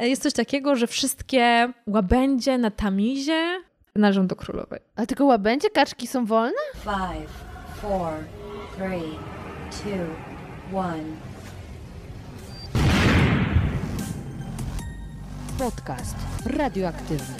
[0.00, 3.62] Jest coś takiego, że wszystkie łabędzie na tamizie
[3.94, 4.80] należą do królowej.
[4.96, 6.58] A tylko łabędzie kaczki są wolne?
[6.74, 7.30] Five,
[7.80, 8.12] four,
[8.76, 9.18] three,
[9.70, 11.04] two, one.
[15.58, 16.16] Podcast
[16.46, 17.36] radioaktywny.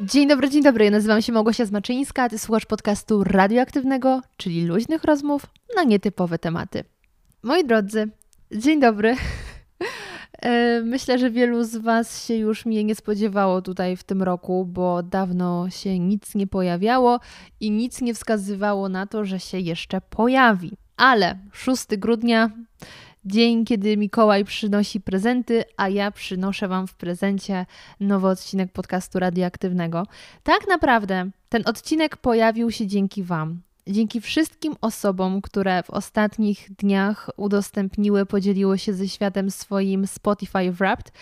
[0.00, 0.84] Dzień dobry, dzień dobry.
[0.84, 6.38] Ja nazywam się Małgosia Zmaczyńska, a ty słuchasz podcastu radioaktywnego, czyli luźnych rozmów na nietypowe
[6.38, 6.84] tematy.
[7.42, 8.08] Moi drodzy,
[8.52, 9.16] dzień dobry.
[10.42, 14.64] E, myślę, że wielu z Was się już mnie nie spodziewało tutaj w tym roku,
[14.64, 17.20] bo dawno się nic nie pojawiało
[17.60, 20.72] i nic nie wskazywało na to, że się jeszcze pojawi.
[20.96, 22.50] Ale 6 grudnia,
[23.24, 27.66] dzień, kiedy Mikołaj przynosi prezenty, a ja przynoszę Wam w prezencie
[28.00, 30.06] nowy odcinek podcastu radioaktywnego.
[30.42, 37.30] Tak naprawdę ten odcinek pojawił się dzięki Wam dzięki wszystkim osobom, które w ostatnich dniach
[37.36, 41.12] udostępniły, podzieliły się ze światem swoim Spotify Wrapped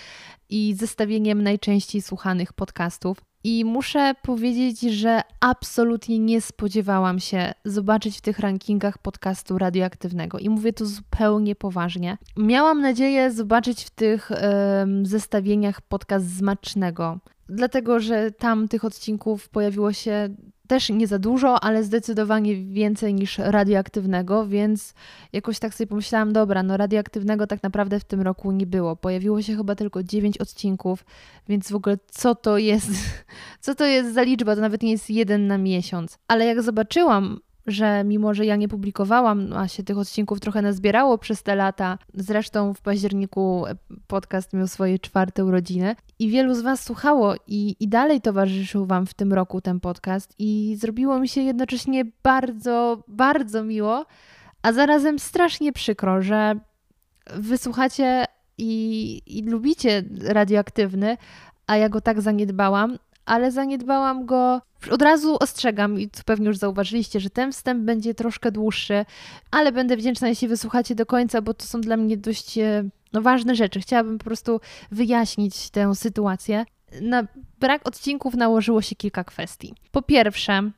[0.49, 3.19] i zestawieniem najczęściej słuchanych podcastów.
[3.45, 10.39] I muszę powiedzieć, że absolutnie nie spodziewałam się zobaczyć w tych rankingach podcastu radioaktywnego.
[10.39, 12.19] I mówię to zupełnie poważnie.
[12.37, 14.31] Miałam nadzieję zobaczyć w tych
[15.03, 17.19] zestawieniach podcast zmacznego,
[17.49, 20.29] dlatego że tam tych odcinków pojawiło się
[20.67, 24.95] też nie za dużo, ale zdecydowanie więcej niż radioaktywnego, więc
[25.33, 28.97] jakoś tak sobie pomyślałam, dobra, no radioaktywnego tak naprawdę w tym roku nie było.
[28.97, 31.05] Pojawiło się chyba tylko 9 odcinków,
[31.49, 32.91] więc w ogóle co to jest,
[33.61, 34.55] co to jest za liczba?
[34.55, 36.19] To nawet nie jest jeden na miesiąc.
[36.29, 41.19] Ale jak zobaczyłam że mimo, że ja nie publikowałam, a się tych odcinków trochę nazbierało
[41.19, 43.65] przez te lata, zresztą w październiku
[44.07, 49.07] podcast miał swoje czwarte urodziny i wielu z Was słuchało i, i dalej towarzyszył Wam
[49.07, 54.07] w tym roku ten podcast i zrobiło mi się jednocześnie bardzo, bardzo miło,
[54.63, 56.61] a zarazem strasznie przykro, że
[57.35, 58.25] wysłuchacie
[58.59, 61.17] i, i lubicie radioaktywny,
[61.67, 64.61] a ja go tak zaniedbałam, ale zaniedbałam go.
[64.91, 69.05] Od razu ostrzegam i pewnie już zauważyliście, że ten wstęp będzie troszkę dłuższy,
[69.51, 73.23] ale będę wdzięczna, jeśli wysłuchacie do końca, bo to są dla mnie dość e, no,
[73.23, 73.81] ważne rzeczy.
[73.81, 76.65] Chciałabym po prostu wyjaśnić tę sytuację.
[77.01, 77.27] Na
[77.61, 79.75] brak odcinków nałożyło się kilka kwestii.
[79.93, 80.71] Po pierwsze,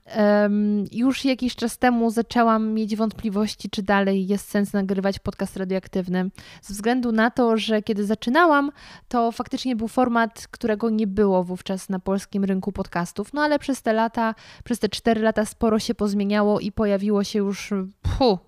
[0.93, 6.31] już jakiś czas temu zaczęłam mieć wątpliwości, czy dalej jest sens nagrywać podcast radioaktywny,
[6.63, 8.73] ze względu na to, że kiedy zaczynałam,
[9.09, 13.83] to faktycznie był format, którego nie było wówczas na polskim rynku podcastów, no ale przez
[13.83, 14.35] te lata,
[14.65, 17.71] przez te cztery lata sporo się pozmieniało i pojawiło się już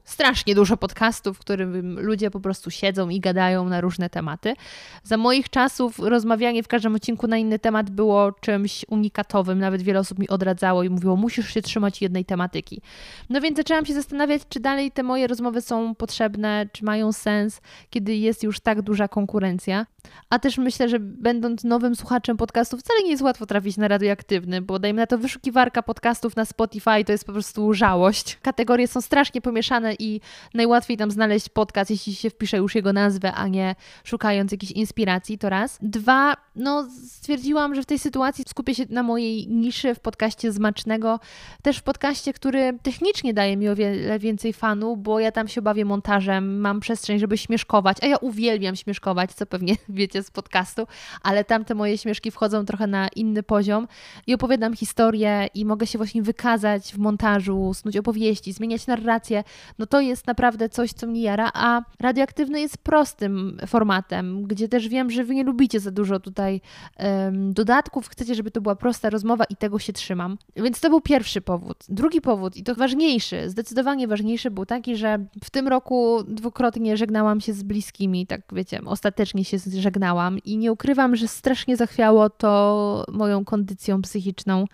[0.04, 4.54] strasznie dużo podcastów, w którym ludzie po prostu siedzą i gadają na różne tematy.
[5.02, 9.58] Za moich czasów rozmawianie w każdym odcinku na inny temat było czymś unikatowym.
[9.58, 12.82] Nawet wiele osób mi odradzało i mówiło, musisz się trzymać jednej tematyki.
[13.31, 17.60] No więc zaczęłam się zastanawiać, czy dalej te moje rozmowy są potrzebne, czy mają sens,
[17.91, 19.86] kiedy jest już tak duża konkurencja.
[20.30, 24.62] A też myślę, że będąc nowym słuchaczem podcastów, wcale nie jest łatwo trafić na radioaktywny,
[24.62, 28.38] bo dajmy na to wyszukiwarka podcastów na Spotify to jest po prostu żałość.
[28.42, 30.20] Kategorie są strasznie pomieszane i
[30.54, 33.74] najłatwiej tam znaleźć podcast, jeśli się wpisze już jego nazwę, a nie
[34.04, 35.78] szukając jakiejś inspiracji, to raz.
[35.82, 41.20] Dwa, no stwierdziłam, że w tej sytuacji skupię się na mojej niszy w podcaście Zmacznego,
[41.62, 45.62] też w podcaście, który technicznie daje mi o wiele więcej fanu, bo ja tam się
[45.62, 50.86] bawię montażem, mam przestrzeń, żeby śmieszkować, a ja uwielbiam śmieszkować, co pewnie wiecie z podcastu,
[51.22, 53.88] ale tam te moje śmieszki wchodzą trochę na inny poziom
[54.26, 59.44] i opowiadam historię i mogę się właśnie wykazać w montażu, snuć opowieści, zmieniać narrację,
[59.78, 64.88] no to jest naprawdę coś, co mnie jara, a radioaktywny jest prostym formatem, gdzie też
[64.88, 66.60] wiem, że wy nie lubicie za dużo tutaj
[66.98, 70.38] um, dodatków, chcecie, żeby to była prosta rozmowa i tego się trzymam.
[70.56, 71.84] Więc to był pierwszy powód.
[71.88, 77.40] Drugi powód, i to ważniejszy, zdecydowanie ważniejszy, był taki, że w tym roku dwukrotnie żegnałam
[77.40, 83.04] się z bliskimi, tak wiecie, ostatecznie się żegnałam i nie ukrywam, że strasznie zachwiało to
[83.12, 84.64] moją kondycją psychiczną.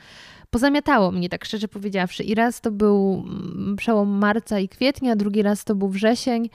[0.51, 2.25] Pozamiatało mnie, tak szczerze powiedziawszy.
[2.25, 6.51] I raz to był mm, przełom marca i kwietnia, drugi raz to był wrzesień.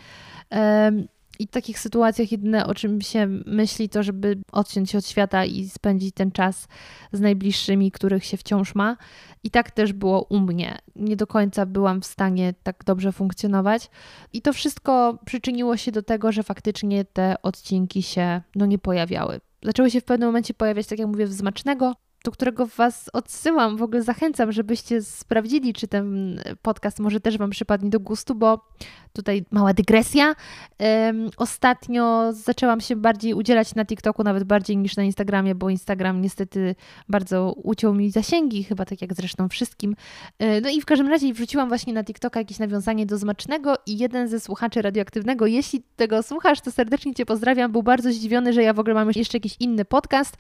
[1.40, 5.46] I w takich sytuacjach jedyne o czym się myśli, to żeby odciąć się od świata
[5.46, 6.68] i spędzić ten czas
[7.12, 8.98] z najbliższymi, których się wciąż ma.
[9.44, 10.78] I tak też było u mnie.
[10.96, 13.90] Nie do końca byłam w stanie tak dobrze funkcjonować.
[14.34, 19.40] I to wszystko przyczyniło się do tego, że faktycznie te odcinki się no, nie pojawiały.
[19.64, 23.82] Zaczęły się w pewnym momencie pojawiać, tak jak mówię, wzmacznego, do którego Was odsyłam, w
[23.82, 28.66] ogóle zachęcam, żebyście sprawdzili, czy ten podcast może też Wam przypadnie do gustu, bo
[29.14, 30.36] tutaj mała dygresja.
[30.80, 36.22] Um, ostatnio zaczęłam się bardziej udzielać na TikToku, nawet bardziej niż na Instagramie, bo Instagram
[36.22, 36.76] niestety
[37.10, 39.96] bardzo uciął mi zasięgi, chyba tak jak zresztą wszystkim.
[40.40, 43.98] E, no i w każdym razie wrzuciłam właśnie na TikToka jakieś nawiązanie do Zmacznego i
[43.98, 48.64] jeden ze słuchaczy radioaktywnego, jeśli tego słuchasz, to serdecznie Cię pozdrawiam, był bardzo zdziwiony, że
[48.64, 50.38] ja w ogóle mam jeszcze jakiś inny podcast.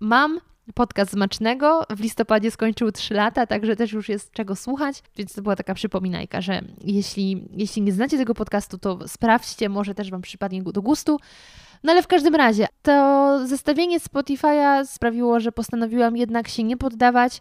[0.00, 0.40] Mam
[0.74, 1.84] podcast Smacznego.
[1.90, 5.74] W listopadzie skończył 3 lata, także też już jest czego słuchać, więc to była taka
[5.74, 10.82] przypominajka, że jeśli, jeśli nie znacie tego podcastu, to sprawdźcie, może też Wam przypadnie do
[10.82, 11.18] gustu.
[11.82, 17.40] No ale w każdym razie, to zestawienie Spotify'a sprawiło, że postanowiłam jednak się nie poddawać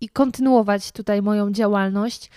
[0.00, 2.30] i kontynuować tutaj moją działalność.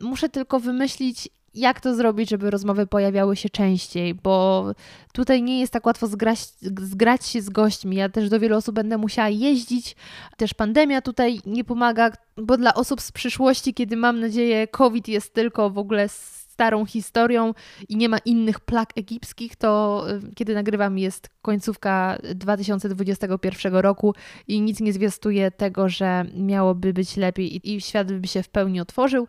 [0.00, 4.66] Muszę tylko wymyślić, jak to zrobić, żeby rozmowy pojawiały się częściej, bo
[5.12, 6.38] tutaj nie jest tak łatwo zgrać,
[6.80, 7.96] zgrać się z gośćmi.
[7.96, 9.96] Ja też do wielu osób będę musiała jeździć.
[10.36, 15.34] Też pandemia tutaj nie pomaga, bo dla osób z przyszłości, kiedy mam nadzieję, COVID jest
[15.34, 17.54] tylko w ogóle starą historią
[17.88, 24.14] i nie ma innych plag egipskich, to y, kiedy nagrywam jest końcówka 2021 roku
[24.48, 28.80] i nic nie zwiastuje tego, że miałoby być lepiej i świat by się w pełni
[28.80, 29.26] otworzył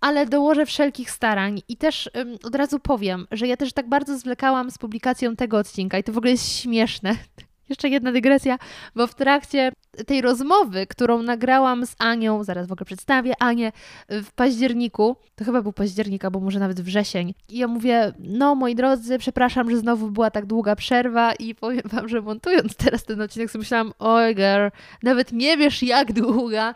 [0.00, 2.10] ale dołożę wszelkich starań i też
[2.44, 6.12] od razu powiem, że ja też tak bardzo zwlekałam z publikacją tego odcinka i to
[6.12, 7.16] w ogóle jest śmieszne.
[7.68, 8.58] Jeszcze jedna dygresja,
[8.94, 9.72] bo w trakcie
[10.06, 13.72] tej rozmowy, którą nagrałam z Anią, zaraz w ogóle przedstawię Anię,
[14.08, 18.74] w październiku, to chyba był październik, albo może nawet wrzesień, i ja mówię, no moi
[18.74, 23.20] drodzy, przepraszam, że znowu była tak długa przerwa i powiem Wam, że montując teraz ten
[23.20, 24.68] odcinek sobie myślałam, oj girl,
[25.02, 26.74] nawet nie wiesz jak długa,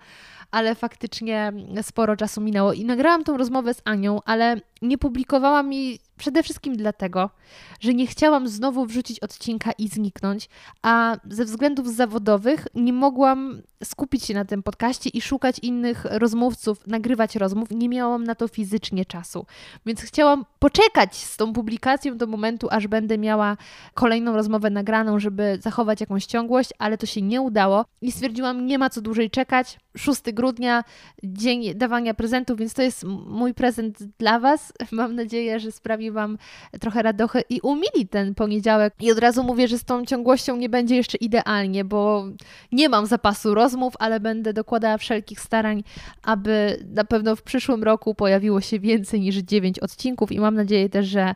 [0.52, 1.52] ale faktycznie
[1.82, 6.76] sporo czasu minęło i nagrałam tą rozmowę z Anią, ale nie publikowałam jej przede wszystkim
[6.76, 7.30] dlatego,
[7.80, 10.48] że nie chciałam znowu wrzucić odcinka i zniknąć,
[10.82, 16.86] a ze względów zawodowych nie mogłam skupić się na tym podcaście i szukać innych rozmówców,
[16.86, 17.70] nagrywać rozmów.
[17.70, 19.46] Nie miałam na to fizycznie czasu.
[19.86, 23.56] Więc chciałam poczekać z tą publikacją do momentu, aż będę miała
[23.94, 28.78] kolejną rozmowę nagraną, żeby zachować jakąś ciągłość, ale to się nie udało i stwierdziłam, nie
[28.78, 29.78] ma co dłużej czekać.
[29.96, 30.84] 6 grudnia,
[31.22, 34.71] dzień dawania prezentów, więc to jest mój prezent dla Was.
[34.92, 36.38] Mam nadzieję, że sprawi Wam
[36.80, 38.94] trochę radochy i umili ten poniedziałek.
[39.00, 42.24] I od razu mówię, że z tą ciągłością nie będzie jeszcze idealnie, bo
[42.72, 45.84] nie mam zapasu rozmów, ale będę dokładała wszelkich starań,
[46.22, 50.88] aby na pewno w przyszłym roku pojawiło się więcej niż 9 odcinków i mam nadzieję
[50.88, 51.34] też, że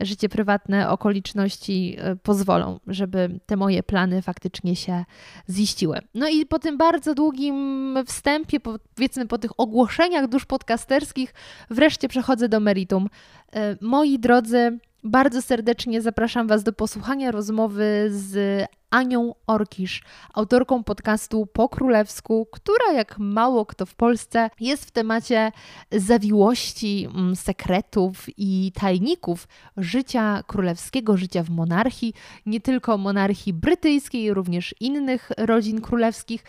[0.00, 5.04] życie prywatne, okoliczności e, pozwolą, żeby te moje plany faktycznie się
[5.50, 5.98] ziściły.
[6.14, 11.34] No i po tym bardzo długim wstępie, powiedzmy po tych ogłoszeniach dusz podcasterskich,
[11.70, 13.08] wreszcie przechodzę do meritum.
[13.52, 20.02] E, moi drodzy, bardzo serdecznie zapraszam Was do posłuchania rozmowy z Anią Orkisz,
[20.34, 25.52] autorką podcastu Po Królewsku, która jak mało kto w Polsce jest w temacie
[25.92, 32.14] zawiłości, mm, sekretów i tajników życia królewskiego, życia w monarchii,
[32.46, 36.44] nie tylko monarchii brytyjskiej, również innych rodzin królewskich,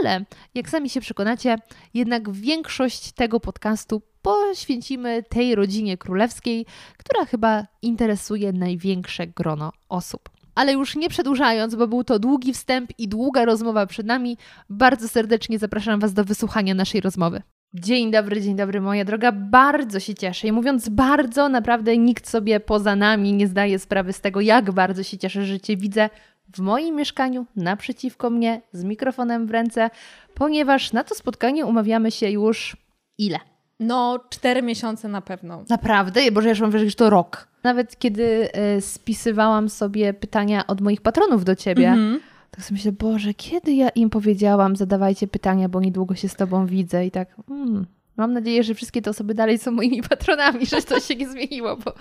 [0.00, 0.24] ale
[0.54, 1.56] jak sami się przekonacie,
[1.94, 6.66] jednak większość tego podcastu poświęcimy tej rodzinie królewskiej,
[6.98, 10.30] która chyba interesuje największe grono osób.
[10.54, 14.36] Ale już nie przedłużając, bo był to długi wstęp i długa rozmowa przed nami,
[14.70, 17.42] bardzo serdecznie zapraszam Was do wysłuchania naszej rozmowy.
[17.74, 19.32] Dzień dobry, dzień dobry, moja droga.
[19.32, 20.48] Bardzo się cieszę.
[20.48, 25.02] I mówiąc bardzo, naprawdę nikt sobie poza nami nie zdaje sprawy z tego, jak bardzo
[25.02, 26.10] się cieszę, że Cię widzę
[26.54, 29.90] w moim mieszkaniu, naprzeciwko mnie, z mikrofonem w ręce,
[30.34, 32.76] ponieważ na to spotkanie umawiamy się już
[33.18, 33.53] ile?
[33.80, 35.64] No, cztery miesiące na pewno.
[35.68, 36.32] Naprawdę?
[36.32, 37.48] Boże, ja już mam wrażenie, że to rok.
[37.62, 42.20] Nawet kiedy y, spisywałam sobie pytania od moich patronów do ciebie, mm -hmm.
[42.50, 46.66] tak sobie myślę, Boże, kiedy ja im powiedziałam, zadawajcie pytania, bo niedługo się z tobą
[46.66, 50.82] widzę i tak, hmm, Mam nadzieję, że wszystkie te osoby dalej są moimi patronami, że
[50.82, 51.94] to się nie zmieniło po,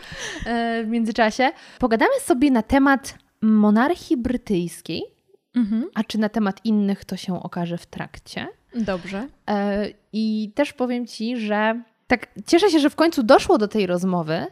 [0.46, 1.52] e, w międzyczasie.
[1.80, 5.04] Pogadamy sobie na temat monarchii brytyjskiej,
[5.56, 5.86] mhm.
[5.94, 8.48] a czy na temat innych to się okaże w trakcie.
[8.76, 9.28] Dobrze.
[9.50, 13.88] E, I też powiem Ci, że tak cieszę się, że w końcu doszło do tej
[13.88, 14.46] rozmowy,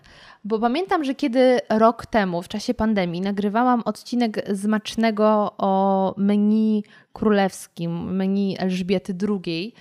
[0.44, 8.16] bo pamiętam, że kiedy rok temu, w czasie pandemii, nagrywałam odcinek zmacznego o menu królewskim,
[8.16, 9.74] menu Elżbiety II,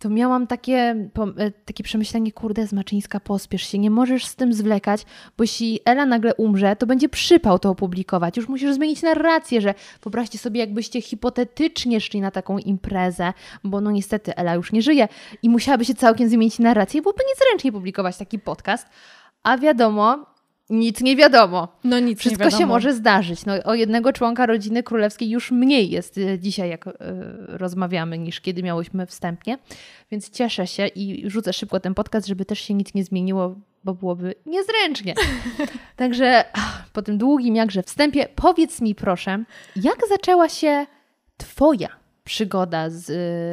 [0.00, 5.04] to miałam takie, e, takie przemyślenie, kurde, Zmaczyńska, pospiesz się, nie możesz z tym zwlekać,
[5.36, 8.36] bo jeśli Ela nagle umrze, to będzie przypał to opublikować.
[8.36, 13.32] Już musisz zmienić narrację, że wyobraźcie sobie, jakbyście hipotetycznie szli na taką imprezę,
[13.64, 15.08] bo no niestety Ela już nie żyje
[15.42, 18.88] i musiałaby się całkiem zmienić narrację, byłoby niezręcznie publikować taki podcast.
[19.42, 20.26] A wiadomo,
[20.70, 21.68] nic nie wiadomo.
[21.84, 22.74] No nic Wszystko nie się wiadomo.
[22.74, 23.46] może zdarzyć.
[23.46, 26.92] No, o jednego członka rodziny królewskiej już mniej jest e, dzisiaj, jak e,
[27.48, 29.58] rozmawiamy, niż kiedy miałyśmy wstępnie.
[30.10, 33.94] Więc cieszę się i rzucę szybko ten podcast, żeby też się nic nie zmieniło, bo
[33.94, 35.14] byłoby niezręcznie.
[35.96, 36.44] Także
[36.92, 39.44] po tym długim jakże wstępie, powiedz mi proszę,
[39.76, 40.86] jak zaczęła się
[41.36, 41.88] Twoja
[42.24, 43.10] przygoda z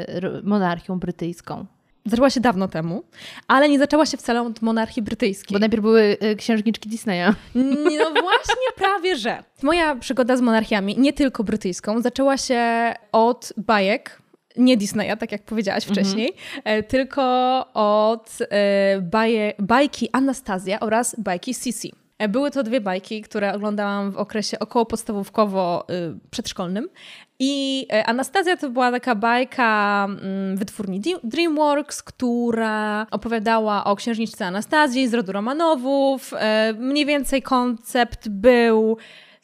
[0.09, 1.65] r- monarchią brytyjską?
[2.07, 3.03] Zaczęła się dawno temu,
[3.47, 5.55] ale nie zaczęła się wcale od monarchii brytyjskiej.
[5.55, 7.33] Bo najpierw były e, księżniczki Disneya.
[7.55, 9.43] No właśnie, prawie że.
[9.63, 14.21] Moja przygoda z monarchiami, nie tylko brytyjską, zaczęła się od bajek.
[14.57, 16.33] Nie Disneya, tak jak powiedziałaś wcześniej,
[16.63, 17.23] e, tylko
[17.73, 21.93] od e, baje, bajki Anastazja oraz bajki Sisi.
[22.19, 26.83] E, Były to dwie bajki, które oglądałam w okresie około podstawówkowo-przedszkolnym.
[27.39, 35.07] I e, Anastazja to była taka bajka mm, wytwórni DreamWorks, która opowiadała o księżniczce Anastazji
[35.07, 36.33] z rodu Romanowów.
[36.37, 38.97] E, Mniej więcej koncept był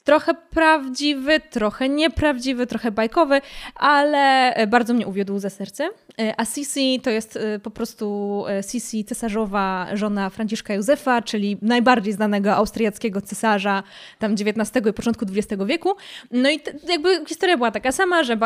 [0.03, 3.41] trochę prawdziwy, trochę nieprawdziwy, trochę bajkowy,
[3.75, 5.89] ale e, bardzo mnie uwiódł ze serce.
[6.37, 12.13] A Sisi to jest e, po prostu e, Sisi, cesarzowa żona Franciszka Józefa, czyli najbardziej
[12.13, 13.83] znanego austriackiego cesarza
[14.19, 15.95] tam XIX i początku XX wieku.
[16.31, 18.37] No i jakby historia była taka sama, że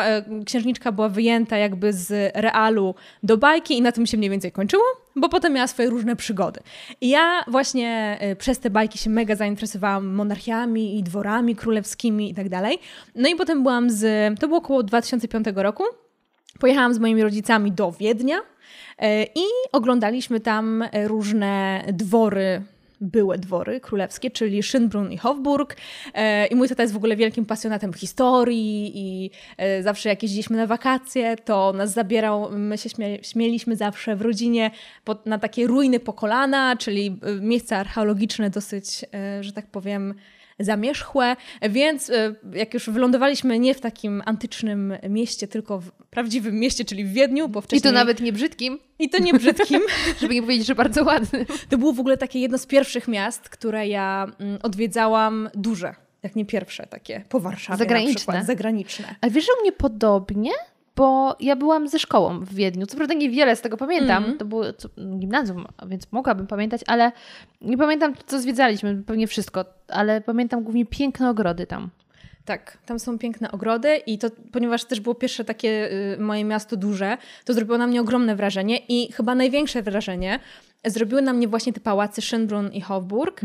[0.45, 4.83] księżniczka była wyjęta jakby z realu do bajki i na tym się mniej więcej kończyło,
[5.17, 6.59] bo potem miała swoje różne przygody.
[7.01, 12.33] I ja właśnie e, przez te bajki się mega zainteresowałam monarchiami i dworami królewskimi i
[12.33, 12.79] tak dalej.
[13.15, 15.83] No i potem byłam z, to było około 2005 roku,
[16.59, 18.38] pojechałam z moimi rodzicami do Wiednia
[18.97, 22.62] e, i oglądaliśmy tam e, różne dwory
[23.01, 25.75] były dwory królewskie, czyli Schönbrunn i Hofburg.
[26.13, 30.57] E, I mój tata jest w ogóle wielkim pasjonatem historii i e, zawsze jak jeździliśmy
[30.57, 34.71] na wakacje, to nas zabierał, my się śmie śmieliśmy zawsze w rodzinie
[35.25, 39.05] na takie ruiny po kolana, czyli e, miejsca archeologiczne dosyć,
[39.41, 40.13] że tak powiem,
[40.59, 41.35] zamierzchłe,
[41.69, 47.05] więc e, jak już wylądowaliśmy nie w takim antycznym mieście, tylko w prawdziwym mieście, czyli
[47.05, 47.81] w Wiedniu, bo I wcześniej...
[47.81, 49.81] to nawet nie brzydkim, I to nie brzydkim.
[50.21, 51.45] żeby nie powiedzieć, że bardzo ładnym.
[51.69, 55.95] To było w ogóle takie jedno z pierwszych miast, które ja mm, odwiedzałam duże.
[56.23, 58.13] Jak nie pierwsze, takie po Warszawie Zagraniczne.
[58.13, 59.15] na przykład, zagraniczne.
[59.21, 60.51] A wiesz, że u mnie podobnie?
[60.97, 62.85] Bo ja byłam ze szkołą w Wiedniu.
[62.85, 64.17] Co prawda niewiele z tego pamiętam.
[64.17, 64.37] Mhm.
[64.37, 64.89] To było co,
[65.19, 67.11] gimnazjum, więc mogłabym pamiętać, ale
[67.61, 69.03] nie pamiętam, co zwiedzaliśmy.
[69.05, 71.89] Pewnie wszystko, ale pamiętam głównie piękne ogrody tam.
[72.45, 76.77] Tak, tam są piękne ogrody i to, ponieważ też było pierwsze takie y, moje miasto
[76.77, 80.39] duże, to zrobiło na mnie ogromne wrażenie i chyba największe wrażenie
[80.85, 83.41] zrobiły na mnie właśnie te pałace Schönbrunn i Hofburg.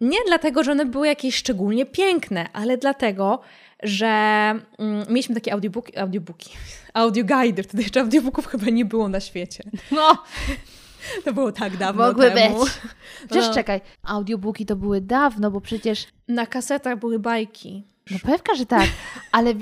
[0.00, 3.40] Nie dlatego, że one były jakieś szczególnie piękne, ale dlatego,
[3.82, 4.06] że
[4.78, 6.50] mm, mieliśmy takie audiobooki, audiobooki,
[6.94, 9.64] audioguidy, wtedy jeszcze audiobooków chyba nie było na świecie.
[9.90, 10.22] No,
[11.24, 12.64] To było tak dawno mogły temu.
[12.64, 12.72] być.
[13.26, 13.54] Przecież No.
[13.54, 17.84] czekaj, audiobooki to były dawno, bo przecież Na kasetach były bajki.
[18.10, 18.86] No pewka, że tak,
[19.32, 19.54] ale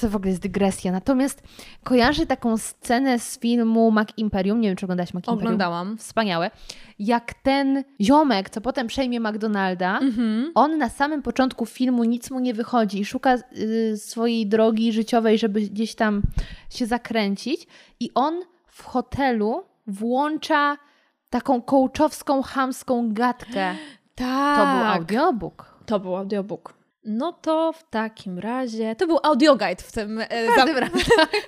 [0.00, 0.92] to w ogóle jest dygresja.
[0.92, 1.42] Natomiast
[1.84, 5.38] kojarzę taką scenę z filmu Mac Imperium, nie wiem czy oglądałaś Mac Imperium.
[5.38, 5.98] Oglądałam.
[5.98, 6.50] Wspaniałe.
[6.98, 10.52] Jak ten ziomek, co potem przejmie McDonalda, Mhm.
[10.54, 15.38] on na samym początku filmu nic mu nie wychodzi i szuka y, swojej drogi życiowej,
[15.38, 16.22] żeby gdzieś tam
[16.70, 17.66] się zakręcić
[18.00, 20.76] i on w hotelu włącza
[21.30, 23.74] taką kołczowską, chamską gadkę.
[24.14, 24.56] Tak.
[24.58, 25.78] To był audiobook.
[25.86, 26.77] To był audiobook.
[27.10, 28.96] No to w takim razie.
[28.96, 30.26] To był audioguide w tym, e,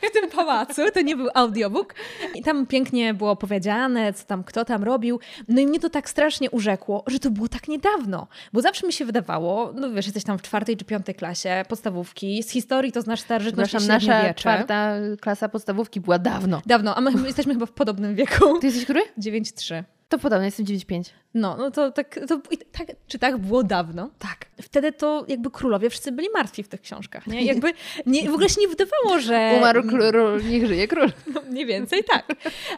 [0.03, 0.83] W tym pałacu.
[0.95, 1.95] To nie był audiobook.
[2.35, 5.21] I tam pięknie było opowiedziane, co tam kto tam robił.
[5.49, 8.27] No i mnie to tak strasznie urzekło, że to było tak niedawno.
[8.53, 12.43] Bo zawsze mi się wydawało, no wiesz, jesteś tam w czwartej czy piątej klasie podstawówki.
[12.43, 14.41] Z historii to znasz starożytność Przepraszam, nasza średniowiecze.
[14.41, 16.63] czwarta klasa podstawówki była dawno.
[16.67, 18.59] Dawno, a my jesteśmy chyba w podobnym wieku.
[18.59, 19.01] Ty jesteś który?
[19.19, 19.85] 9-3.
[20.11, 21.11] To podobnie, jestem 9,5.
[21.35, 22.41] No, no to tak, to,
[22.73, 24.11] tak, czy tak było dawno?
[24.19, 24.47] Tak.
[24.63, 27.45] Wtedy to jakby królowie wszyscy byli martwi w tych książkach, nie?
[27.45, 27.73] Jakby
[28.07, 29.55] nie, w ogóle się nie wydawało, że...
[29.59, 31.13] Umarł król, niech żyje król.
[31.35, 32.27] No, mniej więcej tak.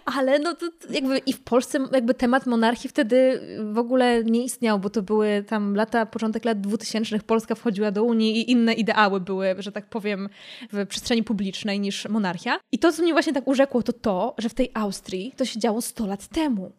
[0.05, 3.41] Ale no to jakby i w Polsce jakby temat monarchii wtedy
[3.73, 8.05] w ogóle nie istniał, bo to były tam lata, początek lat 2000 Polska wchodziła do
[8.05, 10.29] Unii i inne ideały były, że tak powiem,
[10.73, 12.59] w przestrzeni publicznej niż monarchia.
[12.73, 15.61] I to, co mnie właśnie tak urzekło, to to, że w tej Austrii to się
[15.61, 16.73] działo 100 lat temu.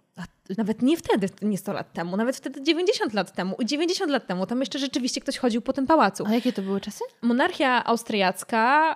[0.58, 3.55] Nawet nie wtedy, nie 100 lat temu, nawet wtedy 90 lat temu.
[3.60, 6.24] I 90 lat temu tam jeszcze rzeczywiście ktoś chodził po tym pałacu.
[6.27, 7.03] A jakie to były czasy?
[7.22, 8.96] Monarchia austriacka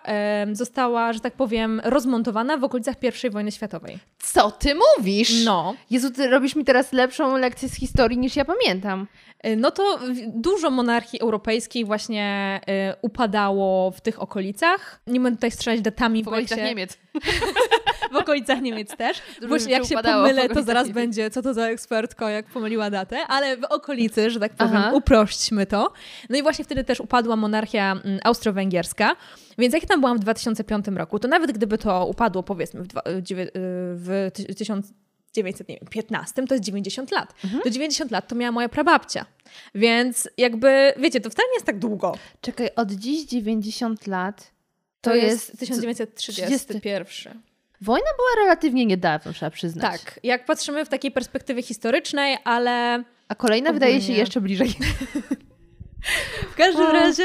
[0.51, 3.99] została, że tak powiem, rozmontowana w okolicach I wojny światowej.
[4.19, 5.45] Co ty mówisz?
[5.45, 9.07] No, Jezu, ty robisz mi teraz lepszą lekcję z historii niż ja pamiętam.
[9.47, 12.59] y, no to dużo monarchii europejskiej właśnie
[12.93, 14.99] y, upadało w tych okolicach.
[15.07, 16.97] Nie będę tutaj strzelać datami w, okolicach sensie- Niemiec.
[18.11, 19.17] w okolicach Niemiec też.
[19.49, 23.57] Bo jak się pomylę, to zaraz będzie, co to za ekspertko, jak pomyliła datę, ale
[23.57, 24.91] w okolicy, że tak powiem, Aha.
[24.93, 25.93] uprośćmy to.
[26.29, 29.15] No i właśnie wtedy też upadła monarchia mm, austro-węgierska,
[29.57, 32.87] więc jak ja tam byłam w 2005 roku, to nawet gdyby to upadło, powiedzmy, w,
[32.87, 33.51] dwa, w dziewię-
[33.95, 37.33] w ty- 1915, to jest 90 lat.
[37.43, 37.63] Mhm.
[37.63, 39.25] To 90 lat to miała moja prababcia.
[39.75, 42.17] Więc jakby, wiecie, to wcale nie jest tak długo.
[42.41, 44.51] Czekaj, od dziś 90 lat
[45.01, 45.29] to, To, jest...
[45.49, 47.41] jest 1931.
[47.81, 50.01] Wojna była relatywnie niedawno, trzeba przyznać.
[50.01, 54.19] Tak, jak patrzymy w takiej perspektywie historycznej, ale A kolejna wydaje się Ogólnie.
[54.19, 54.73] jeszcze bliżej.
[56.51, 57.23] w każdym razie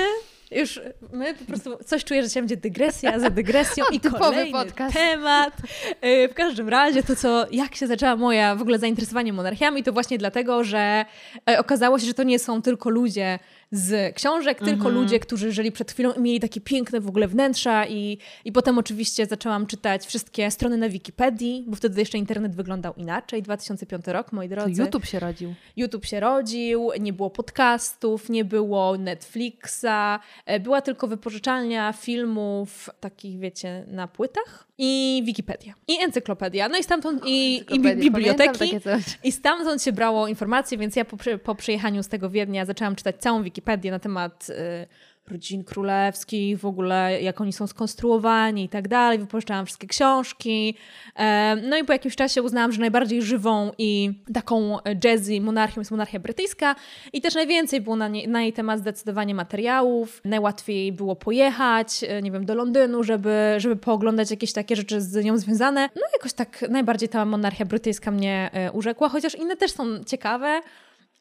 [0.51, 0.81] już
[1.13, 4.95] my po prostu coś czuję, że dzisiaj będzie dygresja za dygresją i kolejny podcast.
[4.95, 5.57] temat.
[6.03, 9.93] Yy, W każdym razie to, co, jak się zaczęła moja w ogóle zainteresowanie monarchiami, to
[9.93, 11.05] właśnie dlatego, że
[11.51, 13.39] e, okazało się, że to nie są tylko ludzie
[13.75, 14.95] z książek, tylko Mhm.
[14.95, 18.79] ludzie, którzy żyli przed chwilą i mieli takie piękne w ogóle wnętrza i, i potem
[18.79, 23.43] oczywiście zaczęłam czytać wszystkie strony na Wikipedii, bo wtedy jeszcze internet wyglądał inaczej.
[23.43, 24.83] 2005 rok, moi To drodzy.
[24.83, 25.55] YouTube się rodził.
[25.77, 33.39] YouTube się rodził, nie było podcastów, nie było Netflixa, e, była tylko wypożyczalnia filmów takich,
[33.39, 35.75] wiecie, na płytach i Wikipedia.
[35.89, 36.69] I encyklopedia.
[36.69, 38.77] No i stamtąd i, i Encyklopedia, biblioteki.
[39.25, 43.17] I stamtąd się brało informacje, więc ja po, po przyjechaniu z tego Wiednia zaczęłam czytać
[43.17, 44.87] całą Wikipedię na temat y,
[45.33, 49.19] rodzin królewskich, w ogóle jak oni są skonstruowani i tak dalej.
[49.19, 50.75] Wypożyczałam wszystkie książki.
[51.17, 55.91] E, no i po jakimś czasie uznałam, że najbardziej żywą i taką jazzy monarchią jest
[55.91, 56.75] monarchia brytyjska
[57.13, 60.21] i też najwięcej było na, nie, na jej temat zdecydowanie materiałów.
[60.25, 65.25] Najłatwiej było pojechać, e, nie wiem, do Londynu, żeby, żeby pooglądać jakieś takie rzeczy z
[65.25, 65.89] nią związane.
[65.97, 70.61] No jakoś tak najbardziej ta monarchia brytyjska mnie e, urzekła, chociaż inne też są ciekawe.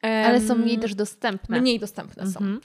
[0.02, 1.60] Ale są mniej też dostępne.
[1.60, 2.40] Mniej dostępne są.
[2.40, 2.60] Mhm.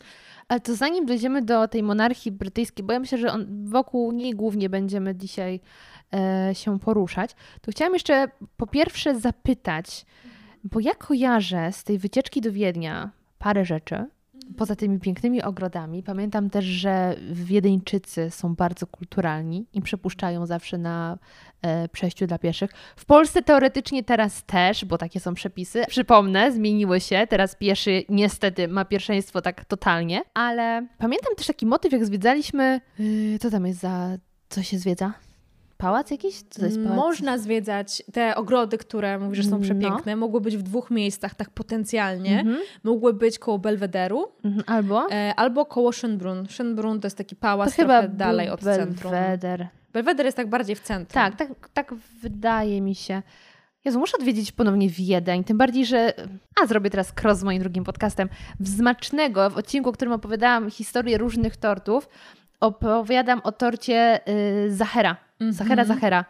[0.47, 4.33] Ale to zanim dojdziemy do tej monarchii brytyjskiej, bo ja myślę, że on, wokół niej
[4.33, 5.59] głównie będziemy dzisiaj
[6.13, 8.27] e, się poruszać, to chciałam jeszcze
[8.57, 10.05] po pierwsze zapytać,
[10.63, 14.05] bo ja kojarzę z tej wycieczki do Wiednia parę rzeczy,
[14.57, 16.03] poza tymi pięknymi ogrodami.
[16.03, 21.17] Pamiętam też, że Wiedeńczycy są bardzo kulturalni i przepuszczają zawsze na
[21.61, 22.71] e, przejściu dla pieszych.
[22.95, 25.83] W Polsce teoretycznie teraz też, bo takie są przepisy.
[25.87, 27.27] Przypomnę, zmieniły się.
[27.29, 32.81] Teraz pieszy niestety ma pierwszeństwo tak totalnie, ale pamiętam też taki motyw, jak zwiedzaliśmy.
[32.99, 34.17] Yy, tam jest za.
[34.49, 35.26] Co się zwiedza?
[35.77, 36.41] Pałac jakiś?
[36.49, 36.95] Co to jest pałac?
[36.95, 39.63] Można zwiedzać te ogrody, które mówisz, że są No.
[39.63, 40.15] przepiękne.
[40.15, 42.39] Mogły być w dwóch miejscach tak potencjalnie.
[42.39, 42.57] Mhm.
[42.83, 44.63] Mogły być koło Belwederu Mhm.
[44.67, 45.11] Albo?
[45.11, 46.43] e, albo koło Schönbrunn.
[46.45, 49.11] Schönbrunn to jest taki To pałac chyba trochę dalej od centrum.
[49.11, 49.67] Belweder.
[49.93, 51.13] Belweder jest tak bardziej w centrum.
[51.23, 53.21] Tak, tak, tak wydaje mi się.
[53.85, 56.13] Jezu, muszę odwiedzić ponownie Wiedeń, tym bardziej, że...
[56.63, 58.29] A, zrobię teraz cross z moim drugim podcastem.
[58.59, 62.09] W Zmacznego, w odcinku, w którym opowiadałam historię różnych tortów,
[62.59, 64.19] opowiadam o torcie
[64.65, 65.17] y, Zachera.
[65.39, 66.25] Zachera, Zachera.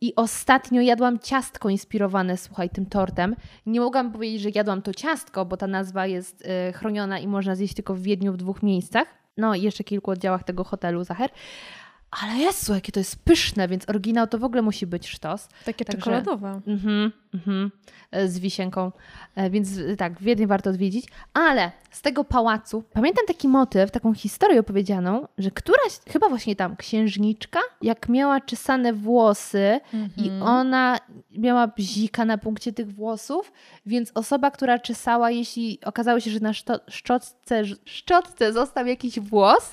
[0.00, 3.36] I ostatnio jadłam ciastko inspirowane, słuchaj, tym tortem.
[3.66, 7.54] Nie mogłam powiedzieć, że jadłam to ciastko, bo ta nazwa jest y, chroniona i można
[7.54, 9.08] zjeść tylko w Wiedniu w dwóch miejscach.
[9.36, 11.30] No i jeszcze kilku oddziałach tego hotelu Zacher.
[12.22, 15.48] Ale Jezu, jakie to jest pyszne, więc oryginał to w ogóle musi być sztos.
[15.64, 16.60] Takie Także- czekoladowe.
[16.66, 17.70] Mhm, mhm,
[18.10, 18.92] e, z wisienką.
[19.36, 21.06] E, Więc e, tak, Wiedeń warto odwiedzić.
[21.34, 26.76] Ale z tego pałacu pamiętam taki motyw, taką historię opowiedzianą, że któraś, chyba właśnie tam
[26.76, 29.80] księżniczka, jak miała czesane włosy
[30.16, 30.42] i Mhm.
[30.42, 30.98] ona
[31.30, 33.52] miała bzika na punkcie tych włosów,
[33.86, 36.52] więc osoba, która czesała, jeśli okazało się, że na
[36.88, 39.72] szczotce, szczotce został jakiś włos,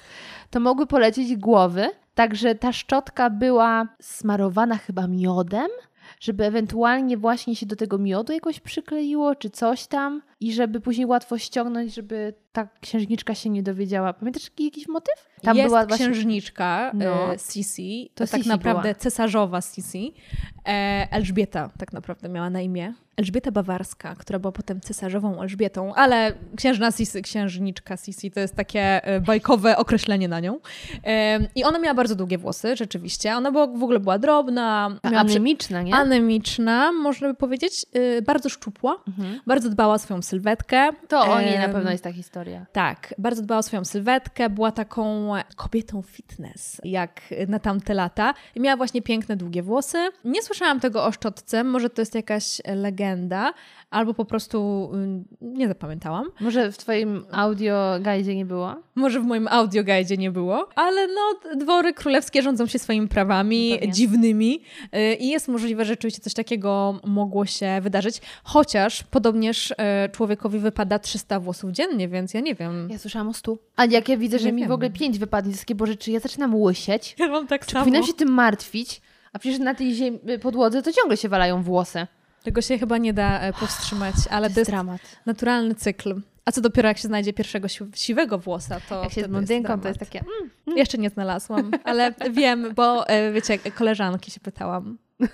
[0.50, 1.90] to mogły polecieć głowy.
[2.16, 5.70] Także ta szczotka była smarowana chyba miodem,
[6.20, 11.06] żeby ewentualnie właśnie się do tego miodu jakoś przykleiło, czy coś tam, i żeby później
[11.06, 14.14] łatwo ściągnąć, żeby ta księżniczka się nie dowiedziała.
[14.14, 15.14] Pamiętasz jakiś motyw?
[15.56, 17.34] jest właśnie- księżniczka No.
[17.34, 18.96] e, Sisi, To to tak naprawdę była.
[18.96, 20.14] cesarzowa Sisi.
[20.68, 22.94] E, Elżbieta tak naprawdę miała na imię.
[23.18, 29.06] Elżbieta Bawarska, która była potem cesarzową Elżbietą, ale księżna Sisi, księżniczka Sisi to jest takie
[29.06, 30.60] e, bajkowe określenie na nią.
[31.56, 33.36] I ona miała bardzo długie włosy, rzeczywiście.
[33.36, 35.96] Ona była, w ogóle była drobna, Anemiczna, nie?
[35.96, 37.86] anemiczna, można by powiedzieć,
[38.26, 39.40] bardzo szczupła, Mhm.
[39.48, 40.90] bardzo dbała o swoją sylwetkę.
[41.08, 42.66] To o niej na pewno jest ta historia.
[42.72, 48.34] tak, bardzo dbała o swoją sylwetkę, była taką kobietą fitness, jak na tamte lata.
[48.56, 49.98] I miała właśnie piękne, długie włosy.
[50.26, 53.54] Nie słyszałam tego o szczotce, może to jest jakaś legenda,
[53.90, 56.30] albo po prostu mm, nie zapamiętałam.
[56.40, 58.76] Może w twoim audio guide nie było?
[58.96, 63.78] Może w moim audioguidzie nie było, ale no, dwory królewskie rządzą się swoimi prawami No
[63.78, 63.94] pewnie.
[63.94, 64.62] dziwnymi
[64.96, 69.76] y, i jest możliwe, że rzeczywiście coś takiego mogło się wydarzyć, chociaż podobnież y,
[70.22, 72.88] człowiekowi wypada 300 włosów dziennie, więc ja nie wiem.
[72.92, 73.60] Ja słyszałam o stu.
[73.76, 76.12] A jak ja widzę, że Nie mi w ogóle pięć wypadnie, to takie, boże, czy
[76.12, 77.16] ja zaczynam łysieć?
[77.20, 79.02] Ja mam tak Czy powinnam się tym martwić?
[79.34, 82.08] A przecież na tej ziem- podłodze to ciągle się walają włosy.
[82.44, 85.02] Tego się chyba nie da e, powstrzymać, ale to jest dramat.
[85.26, 86.22] naturalny cykl.
[86.46, 89.82] A co dopiero jak się znajdzie pierwszego siw- siwego włosa, to Jak się z blondynką,
[89.82, 90.20] to jest takie...
[90.20, 94.98] Mm, Jeszcze nie znalazłam, ale wiem, bo e, wiecie, koleżanki się pytałam.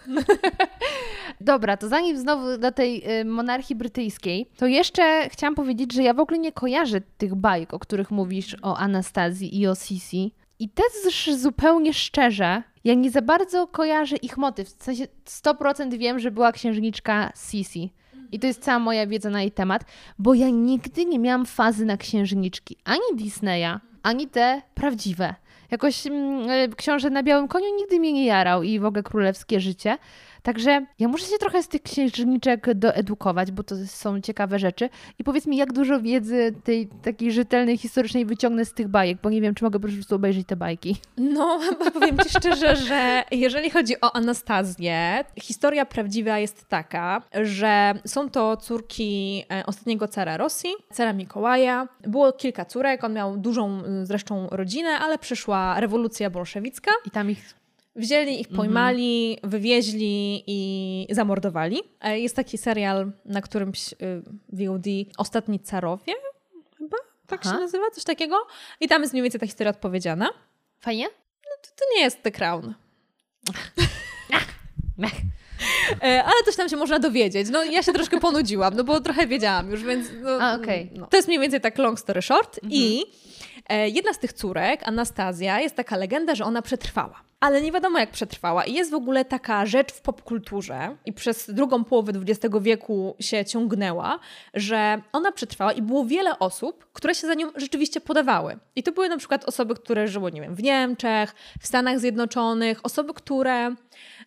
[1.42, 6.14] Dobra, to zanim znowu do tej y, monarchii brytyjskiej, to jeszcze chciałam powiedzieć, że ja
[6.14, 10.34] w ogóle nie kojarzę tych bajek, o których mówisz, o Anastazji i o Sisi.
[10.60, 14.68] I też zupełnie szczerze, ja nie za bardzo kojarzę ich motyw.
[14.68, 17.94] W sensie 100% wiem, że była księżniczka Sisi.
[18.32, 19.86] I to jest cała moja wiedza na jej temat,
[20.20, 22.78] bo ja nigdy nie miałam fazy na księżniczki.
[22.84, 25.36] Ani Disneya, ani te prawdziwe.
[25.72, 29.60] Jakoś mm, y, książę na białym koniu nigdy mnie nie jarał i w ogóle królewskie
[29.60, 29.98] życie.
[30.48, 34.90] Także ja muszę się trochę z tych księżniczek doedukować, bo to są ciekawe rzeczy.
[35.20, 39.30] I powiedz mi, jak dużo wiedzy tej takiej rzetelnej, historycznej wyciągnę z tych bajek, bo
[39.30, 40.98] nie wiem, czy mogę po prostu obejrzeć te bajki.
[41.18, 41.60] No,
[41.94, 48.58] powiem Ci szczerze, że jeżeli chodzi o Anastazję, historia prawdziwa jest taka, że są to
[48.58, 51.88] córki e, ostatniego cara Rosji, cara Mikołaja.
[52.02, 56.92] Było kilka córek, on miał dużą y, zresztą rodzinę, ale przyszła rewolucja bolszewicka.
[57.06, 57.58] I tam ich
[57.98, 61.80] Wzięli ich, pojmali, wywieźli i zamordowali.
[62.02, 63.96] E, Jest taki serial na którymś y,
[64.50, 64.86] VOD
[65.18, 66.14] Ostatni Carowie,
[66.78, 67.54] chyba tak Aha.
[67.54, 68.36] się nazywa, coś takiego.
[68.80, 70.30] I tam jest mniej więcej ta historia odpowiedziana.
[70.80, 71.08] Fajnie?
[71.76, 72.74] To nie jest The Crown.
[76.04, 77.50] E, Ale coś tam się można dowiedzieć.
[77.50, 80.08] No ja się troszkę ponudziłam, no bo trochę wiedziałam już, więc...
[80.22, 80.92] No, A, okej.
[80.96, 81.08] no.
[81.08, 82.60] To jest mniej więcej tak long story short.
[82.70, 83.06] I
[83.70, 87.27] e, jedna z tych córek, Anastazja, jest taka legenda, że ona przetrwała.
[87.40, 88.66] Ale nie wiadomo jak przetrwała.
[88.66, 93.46] I jest w ogóle taka rzecz w popkulturze i przez drugą połowę XX wieku się
[93.46, 94.20] ciągnęła,
[94.54, 98.58] że ona przetrwała i było wiele osób, które się za nią rzeczywiście podawały.
[98.76, 102.80] I to były na przykład osoby, które żyły, nie wiem, w Niemczech, w Stanach Zjednoczonych,
[102.84, 103.76] osoby, które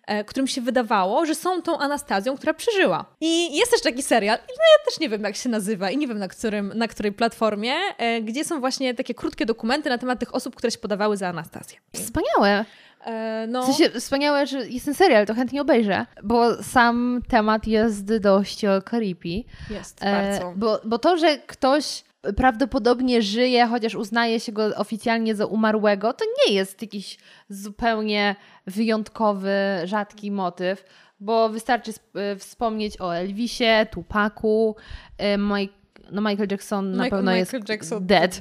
[0.07, 3.05] e, którym się wydawało, że są tą Anastazją, która przeżyła.
[3.21, 6.09] I jest też taki serial, no ja też nie wiem jak się nazywa i nie
[6.09, 10.21] wiem na, którym, na której platformie, e, gdzie są właśnie takie krótkie dokumenty na temat
[10.21, 11.79] tych osób, które się podawały za Anastazję.
[11.95, 12.65] Wspaniałe.
[13.07, 17.67] E, no, W sensie wspaniałe, że jest ten serial, to chętnie obejrzę, bo sam temat
[17.67, 19.43] jest dość creepy.
[19.71, 20.53] jest E, bardzo.
[20.57, 22.05] bo, bo to, że ktoś
[22.37, 28.37] prawdopodobnie żyje, chociaż uznaje się go oficjalnie za umarłego, to nie jest jakiś zupełnie
[28.67, 29.53] wyjątkowy,
[29.85, 30.85] rzadki motyw,
[31.21, 34.77] bo wystarczy e, wspomnieć o Elvisie, Tupacu,
[35.19, 35.75] e, Mike,
[36.13, 38.07] no Michael Jackson na Michael- pewno Michael jest Jackson.
[38.07, 38.41] dead.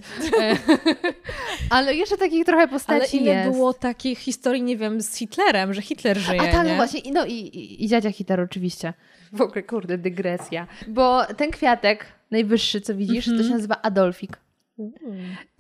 [1.70, 3.52] Ale jeszcze takich trochę Ale postaci ile jest.
[3.52, 6.70] było takich historii, nie wiem, z Hitlerem, że Hitler żyje, A tak, nie?
[6.72, 8.94] no właśnie, no i, i, i dziadzia Hitler oczywiście.
[9.34, 10.68] W ogóle, kurde, dygresja.
[10.88, 14.38] Bo ten kwiatek, najwyższy, co widzisz, to się nazywa Adolfik.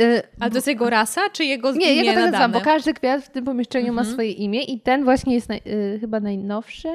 [0.01, 2.61] Y, Ale to jest jego rasa, czy jego nie, imię ja go tak nazywam, bo
[2.61, 6.19] każdy kwiat w tym pomieszczeniu ma swoje imię i ten właśnie jest naj, y, chyba
[6.19, 6.87] najnowszy.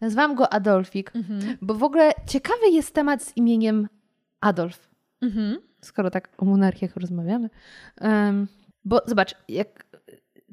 [0.00, 1.12] Nazwałam go Adolfik,
[1.62, 3.88] bo w ogóle ciekawy jest temat z imieniem
[4.40, 4.90] Adolf,
[5.22, 5.58] Mhm.
[5.80, 7.50] skoro tak o monarchiach rozmawiamy.
[8.00, 8.48] Em,
[8.84, 9.86] bo zobacz, jak,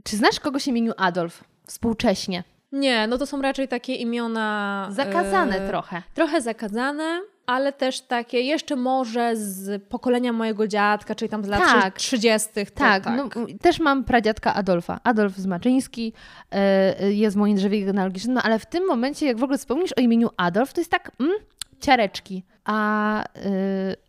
[0.03, 2.43] czy znasz kogoś imieniu Adolf współcześnie?
[2.71, 4.87] Nie, no to są raczej takie imiona...
[4.91, 6.01] Zakazane e, trochę.
[6.13, 11.59] Trochę zakazane, ale też takie jeszcze może z pokolenia mojego dziadka, czyli tam z lat
[11.59, 11.97] Tak.
[11.97, 12.49] 30.
[12.53, 13.17] To, Tak, tak.
[13.17, 14.99] No, m, też mam pradziadka Adolfa.
[15.03, 16.13] Adolf Zmaczyński
[16.51, 16.55] e,
[17.01, 19.91] e, jest w moim drzewie genealogicznym, no ale w tym momencie, jak w ogóle wspomnisz
[19.97, 21.33] o imieniu Adolf, to jest tak, mm,
[21.79, 22.43] ciareczki.
[22.65, 23.25] A, e,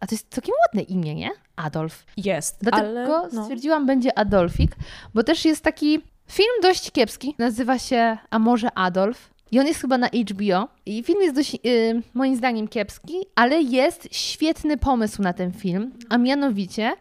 [0.01, 1.31] a to jest całkiem ładne imię, nie?
[1.57, 2.07] Adolf.
[2.17, 3.29] Jest, Dlatego ale...
[3.33, 3.43] No.
[3.43, 4.77] stwierdziłam, będzie Adolfik,
[5.15, 9.31] bo też jest taki film dość kiepski, nazywa się A może Adolf.
[9.51, 10.69] I on jest chyba na HBO.
[10.87, 15.93] I film jest dość, y, moim zdaniem, kiepski, ale jest świetny pomysł na ten film.
[16.09, 16.93] A mianowicie,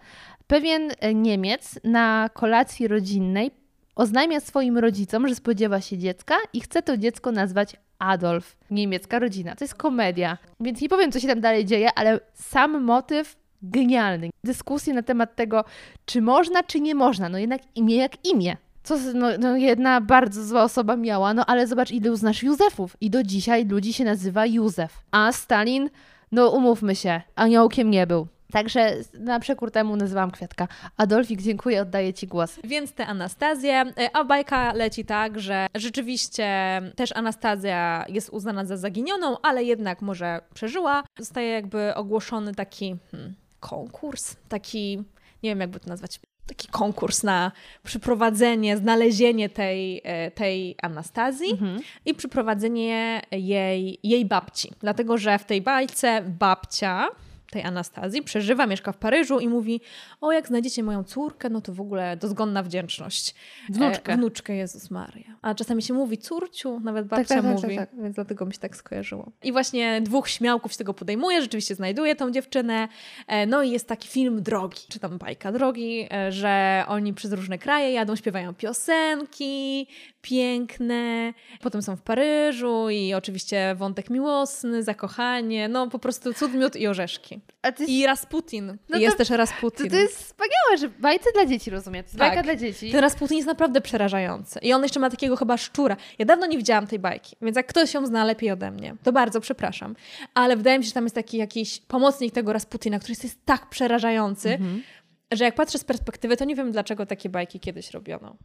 [0.48, 3.52] pewien e, Niemiec na kolacji rodzinnej
[3.96, 8.58] oznajmia swoim rodzicom, że spodziewa się dziecka i chce to dziecko nazwać Adolf.
[8.72, 9.56] Niemiecka rodzina.
[9.56, 10.38] To jest komedia.
[10.60, 14.30] Więc nie powiem, co się tam dalej dzieje, ale sam motyw genialny.
[14.44, 15.66] Dyskusje na temat tego,
[16.06, 17.30] czy można, czy nie można.
[17.30, 18.58] No jednak imię jak imię.
[18.84, 22.98] Co, no, no jedna bardzo zła osoba miała, no ale zobacz, ile uznasz Józefów.
[23.02, 25.04] I do dzisiaj ludzi się nazywa Józef.
[25.12, 25.90] A Stalin,
[26.32, 28.28] no umówmy się, aniołkiem nie był.
[28.52, 30.68] Także na przekór temu nazywałam kwiatka.
[30.98, 32.60] Adolfik, dziękuję, oddaję Ci głos.
[32.64, 38.78] Więc te Anastazje, e, a bajka leci tak, że rzeczywiście też Anastazja jest uznana za
[38.78, 41.04] zaginioną, ale jednak może przeżyła.
[41.20, 44.98] Zostaje jakby ogłoszony taki hmm, konkurs, taki,
[45.44, 47.52] nie wiem jakby to nazwać, taki konkurs na
[47.84, 51.58] przyprowadzenie, znalezienie tej, e, tej Anastazji
[52.06, 54.72] i przyprowadzenie jej, jej babci.
[54.80, 57.08] Dlatego, że w tej bajce babcia
[57.52, 59.82] tej Anastazji, przeżywa, mieszka w Paryżu i mówi,
[60.22, 63.36] o jak znajdziecie moją córkę, no to w ogóle dozgonna wdzięczność.
[63.70, 64.14] Wnuczkę.
[64.14, 65.36] E, wnuczkę Jezus Maria.
[65.42, 68.60] A czasami się mówi córciu, nawet babcia tak, tak, mówi, tak, więc dlatego mi się
[68.60, 69.32] tak skojarzyło.
[69.44, 72.88] I właśnie dwóch śmiałków się tego podejmuje, rzeczywiście znajduje tą dziewczynę,
[73.28, 77.34] e, no i jest taki film Drogi, czy tam bajka Drogi, e, że oni przez
[77.34, 79.88] różne kraje jadą, śpiewają piosenki
[80.28, 86.76] piękne, potem są w Paryżu i oczywiście wątek miłosny, zakochanie, no po prostu cud, miód
[86.76, 87.42] i orzeszki.
[87.76, 88.78] Ty, I Rasputin.
[88.90, 89.90] No I jest to- też to, Rasputin.
[89.90, 92.04] to jest wspaniałe, że bajce dla dzieci, rozumiem.
[92.04, 92.28] To jest Tak.
[92.30, 92.92] bajka dla dzieci.
[92.92, 94.60] Ten Rasputin jest naprawdę przerażający.
[94.62, 95.98] I on jeszcze ma takiego chyba szczura.
[96.20, 99.12] Ja dawno nie widziałam tej bajki, więc jak ktoś ją zna lepiej ode mnie, to
[99.12, 99.96] bardzo przepraszam.
[100.34, 103.46] Ale wydaje mi się, że tam jest taki jakiś pomocnik tego Rasputina, który jest, jest
[103.46, 104.84] tak przerażający, Mhm.
[105.32, 108.36] że jak patrzę z perspektywy, to nie wiem, dlaczego takie bajki kiedyś robiono.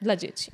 [0.00, 0.50] Dla dzieci.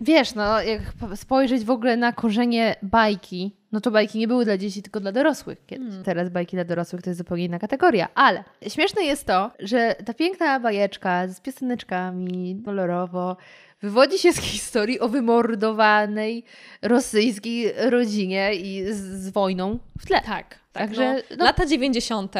[0.00, 4.44] Wiesz, no, jak po- spojrzeć w ogóle na korzenie bajki, no to bajki nie były
[4.44, 5.94] dla dzieci, tylko dla dorosłych kiedyś.
[6.04, 8.08] Teraz bajki dla dorosłych to jest zupełnie inna kategoria.
[8.14, 13.36] Ale śmieszne jest to, że ta piękna bajeczka z pioseneczkami, kolorowo,
[13.82, 16.44] wywodzi się z historii o wymordowanej
[16.82, 20.20] rosyjskiej rodzinie i z, z wojną w tle.
[20.20, 20.26] Tak.
[20.48, 22.34] tak Także, no, no- Lata 90.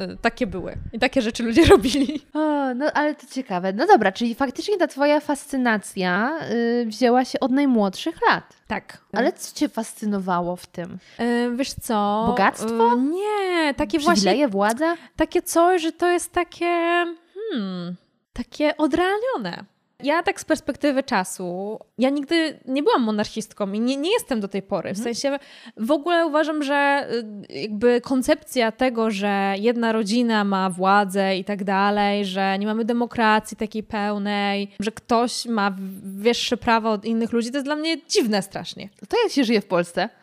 [0.00, 0.76] y, takie były.
[0.92, 2.22] I takie rzeczy ludzie robili.
[2.34, 3.72] O, no ale to ciekawe.
[3.72, 8.56] No dobra, czyli faktycznie ta twoja fascynacja y, wzięła się od najmłodszych lat.
[8.66, 8.98] Tak.
[9.12, 10.98] Ale co cię fascynowało w tym?
[11.20, 12.24] Y, wiesz co?
[12.26, 12.94] Bogactwo?
[12.94, 14.96] Y, nie, takie właśnie władza?
[15.16, 17.04] takie coś, że to jest takie,
[17.50, 17.96] hmm,
[18.32, 19.64] takie odrealnione.
[20.02, 24.48] Ja tak z perspektywy czasu, ja nigdy nie byłam monarchistką i nie, nie jestem do
[24.48, 24.92] tej pory.
[24.92, 25.38] W sensie
[25.76, 27.08] w ogóle uważam, że
[27.50, 32.84] y, jakby koncepcja tego, że jedna rodzina ma władzę i tak dalej, że nie mamy
[32.84, 37.96] demokracji takiej pełnej, że ktoś ma wyższe prawa od innych ludzi, to jest dla mnie
[38.08, 38.88] dziwne strasznie.
[39.08, 40.08] To jak się żyje w Polsce?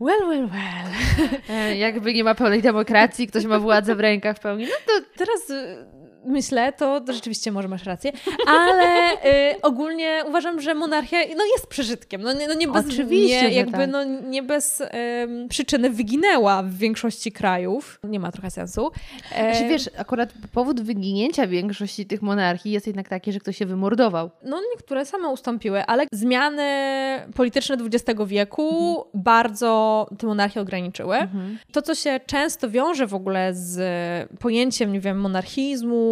[0.00, 0.92] Well, well, well.
[1.48, 4.64] E, jakby nie ma pełnej demokracji, ktoś ma władzę w rękach w pełni.
[4.64, 5.86] No to teraz y,
[6.24, 8.12] myślę, to, rzeczywiście może masz rację,
[8.46, 12.22] ale y, ogólnie uważam, że monarchia no, jest przeżytkiem.
[12.22, 13.90] No, nie- no nie bez, Oczywiście, nie, jakby, tak.
[13.90, 18.00] no, nie bez ym, przyczyny wyginęła w większości krajów.
[18.04, 18.90] Nie ma trochę sensu.
[19.34, 23.66] E, znaczy, wiesz, akurat powód wyginięcia większości tych monarchii jest jednak taki, że ktoś się
[23.66, 24.30] wymordował.
[24.44, 26.62] No niektóre same ustąpiły, ale zmiany
[27.36, 31.16] polityczne XX wieku bardzo tę monarchię ograniczyły.
[31.72, 33.80] To, co się często wiąże w ogóle z
[34.38, 36.09] pojęciem, nie wiem, monarchizmu,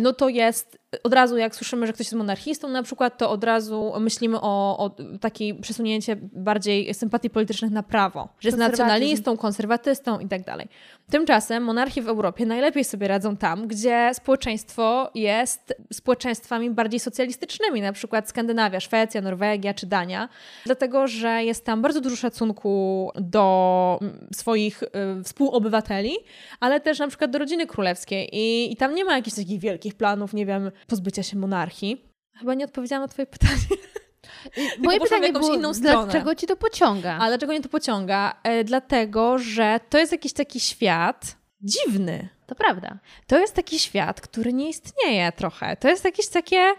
[0.00, 3.44] no to jest od razu, jak słyszymy, że ktoś jest monarchistą na przykład, to od
[3.44, 8.28] razu myślimy o, o takiej przesunięcie bardziej sympatii politycznych na prawo.
[8.40, 10.68] Że jest nacjonalistą, konserwatystą i tak dalej.
[11.10, 17.92] Tymczasem monarchie w Europie najlepiej sobie radzą tam, gdzie społeczeństwo jest społeczeństwami bardziej socjalistycznymi, na
[17.92, 20.28] przykład Skandynawia, Szwecja, Norwegia czy Dania,
[20.64, 24.88] dlatego że jest tam bardzo dużo szacunku do mm, swoich y,
[25.24, 26.16] współobywateli,
[26.60, 29.94] ale też na przykład do rodziny królewskiej i, i tam nie ma jakichś takich wielkich
[29.94, 32.04] planów, nie wiem, pozbycia się monarchii.
[32.38, 33.52] Chyba nie odpowiedziałam na twoje pytanie.
[34.78, 36.04] Moje pytanie jakąś było, inną stronę.
[36.04, 37.18] dlaczego ci to pociąga?
[37.20, 38.40] A dlaczego mnie to pociąga?
[38.42, 42.28] E, dlatego, że to jest jakiś taki świat dziwny.
[42.46, 42.98] To prawda.
[43.26, 45.76] To jest taki świat, który nie istnieje trochę.
[45.76, 46.74] To jest jakieś takie,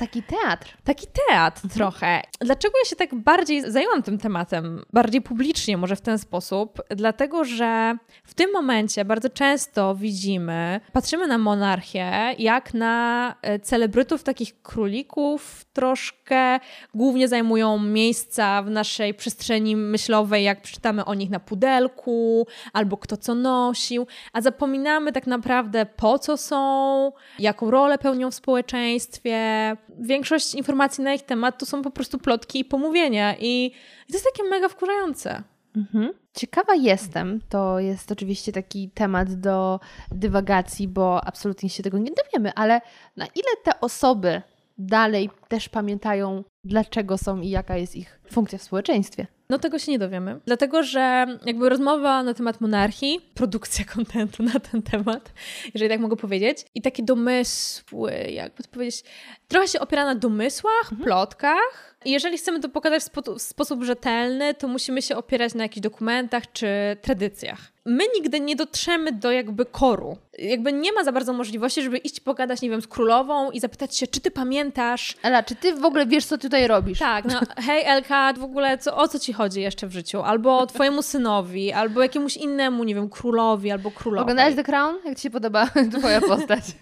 [0.00, 0.76] Taki teatr.
[0.84, 2.22] taki teatr trochę.
[2.40, 6.82] Dlaczego ja się tak bardziej zajęłam tym tematem, bardziej publicznie może w ten sposób?
[6.88, 14.22] Dlatego, że w tym momencie bardzo często widzimy, patrzymy na monarchię jak na e, celebrytów,
[14.22, 16.60] takich królików troszkę,
[16.94, 23.16] głównie zajmują miejsca w naszej przestrzeni myślowej, jak przeczytamy o nich na pudelku, albo kto
[23.16, 29.76] co nosił, a zapominamy tak naprawdę po co są, jaką rolę pełnią w społeczeństwie.
[29.98, 33.70] Większość informacji na ich temat to są po prostu plotki i pomówienia i,
[34.08, 35.42] to jest takie mega wkurzające.
[35.76, 36.12] Mhm.
[36.34, 39.80] Ciekawa jestem, to jest oczywiście taki temat do
[40.12, 42.80] dywagacji, bo absolutnie się tego nie dowiemy, ale
[43.16, 44.42] na ile te osoby
[44.78, 49.26] dalej też pamiętają, dlaczego są i jaka jest ich funkcja w społeczeństwie?
[49.50, 54.60] No tego się nie dowiemy, dlatego że jakby rozmowa na temat monarchii, produkcja kontentu na
[54.60, 55.32] ten temat,
[55.74, 59.04] jeżeli tak mogę powiedzieć, i takie domysły, jakby to powiedzieć,
[59.48, 61.96] trochę się opiera na domysłach, plotkach.
[62.04, 65.62] I jeżeli chcemy to pokazać w, spo- w sposób rzetelny, to musimy się opierać na
[65.62, 66.66] jakichś dokumentach czy
[67.02, 67.72] tradycjach.
[67.90, 70.16] My nigdy nie dotrzemy do jakby koru.
[70.38, 73.96] Jakby nie ma za bardzo możliwości, żeby iść pogadać, nie wiem, z królową i zapytać
[73.96, 76.98] się, czy ty pamiętasz Ela, czy ty w ogóle wiesz, co tutaj robisz?
[76.98, 80.22] tak, no hej Elka, w ogóle co, o co ci chodzi jeszcze w życiu?
[80.22, 84.22] Albo twojemu synowi, albo jakiemuś innemu, nie wiem, królowi, albo królowej.
[84.22, 84.96] Oglądałeś The Crown?
[85.04, 85.66] Jak ci się podoba
[85.98, 86.64] twoja postać?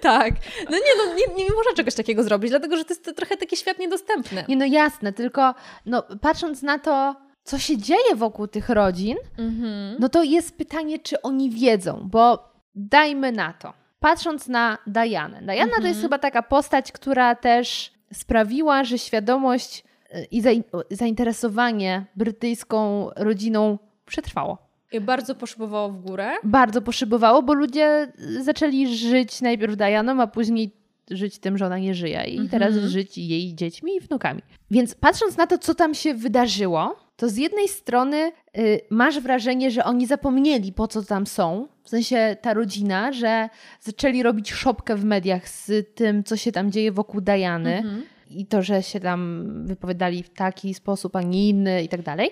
[0.00, 0.34] Tak.
[0.70, 3.56] No nie, no nie, nie można czegoś takiego zrobić, dlatego że to jest trochę taki
[3.56, 4.44] świat niedostępny.
[4.48, 5.54] Nie no jasne, tylko
[5.86, 9.96] no, patrząc na to, co się dzieje wokół tych rodzin, Mhm.
[10.00, 13.72] no to jest pytanie, czy oni wiedzą, bo dajmy na to.
[14.00, 15.42] Patrząc na Dianę.
[15.42, 15.86] Diana to Mhm.
[15.86, 23.78] jest chyba taka postać, która też sprawiła, że świadomość y, i zain- zainteresowanie brytyjską rodziną
[24.06, 24.58] przetrwało.
[24.92, 26.30] I bardzo poszybowało w górę.
[26.44, 30.76] Bardzo poszybowało, bo ludzie zaczęli żyć najpierw Dianą, a później
[31.10, 32.48] żyć tym, że ona nie żyje i Mhm.
[32.48, 34.42] teraz żyć jej dziećmi i wnukami.
[34.70, 39.70] Więc patrząc na to, co tam się wydarzyło, to z jednej strony y, masz wrażenie,
[39.70, 43.48] że oni zapomnieli, po co tam są, w sensie ta rodzina, że
[43.80, 48.02] zaczęli robić szopkę w mediach z tym, co się tam dzieje wokół Diany Mhm.
[48.30, 52.30] i to, że się tam wypowiadali w taki sposób, a nie inny i tak dalej.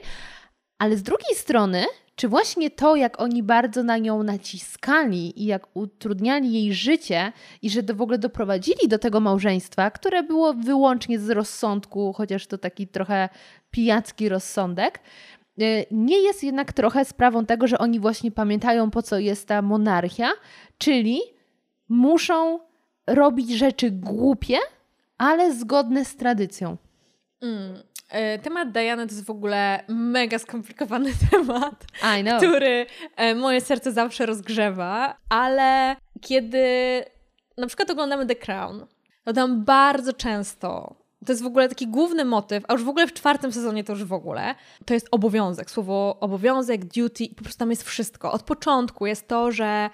[0.78, 1.84] Ale z drugiej strony,
[2.18, 7.70] czy właśnie to, jak oni bardzo na nią naciskali i jak utrudniali jej życie i
[7.70, 12.58] że do, w ogóle doprowadzili do tego małżeństwa, które było wyłącznie z rozsądku, chociaż to
[12.58, 13.28] taki trochę
[13.70, 15.00] pijacki rozsądek,
[15.62, 19.62] y, nie jest jednak trochę sprawą tego, że oni właśnie pamiętają, po co jest ta
[19.62, 20.28] monarchia,
[20.78, 21.20] czyli
[21.88, 22.60] muszą
[23.06, 24.58] robić rzeczy głupie,
[25.18, 26.76] ale zgodne z tradycją.
[27.42, 27.82] Mm.
[28.08, 31.84] E, Temat Diany to jest w ogóle mega skomplikowany temat,
[32.18, 32.38] I know.
[32.38, 37.04] który e, moje serce zawsze rozgrzewa, ale kiedy
[37.58, 38.86] na przykład oglądamy The Crown,
[39.24, 43.06] to tam bardzo często to jest w ogóle taki główny motyw, a już w ogóle
[43.06, 45.70] w czwartym sezonie to już w ogóle, to jest obowiązek.
[45.70, 48.32] Słowo obowiązek, duty, po prostu tam jest wszystko.
[48.32, 49.90] Od początku jest to, że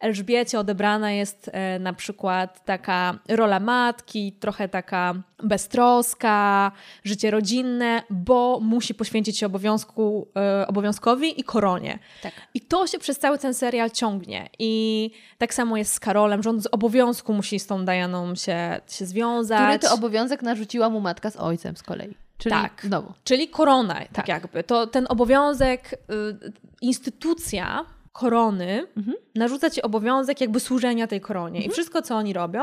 [0.00, 6.72] Elżbiecie odebrana jest e, na przykład taka rola matki, trochę taka beztroska,
[7.04, 11.98] życie rodzinne, bo musi poświęcić się obowiązku, e, obowiązkowi i koronie.
[12.22, 12.32] Tak.
[12.54, 14.48] I to się przez cały ten serial ciągnie.
[14.58, 18.80] I tak samo jest z Karolem, że on z obowiązku musi z tą Dianą się,
[18.88, 19.60] się związać.
[19.60, 22.16] Który to obowiązek narzuciła mu matka z ojcem z kolei.
[22.38, 22.80] Czyli Tak.
[22.84, 23.12] znowu.
[23.24, 24.28] Czyli korona, tak, Tak.
[24.28, 24.64] jakby.
[24.64, 27.84] To ten obowiązek, y, instytucja
[28.16, 29.16] korony Mhm.
[29.34, 31.64] narzuca ci obowiązek jakby służenia tej koronie.
[31.64, 32.62] I wszystko, co oni robią,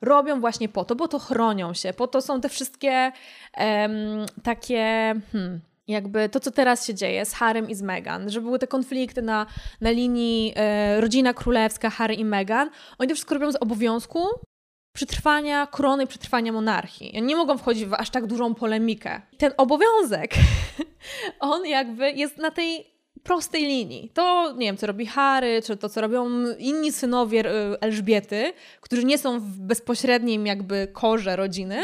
[0.00, 1.92] robią właśnie po to, bo to chronią się.
[1.92, 3.12] Po to są te wszystkie
[3.54, 3.92] em,
[4.42, 5.14] takie...
[5.32, 8.66] Hmm, jakby to, co teraz się dzieje z Harrym i z Meghan, że były te
[8.66, 9.46] konflikty na,
[9.80, 14.24] na linii e, rodzina królewska, Harry i Meghan, oni to wszystko robią z obowiązku
[14.92, 17.12] przetrwania korony przetrwania monarchii.
[17.16, 19.20] Oni nie mogą wchodzić w aż tak dużą polemikę.
[19.38, 20.34] Ten obowiązek,
[21.40, 22.86] on jakby jest na tej
[23.22, 24.10] prostej linii.
[24.14, 26.28] To, nie wiem, co robi Harry, czy to, co robią
[26.58, 31.82] inni synowie y, Elżbiety, którzy nie są w bezpośrednim jakby korze rodziny,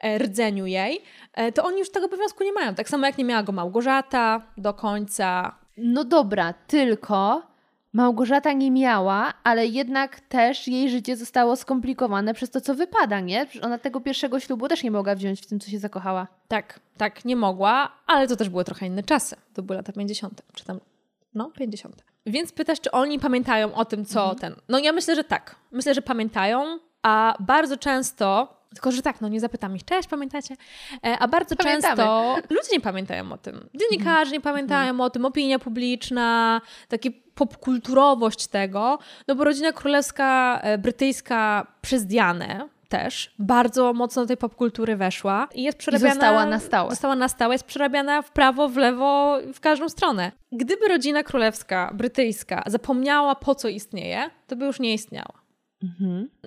[0.00, 1.02] e, rdzeniu jej,
[1.34, 2.74] e, to oni już tego obowiązku nie mają.
[2.74, 5.58] Tak samo jak nie miała go Małgorzata do końca.
[5.76, 7.51] No dobra, tylko
[7.92, 13.46] Małgorzata nie miała, ale jednak też jej życie zostało skomplikowane przez to, co wypada, nie?
[13.46, 16.26] Przecież Ona tego pierwszego ślubu też nie mogła wziąć w tym, co się zakochała.
[16.48, 19.36] Tak, tak, nie mogła, ale to też były trochę inne czasy.
[19.54, 20.80] To były lata 50., czy tam,
[21.34, 22.04] no, 50.
[22.26, 24.54] Więc pytasz, czy oni pamiętają o tym, co ten.
[24.68, 25.56] No ja myślę, że tak.
[25.72, 28.56] Myślę, że pamiętają, a bardzo często.
[28.74, 30.56] Tylko, że tak, no nie zapytam ich, cześć, pamiętacie?
[31.06, 31.96] E, A bardzo Pamiętamy.
[31.96, 33.68] często ludzie nie pamiętają o tym.
[33.74, 37.10] Dziennikarze nie pamiętają o tym, opinia publiczna, takie
[37.46, 38.98] popkulturowość tego.
[39.28, 45.48] No bo rodzina królewska e, brytyjska przez Dianę też bardzo mocno do tej popkultury weszła
[45.54, 46.14] i jest przerabiana.
[46.14, 46.90] została na stałe.
[46.90, 50.32] Została na stałe, jest przerabiana w prawo, w lewo, w każdą stronę.
[50.52, 55.42] Gdyby rodzina królewska brytyjska zapomniała, po co istnieje, to by już nie istniała.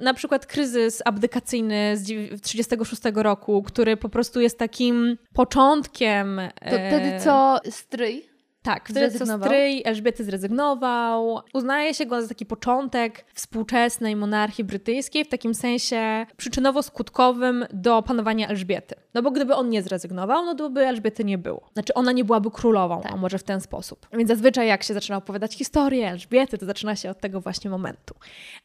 [0.01, 6.41] Na przykład kryzys abdykacyjny z 1936 roku, który po prostu jest takim początkiem.
[6.60, 8.35] To e, wtedy co stryj?
[8.65, 9.49] Tak, wtedy zrezygnował?
[9.49, 11.39] stryj Elżbiety zrezygnował.
[11.54, 18.47] Uznaje się go za taki początek współczesnej monarchii brytyjskiej, w takim sensie przyczynowo-skutkowym do panowania
[18.47, 18.95] Elżbiety.
[19.13, 21.69] No bo gdyby on nie zrezygnował, no to by Elżbiety nie było.
[21.73, 23.12] Znaczy ona nie byłaby królową, Tak.
[23.12, 24.08] a może w ten sposób.
[24.13, 28.15] Więc zazwyczaj jak się zaczyna opowiadać historię Elżbiety, to zaczyna się od tego właśnie momentu.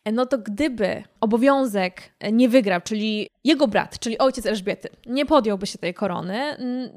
[0.05, 5.67] E, No to gdyby obowiązek nie wygrał, czyli jego brat, czyli ojciec Elżbiety, nie podjąłby
[5.67, 6.41] się tej korony,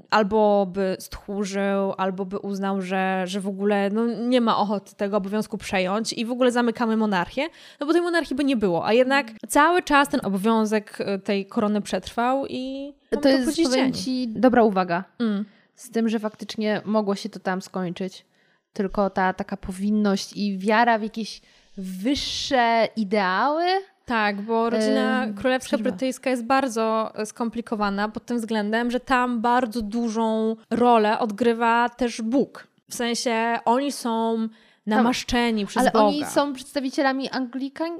[0.10, 2.93] albo by stchórzył, albo by uznał, że,
[3.26, 7.48] że w ogóle no, nie ma ochoty tego obowiązku przejąć i w ogóle zamykamy monarchię,
[7.80, 8.86] no bo tej monarchii by nie było.
[8.86, 13.94] A jednak cały czas ten obowiązek e, tej korony przetrwał i mamy To jest, powiem.
[13.94, 15.04] Ci, dobra uwaga.
[15.20, 15.46] Mm.
[15.76, 18.26] Z tym, że faktycznie mogło się to tam skończyć.
[18.74, 21.42] Tylko ta taka powinność i wiara w jakieś
[21.78, 23.66] wyższe ideały.
[24.06, 29.42] Tak, bo rodzina Ym, królewska brytyjska jest bardzo e, skomplikowana pod tym względem, że tam
[29.42, 32.68] bardzo dużą rolę odgrywa też Bóg.
[32.94, 34.48] W sensie oni są
[34.86, 36.06] namaszczeni przez ale Boga.
[36.06, 38.00] oni są przedstawicielami Anglikan.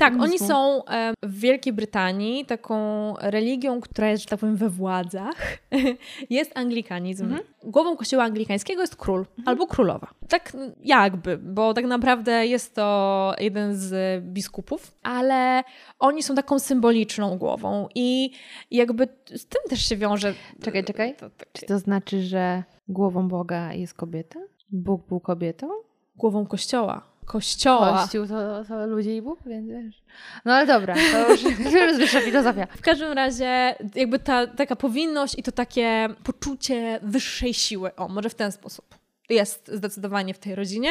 [0.00, 0.82] Tak, oni są
[1.22, 5.58] w Wielkiej Brytanii taką religią, która jest, że tak powiem, we władzach.
[6.30, 7.24] jest anglikanizm.
[7.24, 7.42] Mhm.
[7.64, 10.10] Głową kościoła anglikańskiego jest król albo królowa.
[10.28, 10.52] Tak
[10.82, 15.62] jakby, bo tak naprawdę jest to jeden z biskupów, ale
[15.98, 18.30] oni są taką symboliczną głową i
[18.70, 20.34] jakby z tym też się wiąże.
[20.62, 21.16] Czekaj, czekaj.
[21.16, 24.38] To, takie- Czy to znaczy, że głową Boga jest kobieta?
[24.70, 25.68] Bóg był kobietą?
[26.16, 27.09] głową kościoła.
[27.30, 28.02] Kościoła.
[28.02, 30.02] Kościół to, to ludzie i Bóg, więc wiesz.
[30.44, 32.66] No ale dobra, to już, to już jest wyższa filozofia.
[32.66, 38.30] W każdym razie jakby ta taka powinność i to takie poczucie wyższej siły, o może
[38.30, 38.94] w ten sposób,
[39.28, 40.90] jest zdecydowanie w tej rodzinie,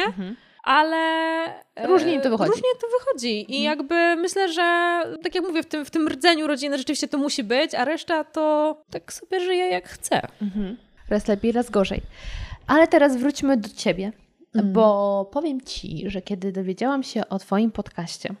[0.64, 0.96] ale
[1.74, 2.50] e, Różnie im to wychodzi.
[2.50, 6.46] Różnie to wychodzi i jakby myślę, że tak jak mówię, w tym, w tym rdzeniu
[6.46, 10.20] rodziny rzeczywiście to musi być, a reszta to tak sobie żyje jak chce.
[11.08, 12.02] Raz lepiej, raz gorzej.
[12.66, 14.12] Ale teraz wróćmy do ciebie.
[14.64, 18.34] Bo powiem ci, że kiedy dowiedziałam się o Twoim podcaście,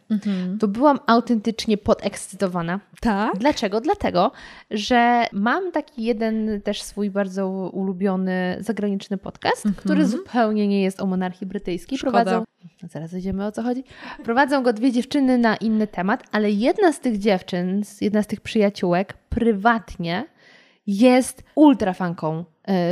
[0.60, 2.80] to byłam autentycznie podekscytowana.
[3.00, 3.38] Tak?
[3.38, 3.80] Dlaczego?
[3.80, 4.32] Dlatego,
[4.70, 11.06] że mam taki jeden też swój bardzo ulubiony zagraniczny podcast, który zupełnie nie jest o
[11.06, 11.98] monarchii brytyjskiej.
[11.98, 12.24] Szkoda.
[12.24, 12.44] Prowadzą,
[12.90, 13.84] zaraz wiemy o co chodzi.
[14.24, 18.40] Prowadzą go dwie dziewczyny na inny temat, ale jedna z tych dziewczyn, jedna z tych
[18.40, 20.24] przyjaciółek, prywatnie
[20.86, 22.44] jest ultrafanką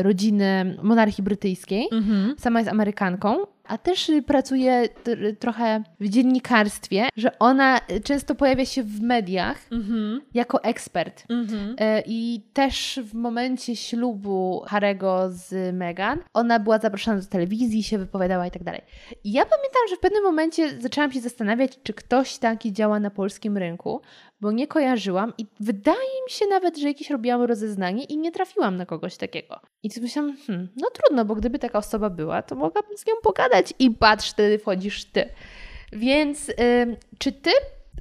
[0.03, 1.89] rodziny monarchii brytyjskiej.
[1.93, 2.35] Mhm.
[2.39, 8.83] Sama jest Amerykanką, a też pracuje t- trochę w dziennikarstwie, że ona często pojawia się
[8.83, 10.21] w mediach Mhm.
[10.35, 11.25] jako ekspert.
[11.29, 11.77] Mhm.
[11.79, 17.99] E, I też w momencie ślubu Harego z Meghan, ona była zaproszona do telewizji, się
[17.99, 18.81] wypowiadała i tak dalej.
[19.25, 23.11] I ja pamiętam, że w pewnym momencie zaczęłam się zastanawiać, czy ktoś taki działa na
[23.11, 24.01] polskim rynku,
[24.41, 28.77] bo nie kojarzyłam i wydaje mi się nawet, że jakieś robiłam rozeznanie i nie trafiłam
[28.77, 29.61] na kogoś takiego.
[29.83, 33.13] I sobie myślałam, hmm, no trudno, bo gdyby taka osoba była, to mogłabym z nią
[33.23, 35.29] pogadać i patrz, wtedy wchodzisz ty.
[35.93, 36.53] Więc
[37.19, 37.51] czy ty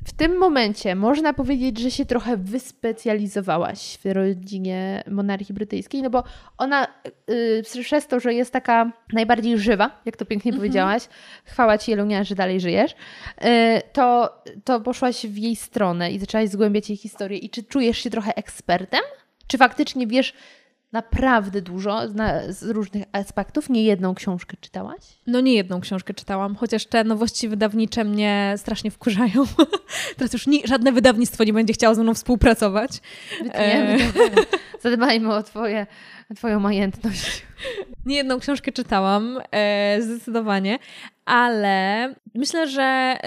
[0.08, 6.24] w tym momencie można powiedzieć, że się trochę wyspecjalizowałaś w rodzinie monarchii brytyjskiej, no bo
[6.58, 6.88] ona
[7.28, 11.08] yy, przez to, że jest taka najbardziej żywa, jak to pięknie powiedziałaś,
[11.46, 12.96] chwała Ci Jelunia, że dalej żyjesz,
[13.42, 13.48] yy,
[13.94, 17.38] to, to poszłaś w jej stronę i zaczęłaś zgłębiać jej historię.
[17.38, 19.02] I czy czujesz się trochę ekspertem?
[19.48, 20.34] Czy faktycznie wiesz
[20.92, 23.70] naprawdę dużo na, z różnych aspektów?
[23.70, 25.02] Nie jedną książkę czytałaś?
[25.28, 29.46] No nie jedną książkę czytałam, chociaż te nowości wydawnicze mnie strasznie wkurzają.
[30.18, 32.92] Teraz już ni- żadne wydawnictwo nie będzie chciało ze mną współpracować.
[33.44, 34.00] Wytniemy E.
[34.82, 35.88] Zadbajmy o twoje,
[36.36, 37.42] Twoją majętność.
[38.06, 40.80] Nie jedną książkę czytałam, e, zdecydowanie,
[41.28, 43.20] ale myślę, że e,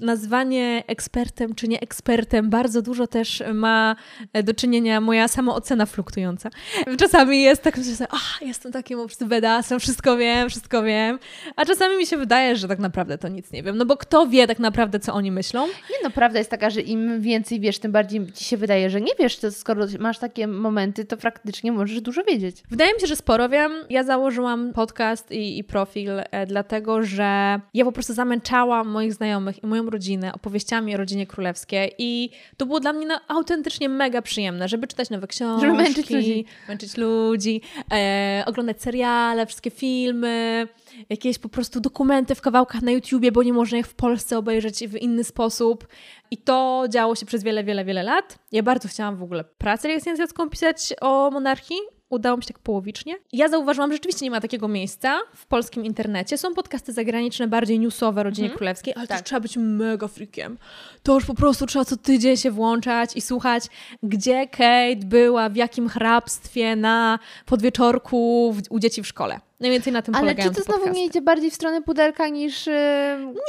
[0.00, 3.96] nazwanie ekspertem czy nie ekspertem bardzo dużo też ma
[4.32, 6.50] e, do czynienia moja samoocena fluktująca.
[6.98, 11.18] Czasami jest tak, że sobie, ach, jestem takim po prostu bedasem, wszystko wiem, wszystko wiem,
[11.56, 14.26] a czasami mi się wydaje, że tak naprawdę to nic nie wiem, no bo kto
[14.26, 15.66] wie tak naprawdę, co oni myślą?
[15.66, 19.00] Nie no, prawda jest taka, że im więcej wiesz, tym bardziej ci się wydaje, że
[19.00, 22.62] nie wiesz, to skoro masz takie momenty, to faktycznie możesz dużo wiedzieć.
[22.70, 23.63] Wydaje mi się, że sporo wiem.
[23.90, 29.62] Ja założyłam podcast i, i profil e, dlatego, że ja po prostu zamęczałam moich znajomych
[29.62, 34.22] i moją rodzinę opowieściami o rodzinie królewskiej i to było dla mnie no, autentycznie mega
[34.22, 36.44] przyjemne, żeby czytać nowe książki, Żeby męczyć ludzi.
[36.68, 37.60] męczyć ludzi,
[37.92, 40.68] e, oglądać seriale, wszystkie filmy,
[41.10, 44.88] jakieś po prostu dokumenty w kawałkach na YouTubie, bo nie można ich w Polsce obejrzeć
[44.88, 45.88] w inny sposób.
[46.30, 48.38] I to działo się przez wiele, wiele, wiele lat.
[48.52, 51.93] Ja bardzo chciałam w ogóle pracę licencjacką pisać o monarchii.
[52.14, 53.14] Udało mi się tak połowicznie.
[53.32, 56.38] Ja zauważyłam, że rzeczywiście nie ma takiego miejsca w polskim internecie.
[56.38, 60.58] Są podcasty zagraniczne, bardziej newsowe rodzinie królewskiej, ale to już trzeba być mega freakiem.
[61.02, 63.64] To już po prostu trzeba co tydzień się włączać i słuchać,
[64.02, 69.40] gdzie Kate była, w jakim hrabstwie na podwieczorku w, u dzieci w szkole.
[69.64, 70.90] Najwięcej na tym Ale czy to znowu podcasty.
[70.90, 72.66] nie idzie bardziej w stronę pudelka niż...
[72.66, 72.72] Yy...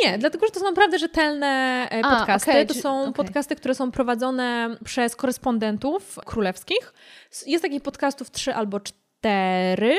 [0.04, 1.48] Nie, dlatego że to są naprawdę rzetelne
[1.92, 2.52] e, A, podcasty.
[2.52, 3.14] okej, to są okej.
[3.14, 6.94] podcasty, które są prowadzone przez korespondentów królewskich.
[7.46, 9.98] Jest takich podcastów trzy albo cztery.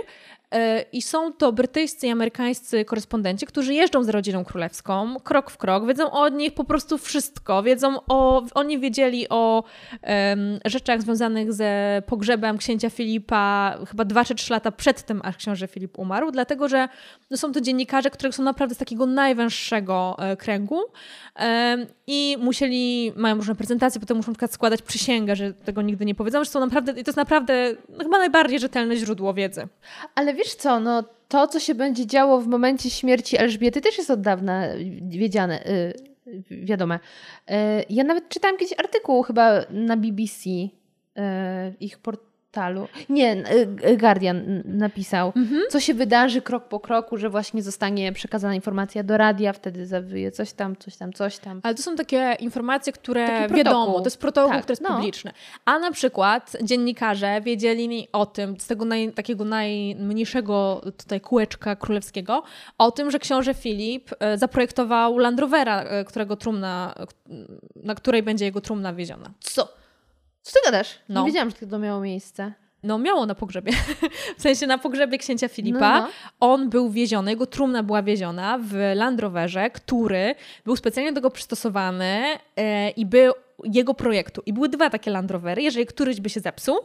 [0.55, 5.57] E, I są to brytyjscy i amerykańscy korespondenci, którzy jeżdżą z rodziną królewską, krok w
[5.57, 7.63] krok, wiedzą o nich po prostu wszystko.
[7.63, 9.65] Wiedzą o, oni wiedzieli o
[10.03, 15.37] em, rzeczach związanych ze pogrzebem księcia Filipa chyba dwa czy trzy lata przed tym, aż
[15.37, 16.89] książę Filip umarł, dlatego że
[17.31, 20.81] no, są to dziennikarze, którzy są naprawdę z takiego najwęższego e, kręgu
[21.35, 26.05] em, i musieli, mają różne prezentacje, potem muszą na przykład składać przysięgę, że tego nigdy
[26.05, 29.69] nie powiedzą, że są naprawdę, i to jest naprawdę no, chyba najbardziej rzetelne źródło wiedzy.
[30.15, 34.11] Ale wiesz co, no to, co się będzie działo w momencie śmierci Elżbiety też jest
[34.11, 34.63] od dawna
[35.03, 35.65] wiedziane,
[36.27, 36.99] yy, wiadome.
[37.49, 37.57] Yy,
[37.91, 40.71] ja nawet czytałam kiedyś artykuł chyba na BBC, yy,
[41.81, 42.89] ich portalu, portalu.
[43.09, 43.45] Nie,
[43.87, 45.33] y, Guardian napisał,
[45.71, 50.31] co się wydarzy krok po kroku, że właśnie zostanie przekazana informacja do radia, wtedy zawyje
[50.31, 51.61] coś tam, coś tam, coś tam.
[51.63, 54.95] Ale to są takie informacje, które wiadomo, to jest protokół, Tak, który jest no.
[54.95, 55.33] publiczny.
[55.65, 62.43] A na przykład dziennikarze wiedzieli o tym, z tego naj, takiego najmniejszego tutaj kółeczka królewskiego,
[62.79, 66.95] o tym, że książę Filip e, zaprojektował Land Rovera, e, którego trumna,
[67.77, 69.31] na której będzie jego trumna wieziona.
[69.41, 69.86] Co?
[70.47, 70.99] Co ty gadasz?
[71.09, 71.21] No.
[71.21, 72.53] Nie wiedziałam, że to miało miejsce.
[72.83, 73.73] No miało na pogrzebie.
[74.39, 76.01] W sensie na pogrzebie księcia Filipa.
[76.01, 76.09] No, no.
[76.41, 80.35] On był wieziony, jego trumna była wieziona w Land Roverze, który
[80.65, 82.25] był specjalnie do tego przystosowany
[82.57, 83.33] e, i był
[83.65, 84.43] jego projektu.
[84.47, 85.63] I były dwa takie Land Rovery.
[85.63, 86.77] Jeżeli któryś by się zepsuł,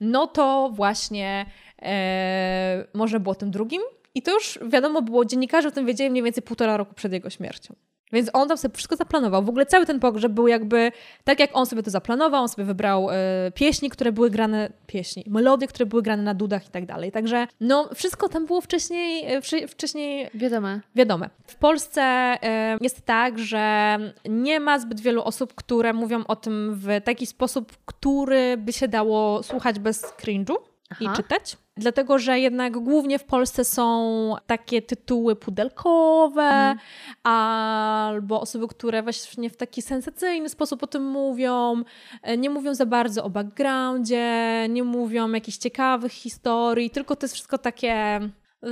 [0.00, 1.46] no to właśnie
[1.82, 3.82] e, może było tym drugim.
[4.14, 7.30] I to już wiadomo było, dziennikarze o tym wiedzieli mniej więcej półtora roku przed jego
[7.30, 7.74] śmiercią.
[8.12, 9.42] Więc on tam sobie wszystko zaplanował.
[9.42, 10.92] W ogóle cały ten pogrzeb był jakby
[11.24, 12.42] tak, jak on sobie to zaplanował.
[12.42, 13.14] On sobie wybrał e,
[13.54, 17.12] pieśni, które były grane, pieśni, melodie, które były grane na dudach i tak dalej.
[17.12, 20.80] Także no, wszystko tam było wcześniej, wczy- wcześniej Wiadome.
[20.94, 21.30] wiadome.
[21.46, 23.96] W Polsce e, jest tak, że
[24.28, 28.88] nie ma zbyt wielu osób, które mówią o tym w taki sposób, który by się
[28.88, 30.54] dało słuchać bez cringe'u
[31.00, 31.16] i Aha.
[31.16, 31.56] czytać.
[31.78, 36.78] Dlatego, że jednak głównie w Polsce są takie tytuły pudelkowe, Mhm.
[37.22, 41.82] albo osoby, które właśnie w taki sensacyjny sposób o tym mówią,
[42.22, 47.34] e, nie mówią za bardzo o backgroundzie, nie mówią jakichś ciekawych historii, tylko to jest
[47.34, 48.20] wszystko takie,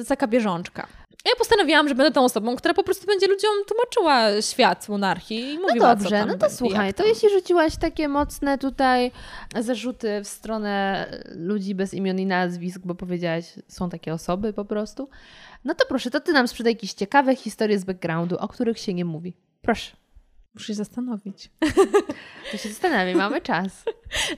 [0.09, 0.87] taka bieżączka.
[1.27, 5.59] Ja postanowiłam, że będę tą osobą, która po prostu będzie ludziom tłumaczyła świat monarchii i
[5.59, 7.07] No mówiła, co dobrze, tam no to słuchaj, to tam.
[7.07, 9.11] jeśli rzuciłaś takie mocne tutaj
[9.61, 15.09] zarzuty w stronę ludzi bez imion i nazwisk, bo powiedziałaś, są takie osoby po prostu,
[15.65, 18.95] no to proszę, to ty nam sprzedaj jakieś ciekawe historie z backgroundu, o których się
[18.95, 19.35] nie mówi.
[19.63, 19.97] Proszę,
[20.55, 21.51] Muszę się zastanowić.
[22.53, 23.85] to się zastanawiam, mamy czas.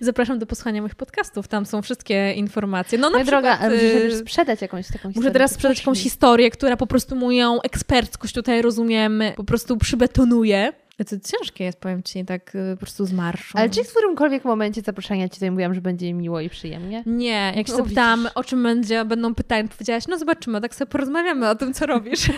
[0.00, 2.98] Zapraszam do posłuchania moich podcastów, tam są wszystkie informacje.
[2.98, 5.20] No na Moja droga, przykład, ale musisz y, sprzedać jakąś taką historię.
[5.20, 10.72] Muszę teraz sprzedać jakąś historię, która po prostu moją eksperckość tutaj, rozumiem, po prostu przybetonuje.
[10.98, 13.58] To ciężkie jest, powiem Ci, tak y, po prostu z marszu.
[13.58, 17.02] Ale czy w którymkolwiek momencie zaproszenia Ci tutaj mówiłam, że będzie miło i przyjemnie?
[17.06, 18.32] Nie, jak się No, zapytałam, widzisz.
[18.34, 22.20] o czym będzie, będą pytania, powiedziałaś, no zobaczymy, tak sobie porozmawiamy o tym, co robisz.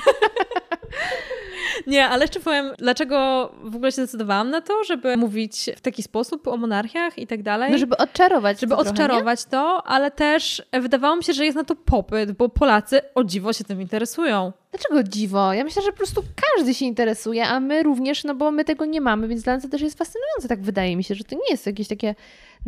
[1.86, 6.02] Nie, ale jeszcze powiem, dlaczego w ogóle się zdecydowałam na to, żeby mówić w taki
[6.02, 7.72] sposób o monarchiach i tak dalej.
[7.72, 11.56] No żeby odczarować żeby to trochę, odczarować to, ale też wydawało mi się, że jest
[11.56, 14.52] na to popyt, bo Polacy o dziwo się tym interesują.
[14.70, 15.52] Dlaczego dziwo?
[15.52, 16.22] Ja myślę, że po prostu
[16.56, 19.62] każdy się interesuje, a my również, no bo my tego nie mamy, więc dla nas
[19.62, 20.48] to też jest fascynujące.
[20.48, 22.14] Tak wydaje mi się, że to nie jest jakieś takie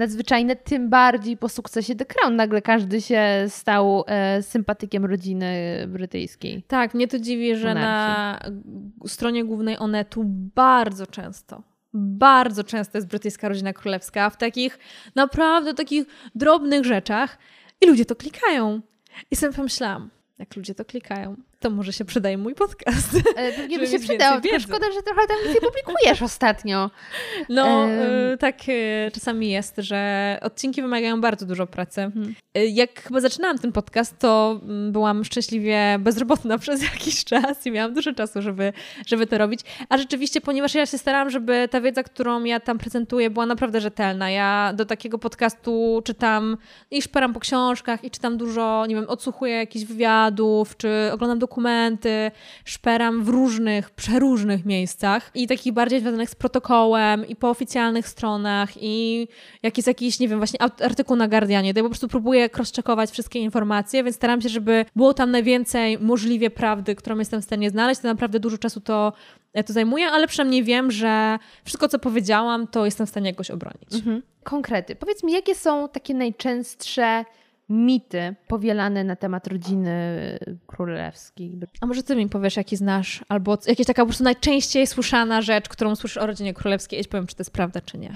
[0.01, 2.37] nadzwyczajne, tym bardziej po sukcesie The Crown.
[2.37, 6.63] Nagle każdy się stał e, sympatykiem rodziny brytyjskiej.
[6.63, 8.41] Tak, mnie to dziwi, że na
[9.07, 10.23] stronie głównej Onetu
[10.55, 11.63] bardzo często,
[11.95, 14.79] bardzo często jest brytyjska rodzina królewska w takich
[15.15, 17.39] naprawdę takich drobnych rzeczach
[17.81, 18.81] i ludzie to klikają.
[19.31, 23.11] I sobie pomyślałam, jak ludzie to klikają, to może się przydaje mój podcast.
[23.37, 24.61] E, pewnie by się wiedzy.
[24.61, 26.91] szkoda, że trochę tam nic nie publikujesz ostatnio.
[27.49, 32.11] No, y, tak y, czasami jest, że odcinki wymagają bardzo dużo pracy.
[32.59, 37.71] Y, Jak chyba zaczynałam ten podcast, to mm, byłam szczęśliwie bezrobotna przez jakiś czas i
[37.71, 38.73] miałam dużo czasu, żeby,
[39.07, 39.61] żeby to robić.
[39.89, 43.81] A rzeczywiście, ponieważ ja się starałam, żeby ta wiedza, którą ja tam prezentuję, była naprawdę
[43.81, 44.31] rzetelna.
[44.31, 46.57] Ja do takiego podcastu czytam
[46.91, 52.31] i szperam po książkach i czytam dużo, nie wiem, odsłuchuję jakichś wywiadów, czy oglądam dokumenty,
[52.65, 58.71] szperam w różnych, przeróżnych miejscach i takich bardziej związanych z protokołem i po oficjalnych stronach
[58.77, 59.29] i
[59.63, 62.49] jak jest jakiś, nie wiem, właśnie art- artykuł na Guardianie, to ja po prostu próbuję
[62.49, 67.45] cross-checkować wszystkie informacje, więc staram się, żeby było tam najwięcej możliwie prawdy, którą jestem w
[67.45, 68.01] stanie znaleźć.
[68.01, 69.13] To naprawdę dużo czasu to,
[69.67, 73.95] to zajmuje, ale przynajmniej wiem, że wszystko, co powiedziałam, to jestem w stanie jakoś obronić.
[73.95, 74.23] Mhm.
[74.43, 74.97] Konkrety.
[74.97, 77.25] Powiedz mi, jakie są takie najczęstsze
[77.71, 79.93] mity powielane na temat rodziny
[80.67, 81.59] królewskiej?
[81.81, 85.69] A może ty mi powiesz, jaki znasz, albo jakaś taka po prostu najczęściej słyszana rzecz,
[85.69, 88.13] którą słyszysz o rodzinie królewskiej, ja ci powiem, czy to jest prawda, czy nie.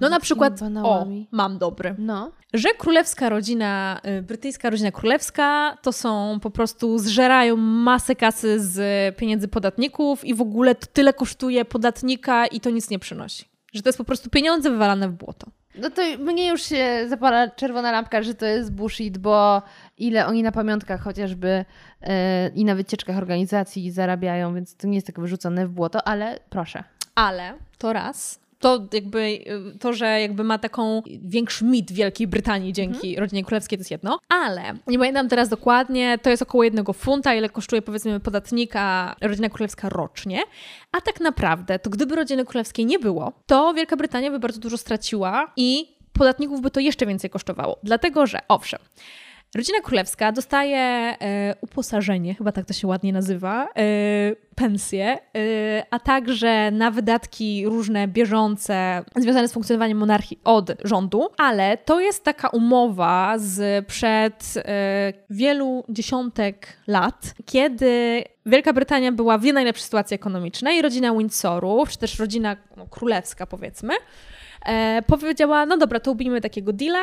[0.00, 2.32] No na przykład, o, mam dobry, No.
[2.54, 9.16] że królewska rodzina, y, brytyjska rodzina królewska to są po prostu, zżerają masę kasy z
[9.16, 13.44] pieniędzy podatników i w ogóle to tyle kosztuje podatnika i to nic nie przynosi.
[13.74, 15.46] Że to jest po prostu pieniądze wywalane w błoto.
[15.74, 19.62] No to mnie już się zapala czerwona lampka, że to jest bullshit, bo
[19.98, 21.64] ile oni na pamiątkach chociażby
[22.02, 26.38] e, i na wycieczkach organizacji zarabiają, więc to nie jest tak wyrzucone w błoto, ale
[26.50, 26.84] proszę.
[27.14, 28.41] Ale to raz.
[28.62, 29.20] To jakby,
[29.74, 33.90] y, to, że jakby ma taką większy mit Wielkiej Brytanii dzięki rodzinie królewskiej, to jest
[33.90, 34.18] jedno.
[34.28, 39.48] Ale, nie pamiętam teraz dokładnie, to jest około jednego funta, ile kosztuje powiedzmy podatnika rodzina
[39.48, 40.42] królewska rocznie.
[40.92, 44.78] A tak naprawdę, to gdyby rodziny królewskiej nie było, to Wielka Brytania by bardzo dużo
[44.78, 47.78] straciła i podatników by to jeszcze więcej kosztowało.
[47.82, 48.80] Dlatego, że owszem,
[49.54, 51.16] Rodzina królewska dostaje e,
[51.60, 53.82] uposażenie, chyba tak to się ładnie nazywa, e,
[54.54, 61.76] pensję, e, a także na wydatki różne bieżące związane z funkcjonowaniem monarchii od rządu, ale
[61.76, 69.44] to jest taka umowa z przed e, wielu dziesiątek lat, kiedy Wielka Brytania była w
[69.44, 73.94] nie najlepszej sytuacji ekonomicznej, rodzina Windsorów, czy też rodzina no, królewska powiedzmy,
[75.06, 77.02] powiedziała, no dobra, to ubijmy takiego deala,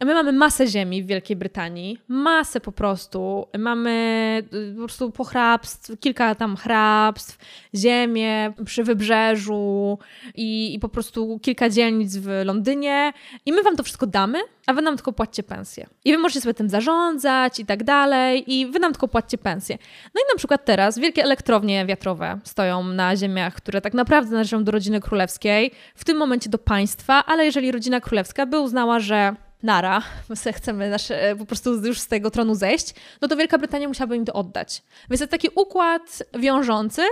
[0.00, 3.46] My mamy masę ziemi w Wielkiej Brytanii, masę po prostu.
[3.58, 7.38] Mamy y, po prostu pochrabstw, kilka tam hrabstw,
[7.74, 9.98] ziemię przy wybrzeżu
[10.34, 13.12] i, i po prostu kilka dzielnic w Londynie.
[13.46, 15.86] I my wam to wszystko damy, a wy nam tylko płaccie pensję.
[16.04, 19.78] I wy możecie sobie tym zarządzać i tak dalej, i wy nam tylko płaccie pensję.
[20.14, 24.64] No i na przykład teraz wielkie elektrownie wiatrowe stoją na ziemiach, które tak naprawdę należą
[24.64, 29.45] do rodziny królewskiej, w tym momencie do państwa, ale jeżeli rodzina królewska by uznała, że
[29.62, 33.58] nara, my chcemy nasze, e, po prostu już z tego tronu zejść, no to Wielka
[33.58, 34.82] Brytania musiałaby im to oddać.
[35.10, 37.02] Więc to taki układ wiążący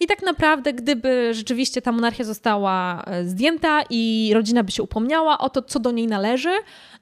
[0.00, 5.38] i tak naprawdę, gdyby rzeczywiście ta monarchia została e, zdjęta i rodzina by się upomniała
[5.38, 6.52] o to, co do niej należy,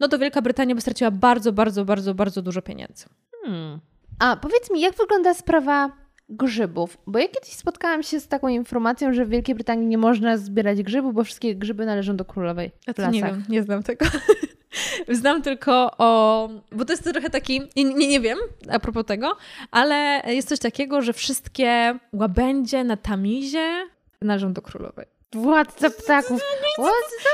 [0.00, 3.04] no to Wielka Brytania by straciła bardzo, bardzo, bardzo, bardzo dużo pieniędzy.
[3.44, 3.80] Hmm.
[4.18, 5.92] A powiedz mi, jak wygląda sprawa
[6.28, 6.98] grzybów?
[7.06, 10.82] Bo ja kiedyś spotkałam się z taką informacją, że w Wielkiej Brytanii nie można zbierać
[10.82, 12.70] grzybów, bo wszystkie grzyby należą do królowej.
[12.86, 14.06] Ja to nie wiem, nie znam tego.
[15.08, 16.48] Znam tylko o.
[16.72, 17.60] Bo to jest trochę taki.
[17.76, 18.38] Nie, nie, nie wiem
[18.70, 19.36] a propos tego,
[19.70, 23.88] ale jest coś takiego, że wszystkie łabędzie na tamizie
[24.22, 25.06] należą do królowej.
[25.32, 26.40] Władca ptaków.
[26.76, 26.82] Co,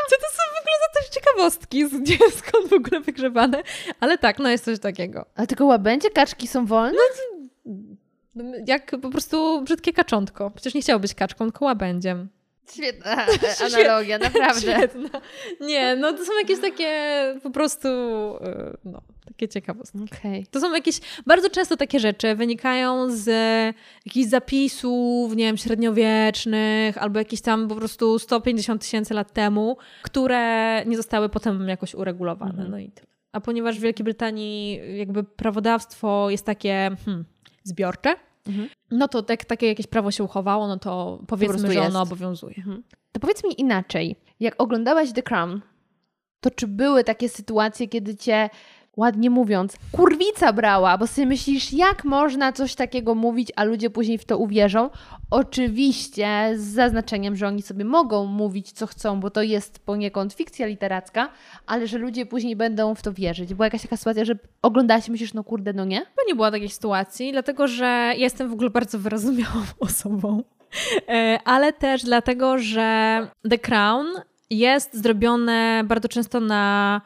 [0.08, 3.62] co to są w ogóle za też ciekawostki, gdzie, skąd w ogóle wygrzebane?
[4.00, 5.26] Ale tak, no jest coś takiego.
[5.34, 6.98] A tylko łabędzie, kaczki są wolne?
[8.34, 10.50] No, jak po prostu brzydkie kaczątko.
[10.50, 12.28] Przecież nie chciało być kaczką, tylko łabędziem.
[12.74, 13.26] Świetna
[13.66, 14.60] analogia, naprawdę.
[14.60, 15.20] Świetna.
[15.60, 16.90] Nie, no to są jakieś takie
[17.42, 19.98] po prostu, y, no, takie ciekawostki.
[19.98, 20.44] Okay.
[20.50, 23.26] To są jakieś, bardzo często takie rzeczy wynikają z
[24.06, 30.82] jakichś zapisów, nie wiem, średniowiecznych, albo jakieś tam po prostu 150 tysięcy lat temu, które
[30.86, 32.70] nie zostały potem jakoś uregulowane, mhm.
[32.70, 33.06] no i tyle.
[33.32, 37.24] A ponieważ w Wielkiej Brytanii jakby prawodawstwo jest takie hmm,
[37.64, 38.14] zbiorcze,
[38.48, 38.68] Mhm.
[38.90, 42.54] no to tak, takie jakieś prawo się uchowało, no to powiedzmy, że ono obowiązuje.
[42.56, 42.82] Mhm.
[43.12, 44.16] To powiedz mi inaczej.
[44.40, 45.60] Jak oglądałaś The Crown,
[46.40, 48.50] to czy były takie sytuacje, kiedy cię
[48.96, 54.18] ładnie mówiąc, kurwica brała, bo sobie myślisz, jak można coś takiego mówić, a ludzie później
[54.18, 54.90] w to uwierzą.
[55.30, 60.66] Oczywiście z zaznaczeniem, że oni sobie mogą mówić, co chcą, bo to jest poniekąd fikcja
[60.66, 61.28] literacka,
[61.66, 63.54] ale że ludzie później będą w to wierzyć.
[63.54, 66.00] Była jakaś taka sytuacja, że oglądałaś i myślisz, no kurde, no nie?
[66.00, 70.42] Bo nie była takiej sytuacji, dlatego że jestem w ogóle bardzo wyrozumiałą osobą.
[71.08, 73.20] E, ale też dlatego, że
[73.50, 74.06] The Crown
[74.50, 77.00] jest zrobione bardzo często na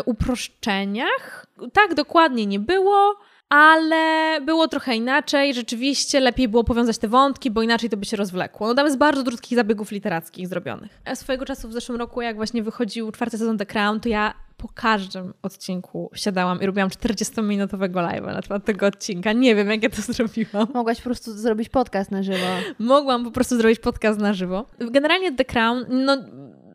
[0.00, 1.46] uproszczeniach.
[1.72, 3.16] Tak dokładnie nie było,
[3.48, 5.54] ale było trochę inaczej.
[5.54, 8.66] Rzeczywiście lepiej było powiązać te wątki, bo inaczej to by się rozwlekło.
[8.66, 11.02] No tam jest bardzo dużo takich zabiegów literackich zrobionych.
[11.04, 14.34] A swojego czasu w zeszłym roku, jak właśnie wychodził czwarty sezon The Crown, to ja
[14.56, 19.32] po każdym odcinku siadałam i robiłam 40-minutowego live'a na temat tego odcinka.
[19.32, 20.66] Nie wiem, jak ja to zrobiłam.
[20.74, 22.46] Mogłaś po prostu zrobić podcast na żywo.
[22.78, 24.66] Mogłam po prostu zrobić podcast na żywo.
[24.78, 26.16] Generalnie The Crown, no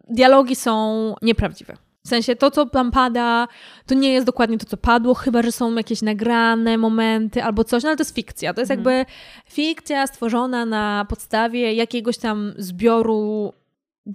[0.09, 1.77] dialogi są nieprawdziwe.
[2.07, 3.47] W sensie to, co tam pada,
[3.85, 7.83] to nie jest dokładnie to, co padło, chyba że są jakieś nagrane momenty albo coś,
[7.83, 8.53] no ale to jest fikcja.
[8.53, 8.95] To jest mhm.
[8.95, 9.11] jakby
[9.45, 13.53] fikcja stworzona na podstawie jakiegoś tam zbioru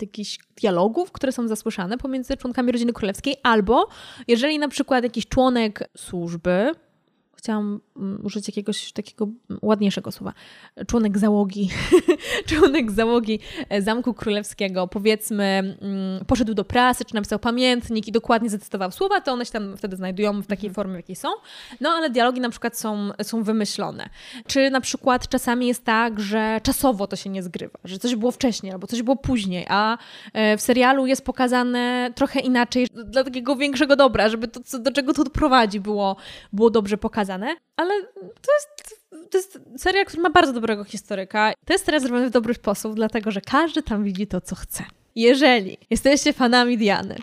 [0.01, 3.89] jakichś dialogów, które są zasłyszane pomiędzy członkami rodziny królewskiej, albo
[4.29, 6.71] jeżeli na przykład jakiś członek służby,
[7.37, 7.81] chciałam
[8.23, 9.29] użyć jakiegoś takiego
[9.63, 10.33] ładniejszego słowa,
[10.87, 11.71] członek załogi,
[12.49, 15.45] członek załogi e, Zamku Królewskiego, powiedzmy,
[15.81, 19.77] mm, poszedł do prasy, czy napisał pamiętnik i dokładnie zacytował słowa, to one się tam
[19.77, 20.75] wtedy znajdują w takiej mhm.
[20.75, 21.29] formie, w jakiej są.
[21.81, 24.09] No ale dialogi na przykład są, są wymyślone.
[24.47, 28.33] Czy na przykład czasami jest tak, że czasowo to się nie zgrywa, że coś było
[28.33, 29.99] wcześniej albo coś było później, a
[30.33, 35.13] e, w serialu jest pokazane trochę inaczej, dla takiego większego dobra, żeby to, do czego
[35.13, 36.17] to prowadzi, było,
[36.53, 41.53] było dobrze pokazane ale to jest, to jest serial, który ma bardzo dobrego historyka.
[41.67, 44.85] To jest serial zrobiony w dobry sposób, dlatego że każdy tam widzi to, co chce.
[45.15, 47.17] Jeżeli jesteście fanami Diany,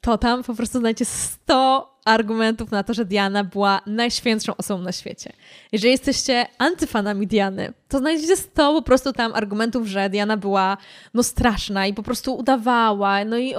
[0.00, 4.92] to tam po prostu znajdziecie 100 argumentów na to, że Diana była najświętszą osobą na
[4.92, 5.32] świecie.
[5.72, 10.76] Jeżeli jesteście antyfanami Diany, to znajdziecie 100 po prostu tam argumentów, że Diana była
[11.14, 13.54] no straszna i po prostu udawała, no i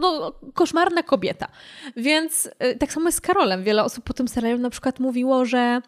[0.00, 1.48] no, koszmarna kobieta.
[1.96, 3.64] Więc y, tak samo jest z Karolem.
[3.64, 5.80] Wiele osób po tym serialu na przykład mówiło, że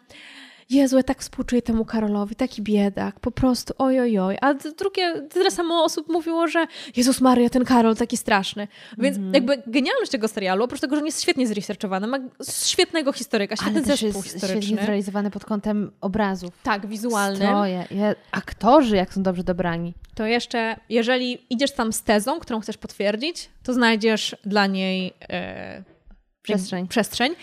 [0.69, 4.37] Jezu, ja tak współczuję temu Karolowi, taki biedak, po prostu ojojoj.
[4.41, 8.67] A d- drugie, tyle samo osób mówiło, że Jezus Maria, ten Karol taki straszny.
[8.97, 9.33] Więc Mhm.
[9.33, 12.17] jakby genialność tego serialu, oprócz tego, że on jest świetnie zresearchowany, ma
[12.63, 14.83] świetnego historyka, świetny Ale też zespół jest świetnie historyczny.
[14.85, 16.49] zrealizowany pod kątem obrazów.
[16.63, 17.45] Tak, wizualny.
[17.45, 19.93] Stroje, je- aktorzy jak są dobrze dobrani.
[20.15, 25.83] To jeszcze, jeżeli idziesz tam z tezą, którą chcesz potwierdzić, to znajdziesz dla niej e,
[26.55, 26.87] Przestrzeń.
[26.87, 27.35] przestrzeń.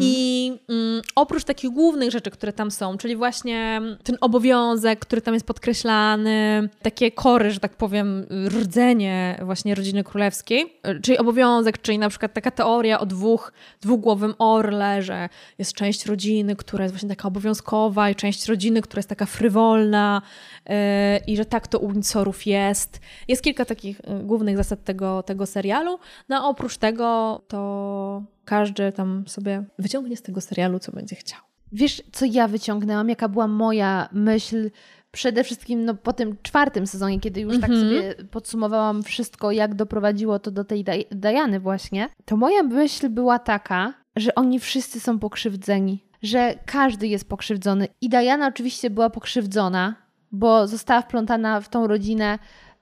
[0.00, 5.34] I mm, oprócz takich głównych rzeczy, które tam są, czyli właśnie ten obowiązek, który tam
[5.34, 12.08] jest podkreślany, takie kory, że tak powiem, rdzenie właśnie rodziny królewskiej, czyli obowiązek, czyli na
[12.08, 17.28] przykład taka teoria o dwóch, dwugłowym orle, że jest część rodziny, która jest właśnie taka
[17.28, 20.22] obowiązkowa i część rodziny, która jest taka frywolna
[20.66, 23.00] e, i że tak to u Windsorów jest.
[23.28, 25.98] Jest kilka takich e, głównych zasad tego, tego serialu,
[26.28, 31.40] no a oprócz tego to każdy tam sobie wyciągnie z tego serialu, co będzie chciał.
[31.72, 33.08] Wiesz, co ja wyciągnęłam?
[33.08, 34.70] Jaka była moja myśl
[35.12, 40.38] przede wszystkim no, po tym czwartym sezonie, kiedy już tak sobie podsumowałam wszystko, jak doprowadziło
[40.38, 45.18] to do tej Daj- Diany właśnie, to moja myśl była taka, że oni wszyscy są
[45.18, 47.88] pokrzywdzeni, że każdy jest pokrzywdzony.
[48.00, 49.94] I Diana oczywiście była pokrzywdzona,
[50.32, 52.38] bo została wplątana w tą rodzinę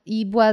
[0.07, 0.53] i była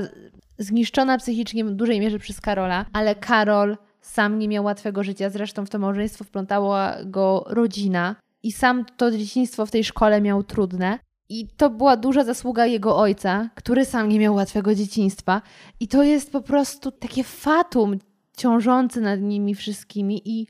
[0.57, 3.78] zniszczona psychicznie w dużej mierze przez Karola, ale Karol
[4.10, 5.30] sam nie miał łatwego życia.
[5.30, 10.43] Zresztą w to małżeństwo wplątała go rodzina i sam to dzieciństwo w tej szkole miał
[10.43, 10.99] trudne.
[11.30, 15.41] I to była duża zasługa jego ojca, który sam nie miał łatwego dzieciństwa.
[15.80, 17.99] I to jest po prostu takie fatum
[18.38, 20.22] ciążące nad nimi wszystkimi.
[20.26, 20.47] I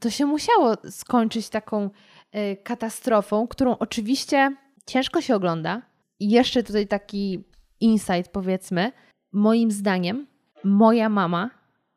[0.00, 1.90] to się musiało skończyć taką
[2.32, 4.56] e, katastrofą, którą oczywiście
[4.86, 5.82] ciężko się ogląda.
[6.20, 7.44] I jeszcze tutaj taki
[7.80, 8.92] insight, powiedzmy.
[9.32, 10.26] Moim zdaniem,
[10.64, 11.50] moja mama,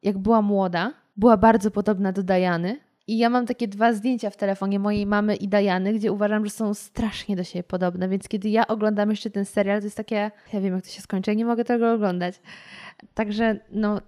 [0.03, 2.79] jak była młoda, była bardzo podobna do Dajany.
[3.07, 6.51] I ja mam takie dwa zdjęcia w telefonie mojej mamy i Dajany, gdzie uważam, że
[6.51, 8.09] są strasznie do siebie podobne.
[8.09, 11.01] Więc kiedy ja oglądam jeszcze ten serial, to jest takie, ja wiem jak to się
[11.01, 12.41] skończy, ja nie mogę tego oglądać.
[13.13, 14.01] Także no,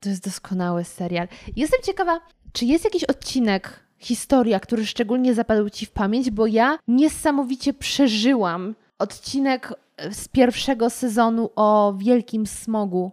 [0.00, 1.28] to jest doskonały serial.
[1.56, 2.20] Jestem ciekawa,
[2.52, 8.74] czy jest jakiś odcinek, historia, który szczególnie zapadł Ci w pamięć, bo ja niesamowicie przeżyłam
[8.98, 9.74] odcinek
[10.10, 13.12] z pierwszego sezonu o wielkim smogu.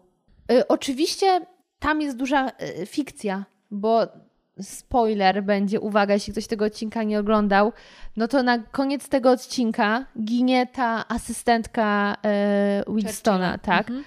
[0.52, 1.42] Y, oczywiście
[1.80, 2.50] tam jest duża
[2.82, 4.08] y, fikcja, bo
[4.62, 7.74] spoiler będzie, uwaga, jeśli ktoś tego odcinka nie oglądał,
[8.18, 12.18] no to na koniec tego odcinka ginie ta asystentka
[12.90, 13.90] y, Winstona, tak?
[13.90, 14.04] Mhm.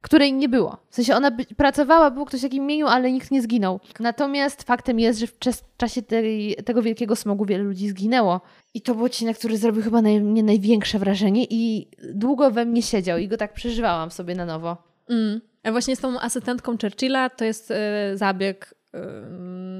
[0.00, 0.76] której nie było.
[0.90, 3.80] W sensie ona pracowała, był ktoś w takim imieniu, ale nikt nie zginął.
[4.00, 8.40] Natomiast faktem jest, że w czas, czasie tej, tego wielkiego smogu wiele ludzi zginęło.
[8.74, 12.82] I to był odcinek, który zrobił chyba na mnie największe wrażenie i długo we mnie
[12.82, 14.76] siedział i go tak przeżywałam sobie na nowo.
[15.08, 15.40] Mm.
[15.62, 17.74] A właśnie z tą asystentką Churchilla to jest y,
[18.14, 18.98] zabieg y,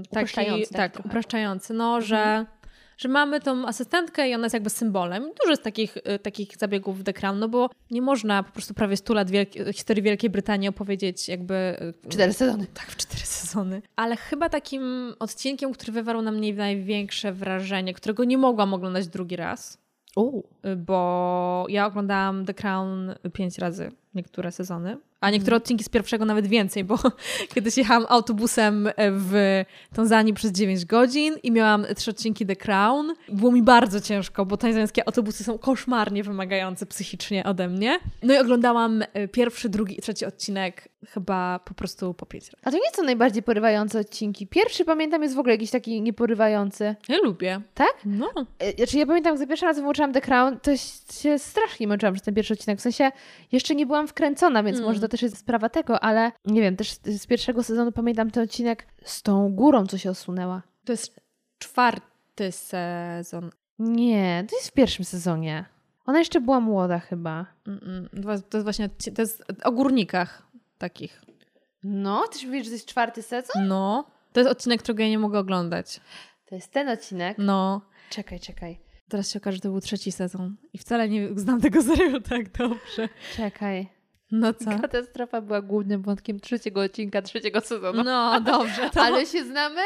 [0.02, 2.46] taki, Upraszczający, tak tak, upraszczający, no, że,
[2.98, 5.22] że mamy tą asystentkę i ona jest jakby symbolem.
[5.22, 8.74] Dużo jest takich, y, takich zabiegów w The Crown, no bo nie można po prostu
[8.74, 11.76] prawie 100 lat wielki, historii Wielkiej Brytanii opowiedzieć jakby...
[12.08, 12.66] Cztery sezony.
[12.74, 13.82] Tak, w cztery sezony.
[13.96, 19.36] Ale chyba takim odcinkiem, który wywarł na mnie największe wrażenie, którego nie mogłam oglądać drugi
[19.36, 19.78] raz,
[20.64, 26.24] y, bo ja oglądałam The Crown pięć razy, niektóre sezony, a niektóre odcinki z pierwszego
[26.24, 26.98] nawet więcej, bo
[27.54, 29.62] kiedyś jechałam autobusem w
[29.94, 33.14] Tanzanii przez 9 godzin i miałam trzy odcinki The Crown.
[33.28, 37.98] Było mi bardzo ciężko, bo tanzańskie autobusy są koszmarnie wymagające psychicznie ode mnie.
[38.22, 42.56] No i oglądałam y, pierwszy, drugi i trzeci odcinek chyba po prostu po pięć razy.
[42.64, 44.46] A to nie są najbardziej porywające odcinki.
[44.46, 46.96] Pierwszy, pamiętam, jest w ogóle jakiś taki nieporywający.
[47.08, 47.60] Ja lubię.
[47.74, 47.94] Tak?
[48.04, 48.30] No.
[48.58, 50.76] E, Znaczy ja pamiętam, za pierwszym razem włączyłam The Crown, to
[51.22, 52.78] się strasznie męczyłam przez ten pierwszy odcinek.
[52.78, 53.10] W sensie
[53.52, 54.88] jeszcze nie byłam wkręcona, więc Mm.
[54.88, 58.42] może to też jest sprawa tego, ale nie wiem, też z pierwszego sezonu pamiętam ten
[58.44, 60.62] odcinek z tą górą, co się osunęła.
[60.84, 61.20] To jest
[61.58, 63.50] czwarty sezon.
[63.78, 65.64] Nie, to jest w pierwszym sezonie.
[66.06, 67.46] Ona jeszcze była młoda chyba.
[67.66, 68.08] Mm-mm.
[68.12, 70.42] Dwa- To jest właśnie to jest o górnikach
[70.82, 71.22] takich.
[71.84, 73.68] No, ty mówisz, że to jest czwarty sezon?
[73.68, 74.04] No.
[74.32, 76.00] To jest odcinek, którego ja nie mogę oglądać.
[76.46, 77.38] To jest ten odcinek.
[77.38, 77.80] No.
[78.10, 80.56] Czekaj, czekaj, Teraz się okaże, że to był trzeci sezon.
[80.72, 83.08] I wcale nie znam tego serialu tak dobrze.
[83.36, 83.88] czekaj.
[84.32, 84.70] No co?
[84.80, 88.04] Katastrofa była głównym wątkiem trzeciego odcinka trzeciego sezonu.
[88.04, 88.90] No, dobrze.
[88.90, 89.80] To Ale się znamy?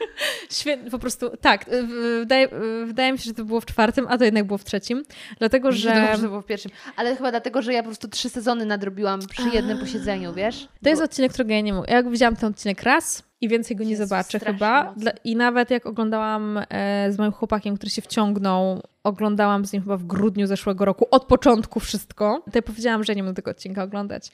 [0.50, 1.68] świetnie, po prostu, tak.
[1.68, 1.86] y,
[2.18, 2.46] Wydaje,
[2.82, 5.02] y, wydaje mi się, że to było w czwartym, a to jednak było w trzecim.
[5.38, 5.78] Dlatego, Że...
[5.78, 6.70] że Dobrze, to było w pierwszym.
[6.96, 10.68] Ale chyba dlatego, że ja po prostu trzy sezony nadrobiłam przy jednym posiedzeniu, wiesz?
[10.82, 11.92] to jest odcinek, którego ja nie mogę.
[11.92, 14.84] Ja widziałam ten odcinek raz i więcej go nie Jezu, zobaczę chyba.
[14.84, 15.10] mocno.
[15.24, 19.96] I nawet jak oglądałam e, z moim chłopakiem, który się wciągnął, oglądałam z nim chyba
[19.96, 23.82] w grudniu zeszłego roku, od początku wszystko, to ja powiedziałam, że nie mogę tego odcinka
[23.82, 24.30] oglądać,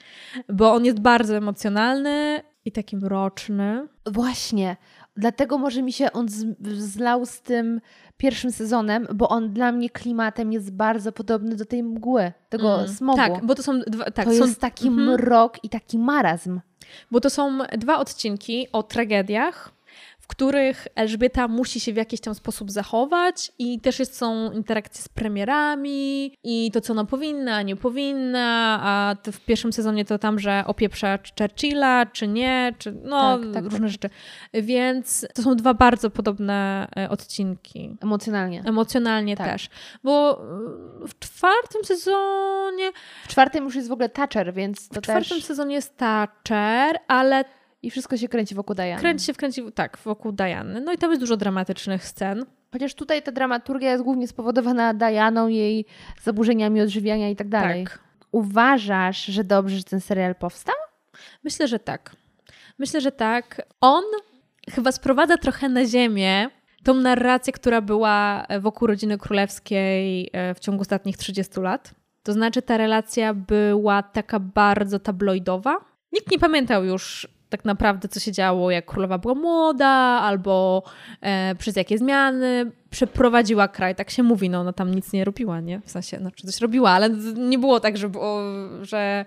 [0.48, 3.88] bo on jest bardzo emocjonalny I taki mroczny.
[4.06, 4.76] Właśnie.
[5.16, 6.26] Dlatego może mi się on
[6.78, 7.80] zlał z tym
[8.16, 12.88] pierwszym sezonem, bo on dla mnie klimatem jest bardzo podobny do tej mgły, tego Mm.
[12.88, 13.16] smogu.
[13.18, 15.08] Tak, bo to są dwa, tak, to są, jest taki Mhm.
[15.08, 16.60] mrok i taki marazm.
[17.10, 19.72] Bo to są dwa odcinki o tragediach,
[20.22, 25.04] w których Elżbieta musi się w jakiś tam sposób zachować i też jest, są interakcje
[25.04, 30.38] z premierami i to, co ona powinna, nie powinna, a w pierwszym sezonie to tam,
[30.38, 33.88] że opieprza Churchilla, czy nie, czy no Tak, tak, różne tak.
[33.88, 34.10] rzeczy.
[34.54, 37.96] Więc to są dwa bardzo podobne e, odcinki.
[38.00, 38.62] Emocjonalnie.
[38.66, 39.52] Emocjonalnie Tak.
[39.52, 39.68] też.
[40.04, 42.92] Bo e, w czwartym sezonie
[43.24, 45.44] W czwartym już jest w ogóle Thatcher, więc to w czwartym też...
[45.44, 47.44] sezonie jest Thatcher, ale
[47.82, 49.00] I wszystko się kręci wokół Diany.
[49.00, 50.80] Kręci się, wkręci, tak, wokół Diany.
[50.80, 52.44] No i tam jest dużo dramatycznych scen.
[52.72, 55.86] Chociaż tutaj ta dramaturgia jest głównie spowodowana Dianą, jej
[56.22, 57.84] zaburzeniami odżywiania i tak dalej.
[57.84, 57.98] Tak.
[58.32, 60.74] Uważasz, że dobrze, że ten serial powstał?
[61.44, 62.16] Myślę, że tak.
[62.78, 63.62] Myślę, że tak.
[63.80, 64.04] On
[64.70, 66.50] chyba sprowadza trochę na ziemię
[66.82, 71.94] tą narrację, która była wokół rodziny królewskiej e, w ciągu ostatnich 30 lat.
[72.22, 75.76] To znaczy, ta relacja była taka bardzo tabloidowa.
[76.12, 79.88] Nikt nie pamiętał już tak naprawdę, co się działo, jak królowa była młoda,
[80.22, 80.82] albo
[81.20, 83.94] e, przez jakie zmiany przeprowadziła kraj.
[83.94, 85.80] Tak się mówi, no ona tam nic nie robiła, nie?
[85.80, 88.40] W sensie, znaczy coś robiła, ale nie było tak, że, było,
[88.82, 89.24] że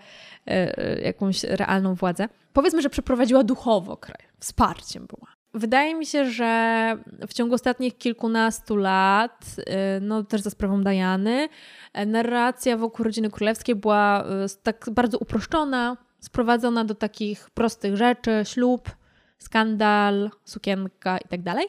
[0.47, 2.27] e, e, jakąś realną władzę.
[2.53, 4.27] Powiedzmy, że przeprowadziła duchowo kraj.
[4.39, 5.27] Wsparciem była.
[5.53, 6.97] Wydaje mi się, że
[7.27, 9.63] w ciągu ostatnich kilkunastu lat, y,
[10.01, 11.49] no też za sprawą Diany,
[11.93, 14.25] e, narracja wokół rodziny królewskiej była y,
[14.63, 18.89] tak bardzo uproszczona, sprowadzona do takich prostych rzeczy, ślub,
[19.37, 21.67] skandal, sukienka i tak dalej.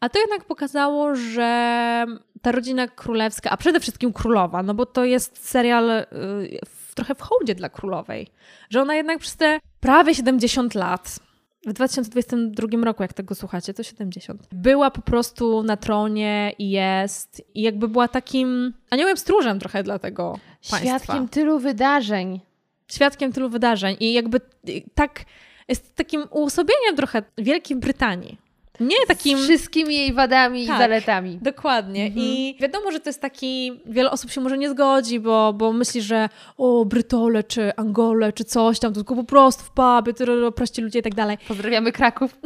[0.00, 2.06] A to jednak pokazało, że
[2.42, 6.04] ta rodzina królewska, a przede wszystkim królowa, no bo to jest serial y,
[6.66, 8.28] w, trochę w hołdzie dla królowej,
[8.70, 11.18] że ona jednak przez te prawie 70 lat
[11.66, 14.48] w 2022 roku, jak tego słuchacie, to 70.
[14.52, 17.42] Była po prostu na tronie i jest.
[17.54, 20.38] I jakby była takim aniołem stróżem trochę dla tego
[20.70, 20.98] państwa.
[20.98, 22.40] Świadkiem tylu wydarzeń.
[22.92, 23.96] Świadkiem tylu wydarzeń.
[24.00, 24.40] I jakby
[24.94, 25.24] tak
[25.68, 28.38] jest takim uosobieniem trochę Wielkiej Brytanii.
[28.80, 29.38] Nie takim...
[29.38, 30.76] Z wszystkimi jej wadami Tak.
[30.76, 31.38] i zaletami.
[31.42, 32.06] Dokładnie.
[32.06, 32.26] Mhm.
[32.26, 33.80] I wiadomo, że to jest taki.
[33.86, 38.44] Wiele osób się może nie zgodzi, bo, bo myśli, że o, Brytole, czy Angole, czy
[38.44, 40.12] coś tam, to tylko po prostu w pubie,
[40.56, 41.38] prości ludzie i tak dalej.
[41.48, 42.38] Pozdrawiamy Kraków.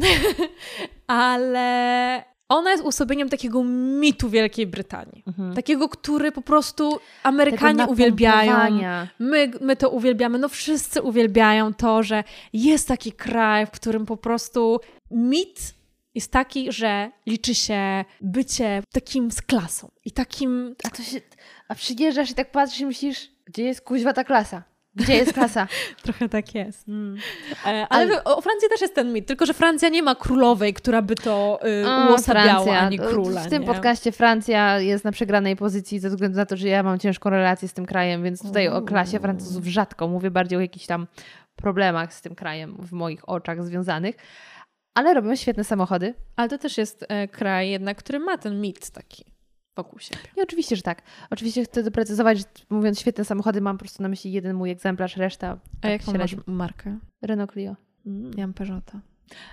[1.07, 5.24] Ale ona jest uosobieniem takiego mitu Wielkiej Brytanii.
[5.55, 8.80] Takiego, który po prostu Amerykanie uwielbiają.
[9.18, 10.38] My, my to uwielbiamy.
[10.38, 14.80] No wszyscy uwielbiają to, że jest taki kraj, w którym po prostu
[15.11, 15.74] mit
[16.14, 21.20] jest taki, że liczy się bycie takim z klasą i takim A to się...
[21.68, 24.62] A przyjeżdżasz i tak patrzysz i myślisz, gdzie jest kuźwa ta klasa?
[24.95, 25.68] Gdzie jest klasa?
[26.03, 26.88] Trochę tak jest.
[26.88, 27.16] Mm.
[27.66, 30.74] E, Ale, wy- o Francji też jest ten mit, tylko że Francja nie ma królowej,
[30.74, 33.40] która by to y, A, uosabiała, ani To króla.
[33.40, 33.68] W tym nie?
[33.68, 37.68] podcaście Francja jest na przegranej pozycji ze względu na to, że ja mam ciężką relację
[37.68, 41.07] z tym krajem, więc tutaj o klasie Francuzów rzadko mówię, bardziej o jakichś tam
[41.57, 44.16] problemach z tym krajem w moich oczach związanych.
[44.95, 46.14] Ale robią świetne samochody.
[46.36, 49.32] Ale to też jest e, kraj jednak, który ma ten mit taki
[49.76, 50.22] wokół siebie.
[50.36, 51.02] I oczywiście, że tak.
[51.30, 55.16] Oczywiście chcę doprecyzować, że mówiąc świetne samochody, mam po prostu na myśli jeden mój egzemplarz,
[55.16, 56.98] reszta A tak jaką masz markę?
[57.22, 57.76] Renault Clio.
[58.36, 59.00] Ja mam Peugeota.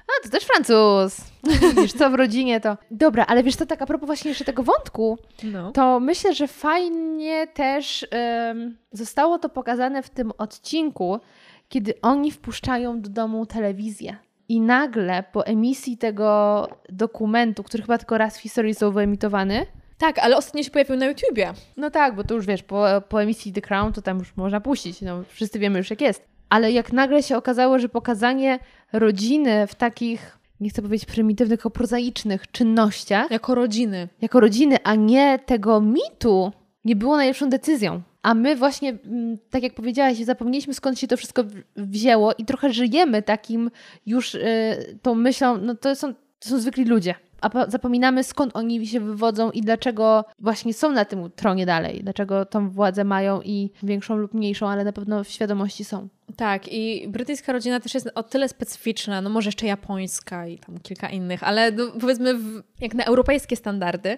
[0.07, 1.31] A, to też Francuz.
[1.81, 2.77] Wiesz, co w rodzinie to...
[2.91, 5.71] Dobra, ale wiesz co, tak a propos właśnie jeszcze tego wątku, No.
[5.71, 11.19] to myślę, że fajnie też em, zostało to pokazane w tym odcinku,
[11.69, 14.17] kiedy oni wpuszczają do domu telewizję.
[14.49, 19.65] I nagle po emisji tego dokumentu, który chyba tylko raz w historii został wyemitowany,
[19.99, 21.53] Tak, ale ostatnio się pojawił na YouTubie.
[21.77, 24.61] no tak, bo to już wiesz, po, po emisji The Crown to tam już można
[24.61, 26.27] puścić, no wszyscy wiemy już jak jest.
[26.49, 28.59] Ale jak nagle się okazało, że pokazanie
[28.93, 34.07] rodziny w takich, nie chcę powiedzieć prymitywnych, tylko prozaicznych czynnościach, Jako rodziny.
[34.21, 36.51] jako rodziny, a nie tego mitu,
[36.85, 38.01] nie było najlepszą decyzją.
[38.21, 41.43] A my właśnie, mm, tak jak powiedziałaś, zapomnieliśmy skąd się to wszystko
[41.75, 43.71] wzięło i trochę żyjemy takim
[44.05, 47.15] już y, tą myślą, no to są, to są zwykli ludzie.
[47.41, 51.99] A po- zapominamy skąd oni się wywodzą i dlaczego właśnie są na tym tronie dalej,
[52.03, 56.07] dlaczego tą władzę mają i większą lub mniejszą, ale na pewno w świadomości są.
[56.35, 60.79] Tak, i brytyjska rodzina też jest o tyle specyficzna, no może jeszcze japońska i tam
[60.79, 64.17] kilka innych, ale no, powiedzmy w, jak na europejskie standardy,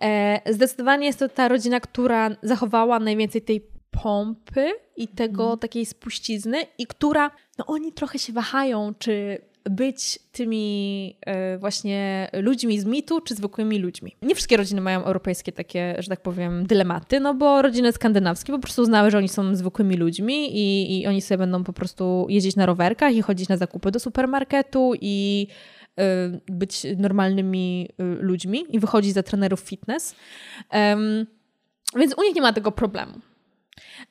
[0.00, 3.66] e, zdecydowanie jest to ta rodzina, która zachowała najwięcej tej
[4.02, 9.38] pompy i tego takiej spuścizny i która, no oni trochę się wahają, czy
[9.70, 14.16] być tymi e, właśnie ludźmi z mitu, czy zwykłymi ludźmi.
[14.22, 18.58] Nie wszystkie rodziny mają europejskie takie, że tak powiem, dylematy, no bo rodziny skandynawskie po
[18.58, 22.56] prostu uznały, że oni są zwykłymi ludźmi i, i oni sobie będą po prostu jeździć
[22.56, 25.46] na rowerkach i chodzić na zakupy do supermarketu i
[26.00, 26.02] y,
[26.52, 30.14] być normalnymi y, ludźmi i wychodzić za trenerów fitness.
[30.72, 31.26] Um,
[31.96, 33.12] więc u nich nie ma tego problemu.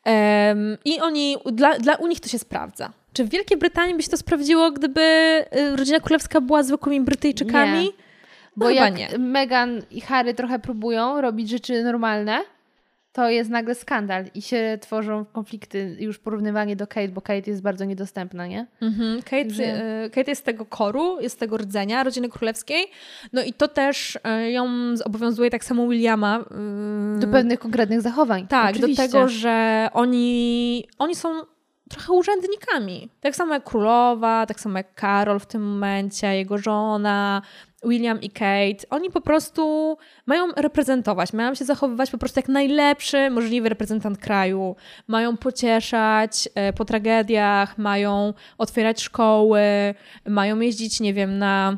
[0.05, 2.93] Um, I oni, dla, dla u nich to się sprawdza.
[3.17, 5.01] Czy w Wielkiej Brytanii by się to sprawdziło, gdyby
[5.57, 7.83] y, rodzina królewska była zwykłymi Brytyjczykami?
[7.83, 7.85] Nie.
[7.85, 7.91] No
[8.57, 9.17] Bo chyba jak nie.
[9.17, 12.39] Meghan i Harry trochę próbują robić rzeczy normalne,
[13.11, 17.61] to jest nagle skandal i się tworzą konflikty, już porównywanie do Kate, bo Kate jest
[17.61, 18.67] bardzo niedostępna, nie?
[18.81, 19.21] Mhm.
[19.21, 22.85] Kate, Że- y, Kate jest z tego koru, jest z tego rdzenia rodziny królewskiej.
[23.33, 26.45] No i to też y, ją zobowiązuje tak samo Williama.
[27.19, 28.47] Do pewnych konkretnych zachowań.
[28.47, 29.03] Tak, Oczywiście.
[29.03, 31.41] do tego, że oni, oni są
[31.89, 33.09] trochę urzędnikami.
[33.21, 37.41] Tak samo jak królowa, tak samo jak Karol w tym momencie, jego żona,
[37.83, 38.89] William i Kate.
[38.89, 44.75] Oni po prostu mają reprezentować, mają się zachowywać po prostu jak najlepszy możliwy reprezentant kraju.
[45.07, 49.61] Mają pocieszać e, po tragediach, mają otwierać szkoły,
[50.25, 51.77] mają jeździć, nie wiem, na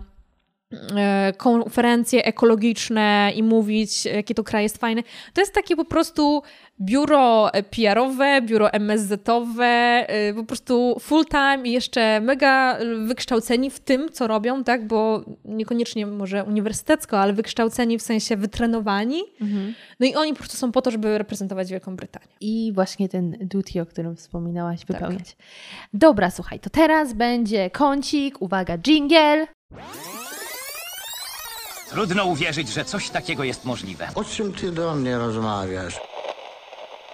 [0.95, 5.03] e, konferencje ekologiczne i mówić, jaki to kraj jest fajny.
[5.33, 6.43] To jest takie po prostu
[6.81, 9.65] biuro PR-owe, biuro MSZ-owe,
[10.07, 12.77] e, po prostu full time i jeszcze mega
[13.07, 19.23] wykształceni w tym, co robią, tak, bo niekoniecznie może uniwersytecko, ale wykształceni w sensie wytrenowani.
[19.41, 19.73] Mhm.
[19.99, 22.27] No i oni po prostu są po to, żeby reprezentować Wielką Brytanię.
[22.41, 24.87] I właśnie ten duty, o którym wspominałaś, Tak.
[24.87, 25.37] wypełniać.
[25.93, 29.47] Dobra, słuchaj, to teraz będzie kącik, uwaga, jingle.
[31.89, 34.07] Trudno uwierzyć, że coś takiego jest możliwe.
[34.15, 36.08] O czym ty do mnie rozmawiasz?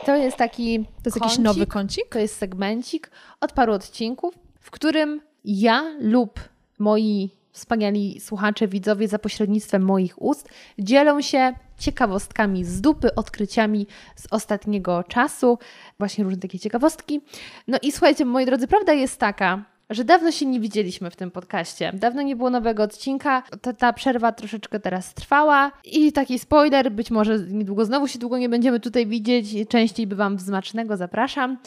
[0.06, 2.10] To jest taki To jest jakiś kącik, nowy kącik?
[2.10, 6.40] To jest segmencik od paru odcinków, w którym ja lub
[6.80, 10.50] moi wspaniali słuchacze, widzowie za pośrednictwem moich ust
[10.80, 15.60] dzielą się ciekawostkami z dupy, odkryciami z ostatniego czasu,
[16.00, 17.22] właśnie różne takie ciekawostki.
[17.68, 21.32] No i słuchajcie, moi drodzy, prawda jest taka, że dawno się nie widzieliśmy w tym
[21.32, 21.92] podcaście.
[21.94, 23.44] Dawno nie było nowego odcinka.
[23.62, 25.72] Ta, ta przerwa troszeczkę teraz trwała.
[25.84, 29.48] I taki spoiler, być może niedługo znowu się długo nie będziemy tutaj widzieć.
[29.70, 31.58] Częściej bywam w Zmacznego, zapraszam.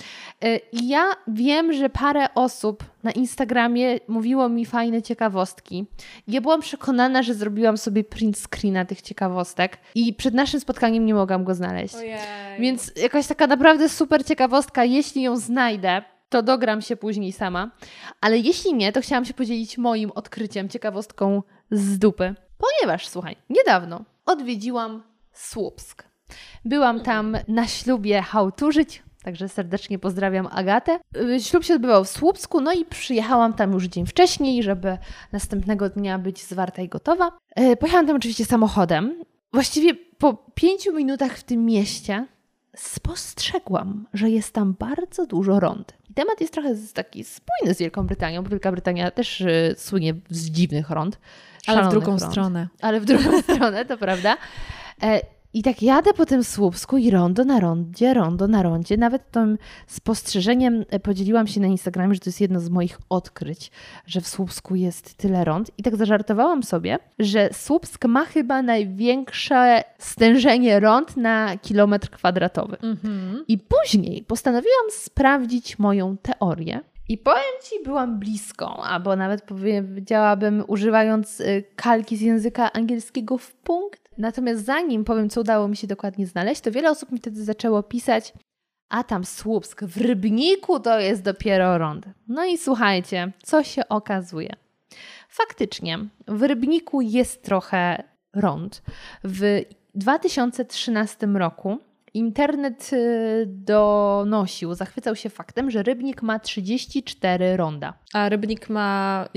[0.44, 5.86] Y, I ja wiem, że parę osób na Instagramie mówiło mi fajne ciekawostki.
[6.28, 11.14] Ja byłam przekonana, że zrobiłam sobie print screena tych ciekawostek i przed naszym spotkaniem nie
[11.14, 11.94] mogłam go znaleźć.
[12.58, 17.70] Więc jakaś taka naprawdę super ciekawostka, jeśli ją znajdę, to dogram się później sama.
[18.20, 22.34] Ale jeśli nie, to chciałam się podzielić moim odkryciem, ciekawostką z dupy.
[22.58, 25.02] Ponieważ, słuchaj, niedawno odwiedziłam
[25.32, 26.04] Słupsk.
[26.64, 30.98] Byłam tam na ślubie Hałturzyć, także serdecznie pozdrawiam Agatę.
[31.16, 34.98] Y, Ślub się odbywał w Słupsku, no i przyjechałam tam już dzień wcześniej, żeby
[35.32, 37.32] następnego dnia być zwarta i gotowa.
[37.60, 39.24] Y, Pojechałam tam oczywiście samochodem.
[39.52, 42.26] Właściwie po pięciu minutach w tym mieście
[42.76, 45.92] spostrzegłam, że jest tam bardzo dużo rond.
[46.10, 50.14] I temat jest trochę taki spójny z Wielką Brytanią, bo Wielka Brytania też y, słynie
[50.30, 51.18] z dziwnych rond.
[51.66, 52.22] Ale w drugą rond.
[52.22, 52.68] stronę.
[52.80, 54.36] Ale w drugą stronę, to prawda.
[55.54, 58.96] I tak jadę po tym Słupsku i rondo na rondzie, rondo na rondzie.
[58.96, 63.70] Nawet tym spostrzeżeniem e, podzieliłam się na Instagramie, że to jest jedno z moich odkryć,
[64.06, 65.70] że w Słupsku jest tyle rond.
[65.78, 72.76] I tak zażartowałam sobie, że Słupsk ma chyba największe stężenie rond na kilometr kwadratowy.
[72.82, 73.44] Mhm.
[73.48, 76.80] I później postanowiłam sprawdzić moją teorię.
[77.08, 83.54] I powiem Ci, byłam blisko, albo nawet powiedziałabym, używając y, kalki z języka angielskiego w
[83.54, 84.07] punkt.
[84.18, 87.82] Natomiast zanim powiem, co udało mi się dokładnie znaleźć, to wiele osób mi wtedy zaczęło
[87.82, 88.32] pisać,
[88.88, 92.06] a tam Słupsk, w Rybniku to jest dopiero rond.
[92.28, 94.52] No i słuchajcie, co się okazuje.
[95.28, 95.98] Faktycznie,
[96.28, 98.02] w Rybniku jest trochę
[98.34, 98.82] rond.
[99.24, 99.62] W
[99.94, 101.78] 2013 roku
[102.14, 107.94] internet y, donosił, zachwycał się faktem, że Rybnik ma 34 ronda.
[108.12, 109.28] A Rybnik ma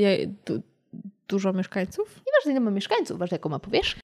[1.31, 2.21] dużo mieszkańców?
[2.27, 4.01] Nieważne ile ma mieszkańców, ważne jaką ma powierzchnię.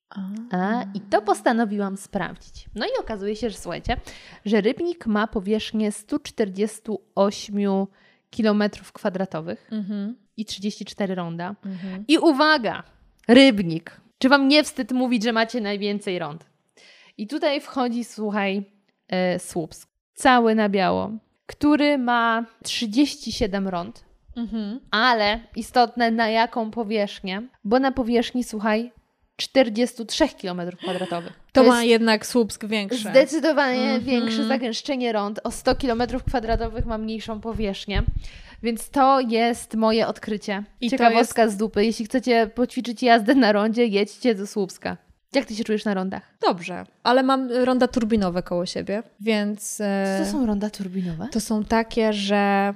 [0.51, 2.65] A, I to postanowiłam sprawdzić.
[2.75, 3.97] No i okazuje się, że słuchajcie,
[4.45, 7.88] że Rybnik ma powierzchnię 148
[8.38, 8.63] km
[8.93, 10.15] kwadratowych Mhm.
[10.38, 11.55] i 34 ronda.
[11.65, 12.03] Mhm.
[12.07, 12.84] I uwaga,
[13.28, 14.01] Rybnik.
[14.19, 16.45] Czy wam nie wstyd mówić, że macie najwięcej rond?
[17.17, 18.71] I tutaj wchodzi, słuchaj,
[19.07, 19.89] e, Słupsk.
[20.13, 21.11] Cały na biało,
[21.45, 24.05] który ma 37 rond,
[24.38, 24.80] Mhm.
[24.92, 28.92] ale istotne na jaką powierzchnię, bo na powierzchni, słuchaj,
[29.36, 31.34] 43 km kwadratowych.
[31.54, 33.10] To, jest ma jednak Słupsk większe.
[33.10, 34.04] Zdecydowanie Mhm.
[34.04, 35.40] większe zagęszczenie rond.
[35.44, 38.04] O 100 km kwadratowych ma mniejszą powierzchnię.
[38.64, 40.64] Więc to jest moje odkrycie.
[40.82, 41.86] I to Ciekawostka z dupy.
[41.86, 44.98] Jeśli chcecie poćwiczyć jazdę na rondzie, jedźcie do Słupska.
[45.34, 46.38] Jak ty się czujesz na rondach?
[46.48, 49.82] Dobrze, ale mam ronda turbinowe koło siebie, więc...
[49.82, 51.28] e, Co to są ronda turbinowe?
[51.32, 52.74] To są takie, że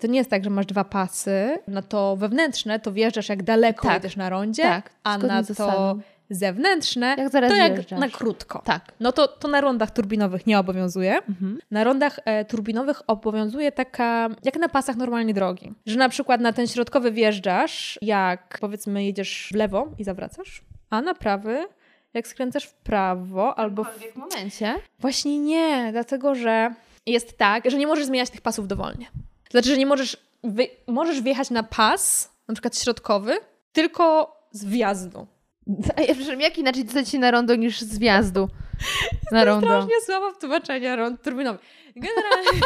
[0.00, 3.88] to nie jest tak, że masz dwa pasy, na to wewnętrzne to wjeżdżasz jak daleko
[3.88, 3.94] Tak.
[4.02, 5.98] jedziesz na rondzie, Tak, a na to
[6.30, 8.00] zewnętrzne Jak to jak wjeżdżasz.
[8.00, 8.62] na krótko.
[8.64, 8.92] Tak.
[9.00, 11.16] No to, to na rondach turbinowych nie obowiązuje.
[11.16, 11.58] Mhm.
[11.70, 16.52] Na rondach e, turbinowych obowiązuje taka, jak na pasach normalnie drogi, że na przykład na
[16.52, 21.66] ten środkowy wjeżdżasz, jak powiedzmy jedziesz w lewo i zawracasz, a na prawy
[22.14, 24.74] jak skręcasz w prawo albo w W momencie.
[24.98, 26.74] Właśnie nie, dlatego że
[27.06, 29.06] jest tak, że nie możesz zmieniać tych pasów dowolnie.
[29.48, 33.36] To znaczy, że nie możesz, wy, możesz wjechać na pas, na przykład środkowy,
[33.72, 35.26] tylko z wjazdu.
[36.08, 38.48] Ja przepraszam, jak inaczej dostać się na rondo niż z wjazdu?
[39.32, 39.66] Na rondo.
[39.66, 41.60] Strasznie słabo w tłumaczeniu rond turbinowych.
[41.96, 42.50] Generalnie...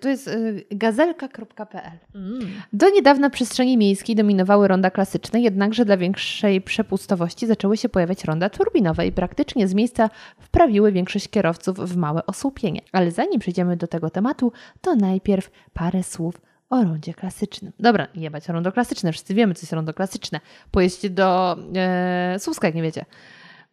[0.00, 1.98] To jest y, gazelka.pl.
[2.14, 2.50] Mm.
[2.72, 8.50] Do niedawna przestrzeni miejskiej dominowały ronda klasyczne, jednakże dla większej przepustowości zaczęły się pojawiać ronda
[8.50, 12.80] turbinowe i praktycznie z miejsca wprawiły większość kierowców w małe osłupienie.
[12.92, 16.40] Ale zanim przejdziemy do tego tematu, to najpierw parę słów
[16.70, 17.72] o rondzie klasycznym.
[17.78, 20.40] Dobra, jebać rondo klasyczne, wszyscy wiemy, co jest rondo klasyczne.
[20.70, 23.04] Pojeźdźcie do e, Słupska, jak nie wiecie.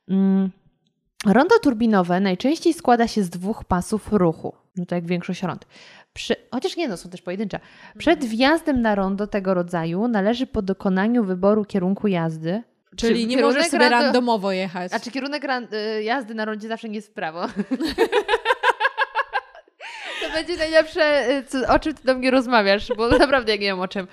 [0.09, 0.49] Mm.
[1.25, 5.65] Rondo turbinowe najczęściej składa się z dwóch pasów ruchu, no to jak większość rond.
[6.13, 7.59] Przy, chociaż nie, no są też pojedyncze.
[7.97, 12.63] Przed wjazdem na rondo tego rodzaju należy po dokonaniu wyboru kierunku jazdy.
[12.95, 14.93] Czyli czy nie możesz sobie rando- randomowo jechać.
[14.93, 15.67] A czy kierunek ran,
[15.97, 17.45] y, jazdy na rondzie zawsze nie jest w prawo?
[20.27, 23.67] To będzie najlepsze, y, co, o czym ty do mnie rozmawiasz, bo naprawdę ja nie
[23.67, 24.07] wiem o czym.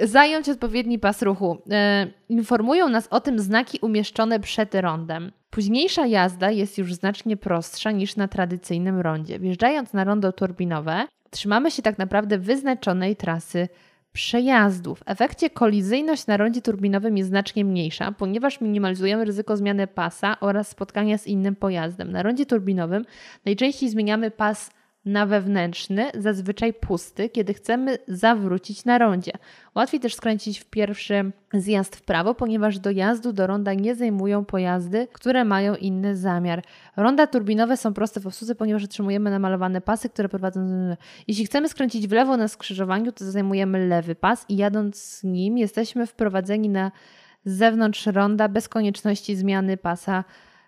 [0.00, 1.62] Zająć odpowiedni pas ruchu.
[1.70, 5.32] E, informują nas o tym znaki umieszczone przed rondem.
[5.50, 9.38] Późniejsza jazda jest już znacznie prostsza niż na tradycyjnym rondzie.
[9.38, 13.68] Wjeżdżając na rondo turbinowe, trzymamy się tak naprawdę wyznaczonej trasy
[14.12, 14.94] przejazdu.
[14.94, 20.68] W efekcie kolizyjność na rondzie turbinowym jest znacznie mniejsza, ponieważ minimalizujemy ryzyko zmiany pasa oraz
[20.68, 22.12] spotkania z innym pojazdem.
[22.12, 23.04] Na rondzie turbinowym
[23.44, 24.70] najczęściej zmieniamy pas
[25.04, 29.32] na wewnętrzny, zazwyczaj pusty, kiedy chcemy zawrócić na rondzie.
[29.74, 35.08] Łatwiej też skręcić w pierwszy zjazd w prawo, ponieważ dojazdu do ronda nie zajmują pojazdy,
[35.12, 36.62] które mają inny zamiar.
[36.96, 40.60] Ronda turbinowe są proste w obsłudze, ponieważ otrzymujemy namalowane pasy, które prowadzą.
[41.28, 46.06] Jeśli chcemy skręcić w lewo na skrzyżowaniu, to zajmujemy lewy pas i jadąc nim jesteśmy
[46.06, 46.92] wprowadzeni na
[47.44, 50.24] zewnątrz ronda bez konieczności zmiany pasa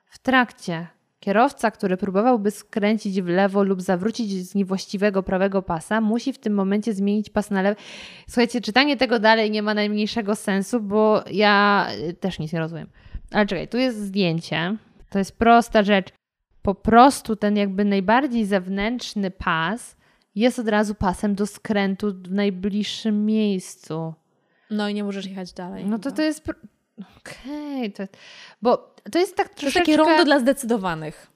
[0.06, 0.93] w trakcie.
[1.24, 6.54] Kierowca, który próbowałby skręcić w lewo lub zawrócić z niewłaściwego prawego pasa, musi w tym
[6.54, 7.80] momencie zmienić pas na lewy.
[8.26, 12.88] Słuchajcie, czytanie tego dalej nie ma najmniejszego sensu, bo ja y, też nic nie rozumiem.
[13.30, 14.76] Ale czekaj, tu jest zdjęcie.
[15.10, 16.08] To jest prosta rzecz.
[16.62, 19.96] Po prostu ten jakby najbardziej zewnętrzny pas
[20.34, 24.14] jest od razu pasem do skrętu w najbliższym miejscu.
[24.70, 25.84] No i nie możesz jechać dalej.
[25.86, 26.48] No to to jest...
[27.18, 28.02] Okej, to
[28.62, 29.80] bo to jest tak To jest troszeczkę...
[29.80, 31.26] takie rondo dla zdecydowanych.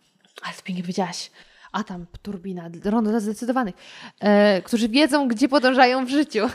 [0.43, 1.31] Ale pięknie powiedziałaś.
[1.73, 3.75] A tam turbina, rondo dla zdecydowanych,
[4.21, 6.47] e, którzy wiedzą, gdzie podążają w życiu.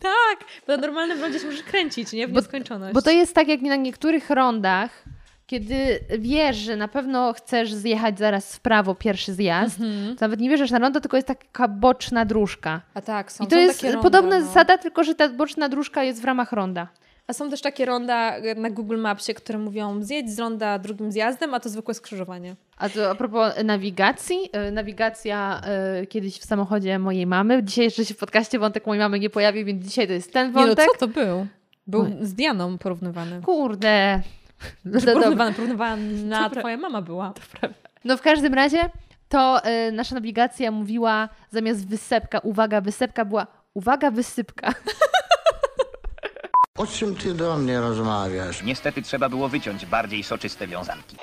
[0.00, 2.28] Tak, bo na normalnym rondzie się możesz kręcić, nie?
[2.28, 2.94] W Bo- nieskończoność.
[2.94, 5.04] Bo to jest tak, jak na niektórych rondach,
[5.46, 10.16] kiedy wiesz, że na pewno chcesz zjechać zaraz w prawo pierwszy zjazd, Mhm.
[10.16, 12.80] to nawet nie wierzysz na rondo, tylko jest taka boczna dróżka.
[12.94, 14.46] A tak, są I to są jest ronda, podobna no.
[14.46, 16.88] zasada, tylko że ta boczna dróżka jest w ramach ronda.
[17.28, 21.12] A są też takie ronda e, na Google Mapsie, które mówią zjedź z ronda drugim
[21.12, 22.56] zjazdem, a to zwykłe skrzyżowanie.
[22.78, 24.36] A to a propos nawigacji.
[24.52, 25.60] e, Nawigacja
[26.00, 27.62] e, kiedyś w samochodzie mojej mamy.
[27.62, 30.46] Dzisiaj jeszcze się w podcaście wątek mojej mamy nie pojawi, więc dzisiaj to jest ten
[30.48, 30.86] Nie no, wątek.
[30.92, 31.46] co to był?
[31.86, 32.16] Był Oj.
[32.20, 33.40] z Dianą porównywany.
[33.42, 34.20] Kurde.
[34.84, 36.60] No, porównywany, porównywany Dobra.
[36.60, 37.32] twoja mama była.
[38.04, 38.78] no w każdym razie
[39.28, 44.72] to e, nasza nawigacja mówiła zamiast wysepka, uwaga, wysepka była uwaga, wysypka.
[46.76, 48.62] O czym ty do mnie rozmawiasz?
[48.62, 51.16] Niestety trzeba było wyciąć bardziej soczyste wiązanki.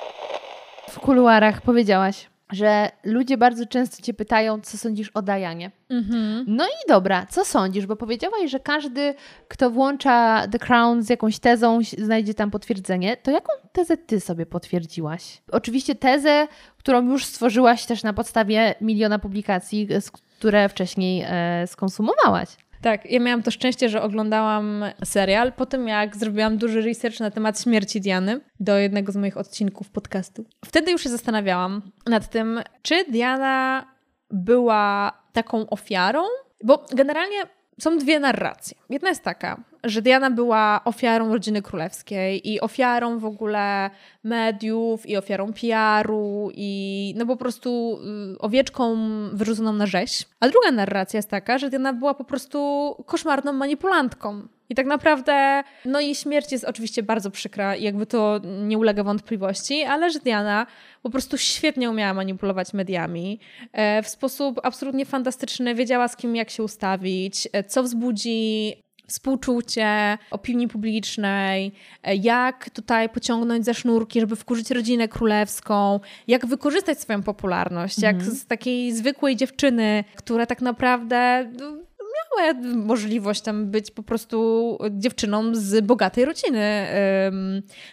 [0.90, 5.70] W kuluarach powiedziałaś, że ludzie bardzo często cię pytają, co sądzisz o Dajanie.
[5.90, 6.44] Mhm.
[6.48, 7.86] No i dobra, co sądzisz?
[7.86, 9.14] Bo powiedziałaś, że każdy,
[9.48, 13.16] kto włącza The Crown z jakąś tezą, znajdzie tam potwierdzenie.
[13.16, 15.42] To jaką tezę ty sobie potwierdziłaś?
[15.52, 16.48] Oczywiście tezę,
[16.78, 19.88] którą już stworzyłaś też na podstawie miliona publikacji,
[20.38, 22.48] które wcześniej e, skonsumowałaś.
[22.84, 27.30] Tak, ja miałam to szczęście, że oglądałam serial po tym, jak zrobiłam duży research na
[27.30, 30.44] temat śmierci Diany do jednego z moich odcinków podcastu.
[30.64, 33.86] Wtedy już się zastanawiałam nad tym, czy Diana
[34.30, 36.22] była taką ofiarą,
[36.64, 37.36] bo generalnie
[37.80, 38.76] są dwie narracje.
[38.90, 43.90] Jedna jest taka, że Diana była ofiarą rodziny królewskiej i ofiarą w ogóle
[44.24, 47.98] mediów i ofiarą PR-u i no po prostu
[48.34, 48.96] y, owieczką
[49.32, 50.24] wyrzuconą na rzeź.
[50.40, 54.48] A druga narracja jest taka, że Diana była po prostu koszmarną manipulantką.
[54.68, 59.82] I tak naprawdę, no jej śmierć jest oczywiście bardzo przykra jakby to nie ulega wątpliwości,
[59.82, 60.66] ale że Diana
[61.02, 63.40] po prostu świetnie umiała manipulować mediami
[63.72, 68.72] e, w sposób absolutnie fantastyczny, wiedziała z kim jak się ustawić, e, co wzbudzi
[69.06, 71.72] współczucie opinii publicznej,
[72.02, 78.22] e, jak tutaj pociągnąć za sznurki, żeby wkurzyć rodzinę królewską, jak wykorzystać swoją popularność, jak
[78.22, 81.76] z takiej zwykłej dziewczyny, która tak naprawdę no,
[82.38, 86.86] miała możliwość tam być po prostu dziewczyną z bogatej rodziny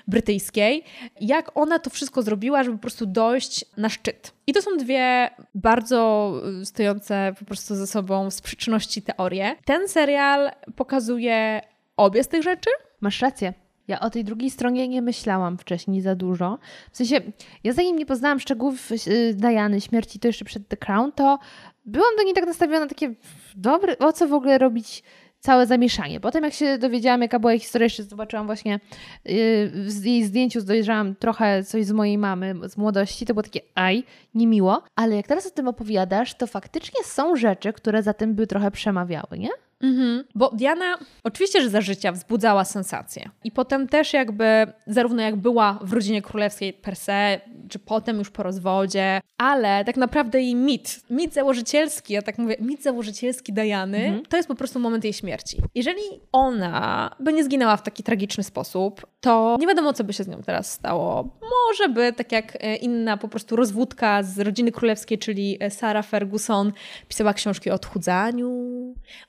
[0.08, 0.84] brytyjskiej,
[1.22, 4.34] jak ona to wszystko zrobiła, żeby po prostu dojść na szczyt.
[4.48, 9.56] I to są dwie bardzo y, stojące po prostu ze sobą sprzeczności teorie.
[9.66, 11.62] Ten serial pokazuje
[11.98, 12.70] obie z tych rzeczy.
[13.02, 13.54] Masz rację.
[13.92, 16.58] Ja o tej drugiej stronie nie myślałam wcześniej za dużo.
[16.92, 17.22] W sensie,
[17.64, 21.40] ja zanim nie poznałam szczegółów y, Diany, śmierci, to jeszcze przed The Crown, to
[21.86, 23.14] byłam do niej tak nastawiona takie,
[23.56, 25.04] dobre, o co w ogóle robić
[25.40, 26.20] całe zamieszanie.
[26.20, 28.80] Potem jak się dowiedziałam, jaka była jej historia, jeszcze zobaczyłam właśnie
[29.26, 33.62] yy, w jej zdjęciu, dojrzałam trochę coś z mojej mamy, z młodości, to było takie
[33.76, 34.04] aj,
[34.36, 34.84] niemiło.
[34.96, 38.72] Ale jak teraz o tym opowiadasz, to faktycznie są rzeczy, które za tym by trochę
[38.72, 39.50] przemawiały, nie?
[39.82, 40.24] Mhm.
[40.36, 43.30] Bo Diana oczywiście, że za życia wzbudzała sensację.
[43.44, 44.46] I potem też jakby,
[44.88, 47.40] zarówno jak była w rodzinie królewskiej per se,
[47.70, 52.56] czy potem już po rozwodzie, ale tak naprawdę jej mit, mit założycielski, ja tak mówię,
[52.60, 54.26] mit założycielski Diany, Mhm.
[54.26, 55.58] to jest po prostu moment jej śmierci.
[55.76, 56.02] Jeżeli
[56.32, 60.28] ona by nie zginęła w taki tragiczny sposób, to nie wiadomo, co by się z
[60.28, 61.30] nią teraz stało.
[61.68, 66.06] Może by, tak jak e, inna po prostu rozwódka z rodziny królewskiej, czyli e, Sarah
[66.06, 66.74] Ferguson,
[67.08, 68.50] pisała książki o odchudzaniu,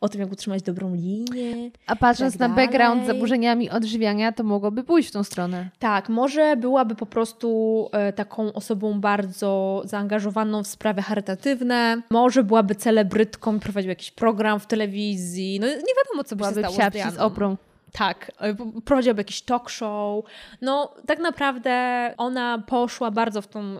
[0.00, 1.70] o tym, jak utrzymać dobrą linię.
[1.86, 5.70] A patrząc tak na background z zaburzeniami odżywiania, to mogłoby pójść w tą stronę.
[5.78, 12.74] Tak, może byłaby po prostu e, taką osobą bardzo zaangażowaną w sprawy charytatywne, może byłaby
[12.74, 16.92] celebrytką, prowadziła jakiś program w telewizji, no nie wiadomo, co by Byłaby się stało z
[16.92, 17.10] Dianą.
[17.12, 17.56] z oprą.
[17.92, 18.54] Tak, e,
[18.84, 20.24] prowadziłaby jakiś talk show.
[20.60, 21.70] No, tak naprawdę
[22.16, 23.78] ona poszła bardzo w, tą, y,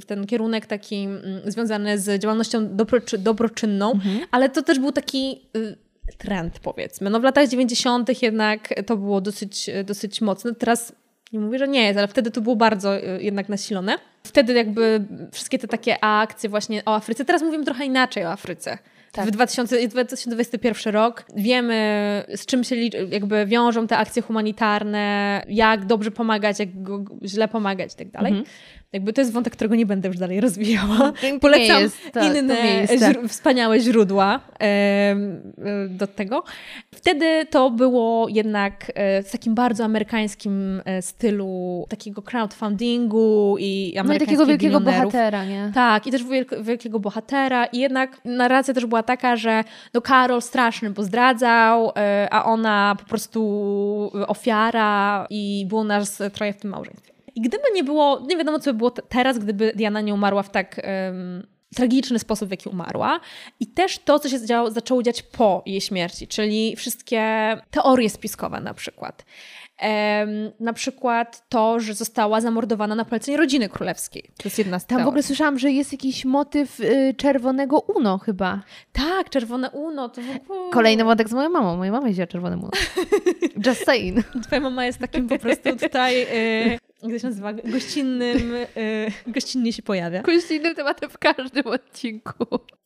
[0.00, 3.92] w, ten kierunek taki mm, związany z działalnością dobroczy, dobroczynną,
[4.30, 5.76] ale to też był taki y,
[6.18, 7.10] trend, powiedzmy.
[7.10, 8.22] No, w latach 90.
[8.22, 10.54] jednak to było dosyć, dosyć mocne.
[10.54, 10.92] Teraz
[11.32, 13.98] nie mówię, że nie jest, ale wtedy to było bardzo jednak nasilone.
[14.24, 18.78] Wtedy jakby wszystkie te takie akcje właśnie o Afryce, teraz mówimy trochę inaczej o Afryce.
[19.16, 19.26] Tak.
[19.26, 21.74] W 2000, 2021 rok wiemy,
[22.34, 22.76] z czym się
[23.10, 26.68] jakby wiążą te akcje humanitarne, jak dobrze pomagać, jak
[27.24, 28.44] źle pomagać i tak dalej.
[28.96, 31.12] Jakby to jest wątek, którego nie będę już dalej rozwijała.
[31.40, 31.82] Polecam
[32.12, 32.96] to- to inne miejsce.
[33.12, 35.16] źr- wspaniałe źródła e,
[35.88, 36.44] do tego.
[36.94, 43.96] Wtedy to było jednak e, w takim bardzo amerykańskim e, stylu takiego crowdfundingu i No
[43.96, 45.70] i amerykańskich takiego wielkiego bohatera, nie?
[45.74, 47.66] Tak, i też wielk- wielkiego bohatera.
[47.66, 49.64] I jednak narracja też była taka, że
[49.94, 53.40] no Karol straszny pozdradzał, e, a ona po prostu
[54.26, 57.12] ofiara i było nas troje w tym małżeństwie.
[57.36, 60.42] I gdyby nie było, nie wiadomo co by było te- teraz, gdyby Diana nie umarła
[60.42, 63.20] w tak em, tragiczny sposób, w jaki umarła.
[63.60, 67.22] I też to, co się zadziało, zaczęło dziać po jej śmierci, czyli wszystkie
[67.70, 69.24] teorie spiskowe na przykład.
[69.78, 70.28] Em,
[70.60, 74.22] na przykład to, że została zamordowana na polecenie rodziny królewskiej.
[74.22, 78.18] To jest jedna z Tam w ogóle słyszałam, że jest jakiś motyw y, czerwonego UNO
[78.18, 78.62] chyba.
[78.92, 80.70] Tak, czerwone uno, to w ogóle...
[80.72, 81.76] Kolejny wątek z moją mamą.
[81.76, 82.70] Moja mama jeździła czerwonym UNO.
[83.66, 84.24] Just saying.
[84.46, 88.66] Twoja mama jest takim po prostu tutaj, e, jak to się nazywa, gościnnym, e,
[89.32, 90.22] gościnnie się pojawia.
[90.22, 92.32] Kościnnym tematem w każdym odcinku.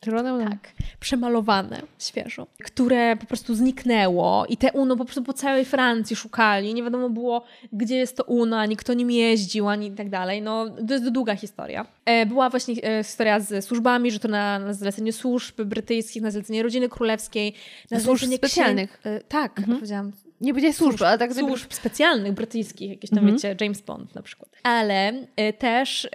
[0.00, 0.50] Czerwone UNO.
[0.50, 6.16] Tak, przemalowane świeżo, które po prostu zniknęło i te UNO po prostu po całej Francji
[6.16, 6.74] szukali.
[6.74, 10.42] Nie wiadomo było, gdzie jest to UNO, ani kto nim jeździł, ani i tak dalej.
[10.42, 11.86] No, to jest długa historia.
[12.04, 16.30] E, była właśnie e, historia z służbami, że to na, na zlecenie służb brytyjskich, na
[16.30, 17.54] zlecenie rodziny królewskiej,
[17.90, 19.00] na Służb specjalnych.
[19.00, 23.56] księ- E, tak, powiedziałam Nie powiedziałeś służb, ale tak służb specjalnych brytyjskich, jakieś tam wiecie,
[23.60, 24.50] James Bond na przykład.
[24.62, 26.08] Ale y, też y,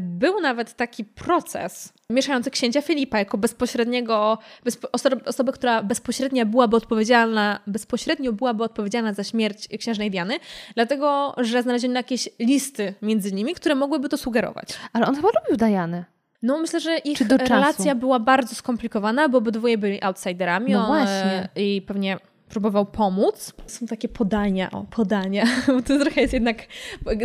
[0.00, 6.76] był nawet taki proces mieszający księcia Filipa jako bezpośredniego, bezpo, oso- osobę, która bezpośrednio byłaby
[6.76, 10.34] odpowiedzialna, bezpośrednio byłaby odpowiedzialna za śmierć księżnej Diany,
[10.74, 14.68] dlatego, że znaleziono jakieś listy między nimi, które mogłyby to sugerować.
[14.92, 16.04] Ale on chyba lubił Dianę.
[16.42, 20.72] No myślę, że ich relacja była bardzo skomplikowana, bo obydwoje byli outsiderami.
[20.72, 21.48] No on, właśnie.
[21.56, 22.18] e, I pewnie
[22.48, 23.52] próbował pomóc.
[23.66, 26.56] Są takie podania, o, podania, bo to trochę jest jednak,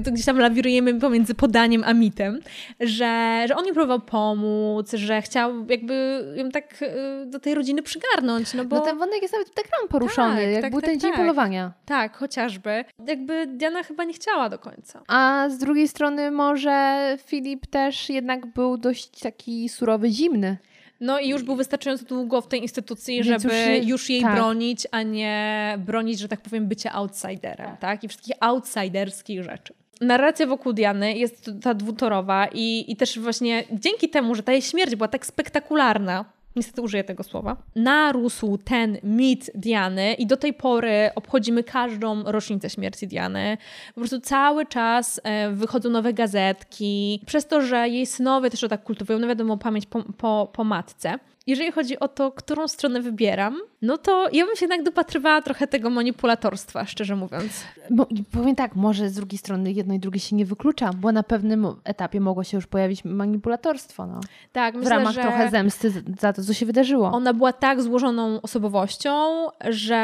[0.06, 2.40] to gdzieś tam lawirujemy pomiędzy podaniem a mitem,
[2.80, 7.84] że, że on jej próbował pomóc, że chciał jakby ją tak y, do tej rodziny
[7.84, 8.76] przygarnąć, no bo...
[8.76, 11.12] No ten wątek jest nawet w ekran poruszony, Tak, jak tak, był tak, ten dzień
[11.12, 11.20] tak.
[11.20, 11.74] polowania.
[11.86, 12.86] Tak, chociażby.
[13.08, 15.02] Jakby Diana chyba nie chciała do końca.
[15.08, 20.58] A z drugiej strony może Filip też jednak był dość taki surowy, zimny.
[21.04, 24.36] No i już był wystarczająco długo w tej instytucji, Więc żeby już jej tak.
[24.36, 28.04] bronić, a nie bronić, że tak powiem, bycie outsiderem, tak?
[28.04, 29.74] I wszystkich outsiderskich rzeczy.
[30.02, 34.62] Narracja wokół Diany jest ta dwutorowa i, i też właśnie dzięki temu, że ta jej
[34.62, 36.26] śmierć była tak spektakularna,
[36.56, 42.70] niestety użyję tego słowa, narósł ten mit Diany i do tej pory obchodzimy każdą rocznicę
[42.70, 43.58] śmierci Diany.
[43.96, 48.68] Po prostu cały czas e, wychodzą nowe gazetki, przez to, że jej synowie też to
[48.70, 51.20] tak kultywują, no wiadomo, pamięć po, po, po matce.
[51.48, 55.68] Jeżeli chodzi o to, którą stronę wybieram, no to ja bym się jednak dopatrywała trochę
[55.68, 57.64] tego manipulatorstwa, szczerze mówiąc.
[57.90, 61.24] Bo, powiem tak, może z drugiej strony jedno i drugie się nie wyklucza, bo na
[61.24, 64.20] pewnym etapie mogło się już pojawić manipulatorstwo, no.
[64.52, 67.12] Tak, W myślę, ramach trochę zemsty za to, co się wydarzyło.
[67.12, 69.98] Ona była tak złożoną osobowością, że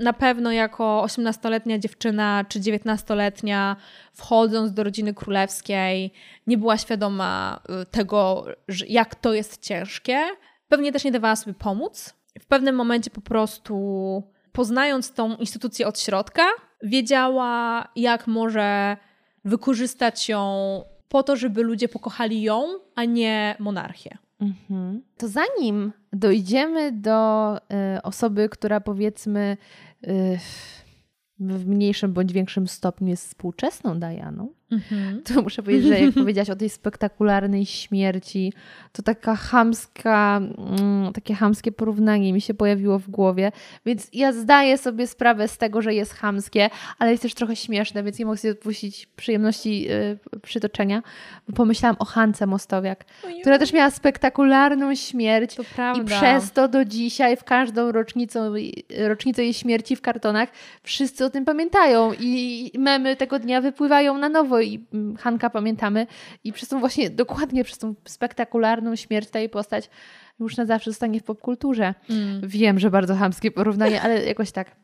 [0.00, 3.76] na pewno jako 18-letnia dziewczyna czy 19-letnia,
[4.12, 6.12] wchodząc do rodziny królewskiej,
[6.46, 8.44] nie była świadoma y, tego,
[8.88, 10.18] jak to jest ciężkie.
[10.68, 12.14] Pewnie też nie dawała sobie pomóc.
[12.40, 14.22] W pewnym momencie po prostu,
[14.52, 16.42] poznając tą instytucję od środka,
[16.82, 18.96] wiedziała, jak może
[19.44, 22.64] wykorzystać ją po to, żeby ludzie pokochali ją,
[22.94, 24.18] a nie monarchię.
[24.40, 25.02] Mhm.
[25.16, 29.56] To zanim dojdziemy do y, osoby, która powiedzmy
[30.06, 30.38] y,
[31.40, 33.98] w mniejszym bądź większym stopniu jest współczesną
[34.70, 38.52] Dianą, to muszę powiedzieć, że jak powiedziałaś o tej spektakularnej śmierci,
[38.92, 43.52] to taka chamska, mm, takie chamskie porównanie mi się pojawiło w głowie,
[43.86, 48.02] więc ja zdaję sobie sprawę z tego, że jest chamskie, ale jest też trochę śmieszne,
[48.02, 51.02] więc nie mogę sobie odpuścić przyjemności y, przytoczenia,
[51.48, 53.04] bo pomyślałam o Hance Mostowiak,
[53.40, 55.56] która też miała spektakularną śmierć
[56.00, 58.52] i przez to do dzisiaj, w każdą rocznicę,
[58.98, 60.48] rocznicę jej śmierci w kartonach,
[60.82, 66.06] wszyscy o tym pamiętają i memy tego dnia wypływają na nowo i mm, Hanka pamiętamy
[66.44, 69.90] i przez tą właśnie, dokładnie przez tą spektakularną śmierć ta jej postać
[70.40, 71.94] już na zawsze zostanie w popkulturze.
[72.10, 72.40] Mm.
[72.48, 74.76] Wiem, że bardzo chamskie porównanie, ale jakoś tak.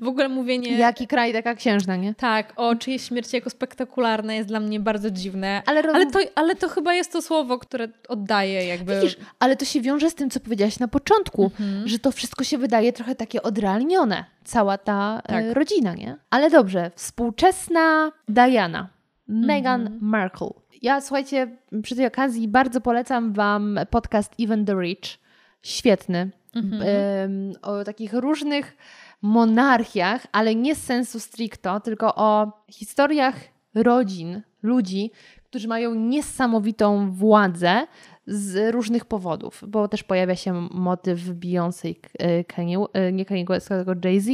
[0.00, 2.14] W ogóle mówienie Jaki kraj, taka księżna, nie?
[2.14, 5.62] tak o czyjejś śmierci jako spektakularne jest dla mnie bardzo dziwne.
[5.66, 5.94] Ale, roz...
[5.94, 9.00] Ale to, ale to chyba jest to słowo, które oddaje jakby...
[9.00, 11.50] Widzisz, ale to się wiąże z tym, co powiedziałaś na początku,
[11.84, 14.24] że to wszystko się wydaje trochę takie odrealnione.
[14.44, 15.44] Cała ta Tak.
[15.44, 16.16] e, rodzina, nie?
[16.30, 18.88] Ale dobrze, współczesna Diana,
[19.32, 20.50] Meghan Markle.
[20.82, 25.18] Ja, słuchajcie, przy tej okazji bardzo polecam Wam podcast Even the Rich.
[25.62, 26.30] Świetny.
[26.54, 28.76] Em, o takich różnych
[29.22, 33.36] monarchiach, ale nie z sensu stricto, tylko o historiach
[33.74, 35.10] rodzin, ludzi,
[35.44, 37.86] którzy mają niesamowitą władzę
[38.26, 43.68] z różnych powodów, bo też pojawia się motyw Beyoncé, e, Kanye, e, nie Kanye West,
[43.68, 44.28] tylko Jay-Z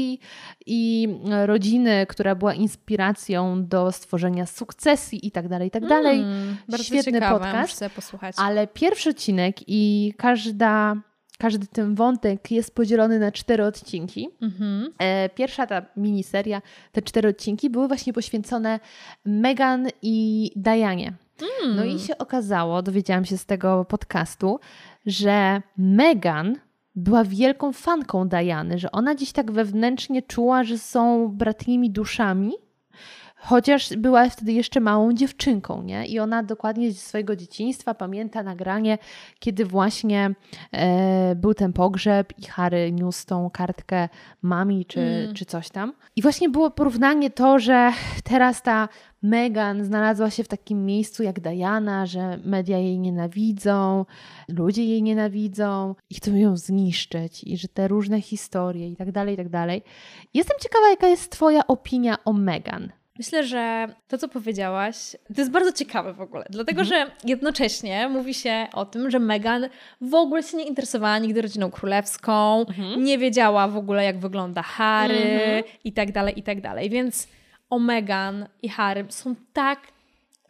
[0.67, 1.09] i
[1.47, 6.21] rodziny, która była inspiracją do stworzenia sukcesji i tak dalej, i tak dalej.
[6.21, 7.85] Mm, bardzo Świetny ciekawe, podcast.
[8.37, 10.97] Ale pierwszy odcinek i każda,
[11.39, 14.29] każdy ten wątek jest podzielony na cztery odcinki.
[14.43, 14.93] Mhm.
[14.99, 16.63] E, Pierwsza ta miniseria,
[16.93, 18.81] te cztery odcinki były właśnie poświęcone
[19.25, 21.13] Megan i Dianie.
[21.77, 24.61] No i się okazało, dowiedziałam się z tego podcastu,
[25.07, 26.57] że Megan
[26.95, 32.53] była wielką fanką Diany, że ona dziś tak wewnętrznie czuła, że są bratnimi duszami,
[33.41, 36.07] chociaż była wtedy jeszcze małą dziewczynką, nie?
[36.07, 38.99] I ona dokładnie ze swojego dzieciństwa pamięta nagranie,
[39.39, 40.35] kiedy właśnie
[40.73, 44.09] e, był ten pogrzeb i Harry niósł tą kartkę
[44.43, 45.35] mami czy, Mm.
[45.35, 45.93] czy coś tam.
[46.17, 47.93] I właśnie było porównanie to, że
[48.25, 48.89] teraz ta
[49.23, 54.05] Meghan znalazła się w takim miejscu jak Diana, że media jej nienawidzą,
[54.49, 59.35] ludzie jej nienawidzą i chcą ją zniszczyć i że te różne historie i tak dalej,
[59.35, 59.83] i tak dalej.
[60.35, 62.93] Jestem ciekawa, jaka jest twoja opinia o Meghan.
[63.19, 68.35] Myślę, że to, co powiedziałaś, to jest bardzo ciekawe w ogóle, dlatego że jednocześnie mówi
[68.35, 69.69] się o tym, że Meghan
[70.01, 72.65] w ogóle się nie interesowała nigdy rodziną królewską,
[72.99, 76.91] nie wiedziała w ogóle, jak wygląda Harry i tak dalej, i tak dalej.
[76.91, 77.29] Więc
[77.71, 79.81] o Meghan i Harry są tak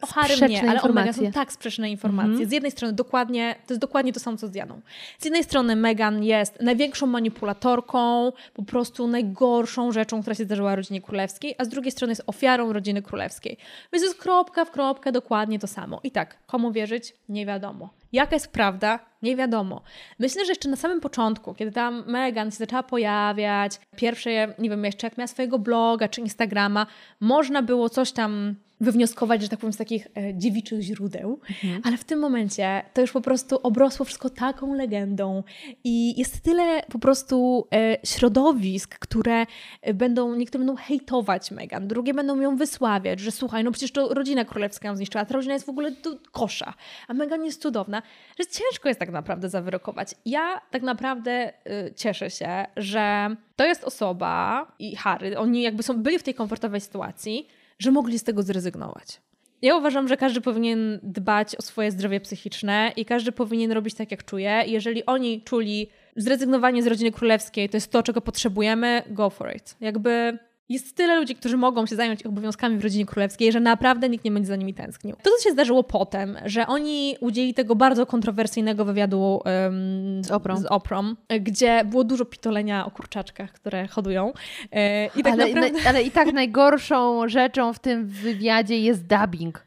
[0.01, 1.27] O nie, ale o Meghan informacje.
[1.27, 2.31] są tak sprzeczne informacje.
[2.31, 2.49] Mhm.
[2.49, 4.81] Z jednej strony dokładnie, to jest dokładnie to samo, co z Dianą.
[5.19, 11.01] Z jednej strony Meghan jest największą manipulatorką, po prostu najgorszą rzeczą, która się zdarzyła rodzinie
[11.01, 13.57] królewskiej, a z drugiej strony jest ofiarą rodziny królewskiej.
[13.93, 15.99] Więc jest kropka w kropkę dokładnie to samo.
[16.03, 17.13] I tak, komu wierzyć?
[17.29, 17.89] Nie wiadomo.
[18.11, 18.99] Jaka jest prawda?
[19.21, 19.81] Nie wiadomo.
[20.19, 24.85] Myślę, że jeszcze na samym początku, kiedy tam Meghan się zaczęła pojawiać, pierwsze, nie wiem,
[24.85, 26.87] jeszcze jak miała swojego bloga czy Instagrama,
[27.19, 31.39] można było coś tam wywnioskować, że tak powiem, z takich e, dziewiczych źródeł,
[31.83, 35.43] ale w tym momencie to już po prostu obrosło wszystko taką legendą
[35.83, 39.45] i jest tyle po prostu e, środowisk, które
[39.81, 44.13] e, będą, niektóre będą hejtować Meghan, drugie będą ją wysławiać, że słuchaj, no przecież to
[44.13, 46.73] rodzina królewska ją zniszczyła, ta rodzina jest w ogóle do kosza,
[47.07, 48.01] a Meghan jest cudowna,
[48.39, 50.15] że ciężko jest tak naprawdę zawyrokować.
[50.25, 56.03] Ja tak naprawdę y, cieszę się, że to jest osoba i Harry, oni jakby są,
[56.03, 57.47] byli w tej komfortowej sytuacji,
[57.79, 59.21] że mogli z tego zrezygnować.
[59.61, 64.11] Ja uważam, że każdy powinien dbać o swoje zdrowie psychiczne i każdy powinien robić tak,
[64.11, 64.63] jak czuje.
[64.67, 69.75] Jeżeli oni czuli zrezygnowanie z rodziny królewskiej, to jest to, czego potrzebujemy, go for it.
[69.81, 70.39] Jakby
[70.69, 74.25] jest tyle ludzi, którzy mogą się zająć ich obowiązkami w rodzinie królewskiej, że naprawdę nikt
[74.25, 75.15] nie będzie za nimi tęsknił.
[75.23, 80.57] To, co się zdarzyło potem, że oni udzieli tego bardzo kontrowersyjnego wywiadu em, Z Oprą.
[80.57, 84.33] z Oprą, gdzie było dużo pitolenia o kurczaczkach, które hodują.
[84.71, 85.89] E, I tak ale, naprawdę...
[85.89, 89.63] ale i tak najgorszą rzeczą w tym wywiadzie jest dubbing.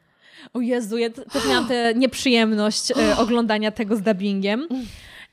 [0.53, 4.67] O Jezu, ja też miałam tę nieprzyjemność e, oglądania tego z dubbingiem.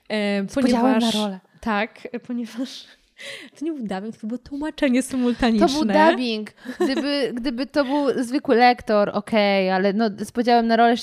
[0.09, 1.41] E, Podziałem ponieważ, na rolę.
[1.61, 2.85] Tak, e, ponieważ
[3.59, 5.69] to nie był dubbing, to było tłumaczenie symultaniczne.
[5.69, 6.51] To był dubbing.
[6.81, 10.97] Gdyby, gdyby to był zwykły lektor, okej, ale no, z podziałem na rolę...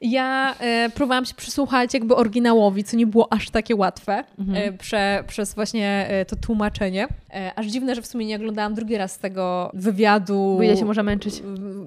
[0.00, 4.24] Ja e, próbowałam się przysłuchać jakby oryginałowi, co nie było aż takie łatwe
[4.54, 7.08] e, prze, przez właśnie e, to tłumaczenie.
[7.34, 10.54] E, aż dziwne, że w sumie nie oglądałam drugi raz tego wywiadu.
[10.56, 11.42] Bo ile się można męczyć.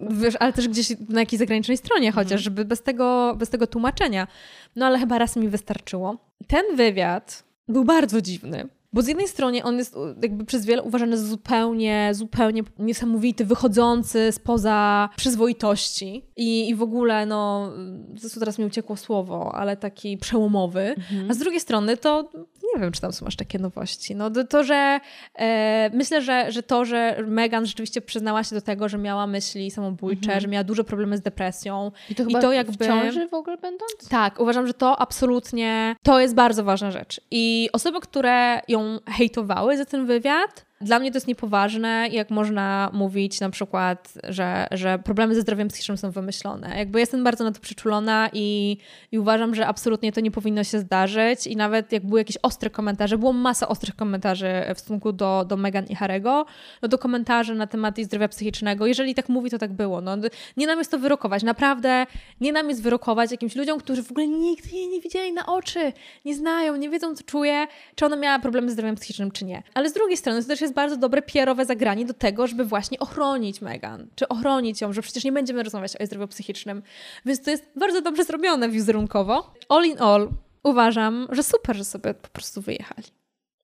[0.09, 4.27] Wiesz, ale też gdzieś na jakiejś zagranicznej stronie chociaż, żeby bez tego, bez tego tłumaczenia.
[4.75, 6.17] No ale chyba raz mi wystarczyło.
[6.47, 8.67] Ten wywiad był bardzo dziwny.
[8.93, 14.31] Bo z jednej strony on jest jakby przez wiele uważany za zupełnie, zupełnie niesamowity, wychodzący
[14.31, 17.71] spoza przyzwoitości i, i w ogóle, no,
[18.15, 20.95] zresztą teraz mi uciekło słowo, ale taki przełomowy.
[21.29, 22.29] A z drugiej strony to
[22.75, 24.15] nie wiem, czy tam są aż takie nowości.
[24.15, 24.99] No to, że
[25.35, 29.71] e, myślę, że, że to, że Meghan rzeczywiście przyznała się do tego, że miała myśli
[29.71, 31.91] samobójcze, że miała duże problemy z depresją.
[32.09, 34.09] I to I chyba to jakby- w ciąży w ogóle będąc?
[34.09, 37.21] Tak, uważam, że to absolutnie to jest bardzo ważna rzecz.
[37.31, 42.89] I osoby, które ją hejtowały za ten wywiad, dla mnie to jest niepoważne, jak można
[42.93, 46.77] mówić na przykład, że, że problemy ze zdrowiem psychicznym są wymyślone.
[46.77, 48.77] Jakby jestem bardzo na to przyczulona i,
[49.11, 51.47] i uważam, że absolutnie to nie powinno się zdarzyć.
[51.47, 55.57] I nawet jak były jakieś ostre komentarze, było masa ostrych komentarzy w stosunku do, do
[55.57, 56.45] Meghan i Harego,
[56.81, 58.85] no to komentarze na temat jej zdrowia psychicznego.
[58.85, 60.01] Jeżeli tak mówi, to tak było.
[60.01, 60.17] No,
[60.57, 61.43] nie nam jest to wyrokować.
[61.43, 62.05] Naprawdę
[62.41, 65.93] nie nam jest wyrokować jakimś ludziom, którzy w ogóle nigdy jej nie widzieli na oczy,
[66.25, 69.63] nie znają, nie wiedzą, co czuje, czy ona miała problemy z zdrowiem psychicznym, czy nie.
[69.73, 72.99] Ale z drugiej strony to też jest bardzo dobre PR-owe zagranie do tego, żeby właśnie
[72.99, 76.83] ochronić Meghan, czy ochronić ją, że przecież nie będziemy rozmawiać o jej zdrowiu psychicznym.
[77.25, 79.53] Więc to jest bardzo dobrze zrobione wizerunkowo.
[79.69, 80.29] All in all
[80.63, 83.07] uważam, że super, że sobie po prostu wyjechali.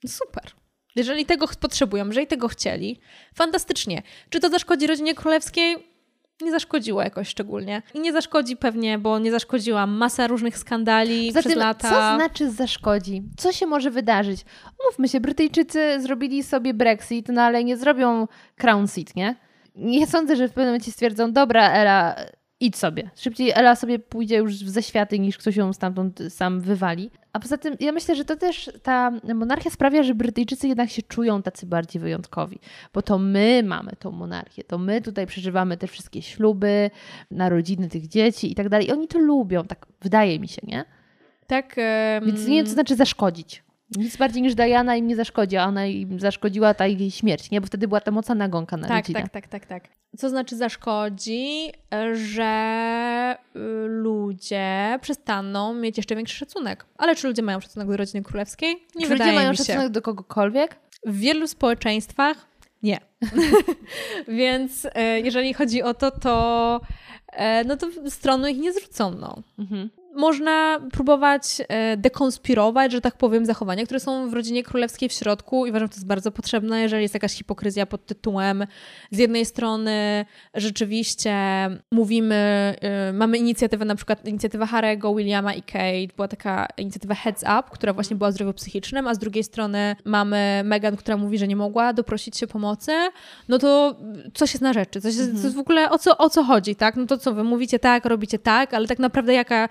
[0.08, 0.44] Super.
[0.96, 3.00] Jeżeli tego potrzebują, jeżeli tego chcieli,
[3.36, 4.02] fantastycznie.
[4.30, 5.97] Czy to zaszkodzi rodzinie królewskiej?
[6.42, 7.82] Nie zaszkodziło jakoś szczególnie.
[7.94, 11.90] I nie zaszkodzi pewnie, bo nie zaszkodziła masa różnych skandali przez lata.
[11.90, 13.24] co znaczy zaszkodzi?
[13.38, 14.46] Co się może wydarzyć?
[14.86, 18.28] Mówmy się, Brytyjczycy zrobili sobie Brexit, no ale nie zrobią
[18.62, 19.36] Crown Seat, nie?
[19.76, 22.16] Nie sądzę, że w pewnym momencie stwierdzą, dobra, Ela,
[22.60, 23.10] idź sobie.
[23.16, 27.12] Szybciej Ela sobie pójdzie już w zaświaty, niż ktoś ją stamtąd sam wywali.
[27.34, 31.02] A poza tym, ja myślę, że to też ta monarchia sprawia, że Brytyjczycy jednak się
[31.02, 32.60] czują tacy bardziej wyjątkowi.
[32.94, 36.90] Bo to my mamy tą monarchię, to my tutaj przeżywamy te wszystkie śluby,
[37.32, 38.88] narodziny tych dzieci i tak dalej.
[38.88, 40.86] I oni to lubią, tak wydaje mi się, nie?
[41.48, 41.76] Tak.
[41.78, 43.64] em, Więc nie wiem, co znaczy zaszkodzić.
[43.96, 47.62] Nic bardziej niż Diana im nie zaszkodzi, a ona im zaszkodziła ta jej śmierć, nie?
[47.62, 49.22] Bo wtedy była ta mocna nagonka na tak, rodzinę.
[49.22, 49.84] tak, tak, tak, tak.
[50.18, 51.72] Co znaczy zaszkodzi,
[52.14, 56.86] że y, ludzie przestaną mieć jeszcze większy szacunek.
[56.98, 58.76] Ale czy ludzie mają szacunek do rodziny królewskiej?
[58.96, 59.64] Nie Czy wydaje ludzie mają mi się.
[59.64, 60.76] szacunek do kogokolwiek?
[61.06, 62.48] W wielu społeczeństwach
[62.84, 63.00] nie.
[64.28, 66.82] Więc e, jeżeli chodzi o to, to,
[67.34, 69.12] e, no to stronu ich nie zrzucą.
[69.12, 69.44] No.
[69.60, 69.90] Mhm.
[70.18, 75.66] Można próbować e, dekonspirować, że tak powiem, zachowania, które są w rodzinie królewskiej w środku
[75.66, 78.68] i uważam, że to jest bardzo potrzebne, jeżeli jest jakaś hipokryzja pod tytułem
[79.12, 81.36] z jednej strony rzeczywiście
[81.92, 82.36] mówimy,
[82.82, 87.64] e, mamy inicjatywę, na przykład inicjatywa Harego, Williama i Kate, była taka inicjatywa Heads Up,
[87.72, 91.48] która właśnie była o zdrowiu psychicznym, a z drugiej strony mamy Meghan, która mówi, że
[91.48, 92.92] nie mogła doprosić się pomocy,
[93.48, 93.96] no to
[94.34, 96.76] coś jest na rzeczy, coś jest, to jest w ogóle o co, o co chodzi,
[96.76, 96.96] tak?
[96.96, 99.70] No to co, wy mówicie tak, robicie tak, ale tak naprawdę jaka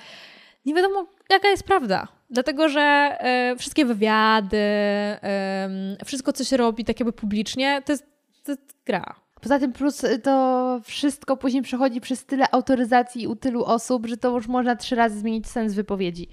[0.67, 2.09] nie wiadomo, jaka jest prawda.
[2.31, 8.07] Dlatego, że e, wszystkie wywiady, e, wszystko, co się robi tak jakby publicznie, to jest,
[8.45, 9.27] to jest gra.
[9.41, 14.17] Poza tym plus y, to wszystko później przechodzi przez tyle autoryzacji u tylu osób, że
[14.17, 16.29] to już można trzy razy zmienić sens wypowiedzi.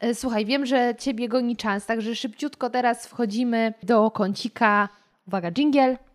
[0.00, 4.88] E, Słuchaj, wiem, że Ciebie goni czas, także szybciutko teraz wchodzimy do kącika.
[5.26, 6.07] Uwaga, jingle.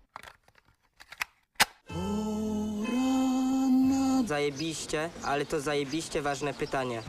[4.25, 7.01] Zajebiście, ale to zajebiście ważne pytanie.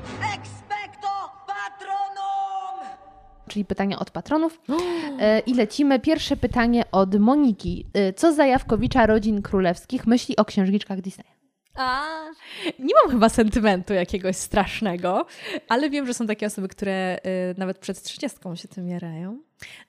[3.49, 4.61] czyli pytania od patronów.
[5.21, 6.01] E, I lecimy.
[6.01, 7.87] Pierwsze pytanie od Moniki.
[7.95, 11.34] E, Co Zajawkowicza rodzin królewskich myśli o księżniczkach Disneya?
[11.75, 12.25] A,
[12.79, 15.27] nie mam chyba sentymentu jakiegoś strasznego,
[15.69, 19.39] ale wiem, że są takie osoby, które y, nawet przed 30 się tym jarają.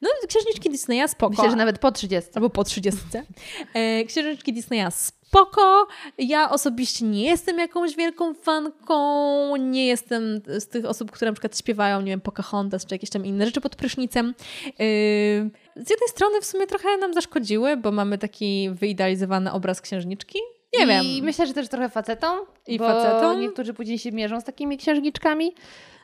[0.02, 1.30] No, księżniczki Disneya spoko.
[1.30, 2.32] Myślę, że nawet po 30.
[2.36, 3.02] Albo po 30.
[3.74, 5.88] E, księżniczki Disneya spoko.
[6.18, 9.56] Ja osobiście nie jestem jakąś wielką fanką.
[9.56, 13.26] Nie jestem z tych osób, które na przykład śpiewają, nie wiem, Pocahontas czy jakieś tam
[13.26, 14.34] inne rzeczy pod prysznicem.
[14.66, 14.74] E,
[15.76, 20.40] z jednej strony w sumie trochę nam zaszkodziły, bo mamy taki wyidealizowany obraz księżniczki.
[20.80, 21.26] Nie I wiem.
[21.26, 22.40] myślę, że też trochę facetom.
[22.68, 23.40] I bo facetom.
[23.42, 25.54] niektórzy później się mierzą z takimi księżniczkami.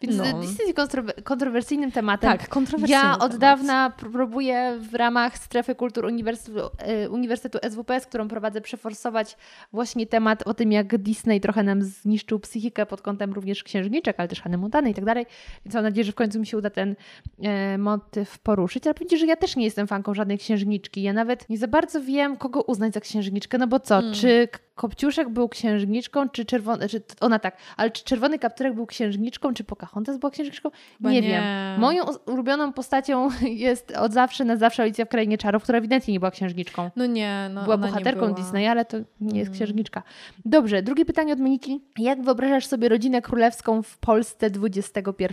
[0.02, 0.26] Więc No.
[0.41, 2.32] Jest kontrower- kontrowersyjnym tematem.
[2.32, 3.38] Tak, kontrowersyjny Ja od temat.
[3.38, 9.38] dawna pr- próbuję w ramach strefy kultur Uniwersytetu, e, Uniwersytetu SWPS, którą prowadzę, przeforsować
[9.73, 14.28] właśnie temat o tym, jak Disney trochę nam zniszczył psychikę pod kątem również księżniczek, ale
[14.28, 15.26] też Hany Montany i tak dalej.
[15.65, 16.95] Więc mam nadzieję, że w końcu mi się uda ten
[17.44, 18.88] e, motyw poruszyć.
[18.88, 21.02] Ale powiedzieć, że ja też nie jestem fanką żadnej księżniczki.
[21.02, 23.57] Ja nawet nie za bardzo wiem, kogo uznać za księżniczkę.
[23.57, 24.14] No bo co, Hmm.
[24.14, 29.53] czy Kopciuszek był księżniczką, czy czerwony, czy ona tak, ale czy czerwony kapturek był księżniczką,
[29.53, 30.69] czy Pocahontas była księżniczką?
[30.99, 31.22] Nie, nie.
[31.22, 31.43] wiem.
[31.80, 33.30] Moją ulubioną postacią
[33.68, 36.89] jest od zawsze na zawsze Alicja w Krainie Czarów, która ewidentnie nie była księżniczką.
[36.95, 38.38] No nie, no była bohaterką była.
[38.38, 39.53] Disneya, ale to nie jest Mm.
[39.53, 40.03] księżniczka.
[40.45, 41.81] Dobrze, drugie pytanie od Moniki.
[41.98, 45.23] Jak wyobrażasz sobie rodzinę królewską w Polsce XXI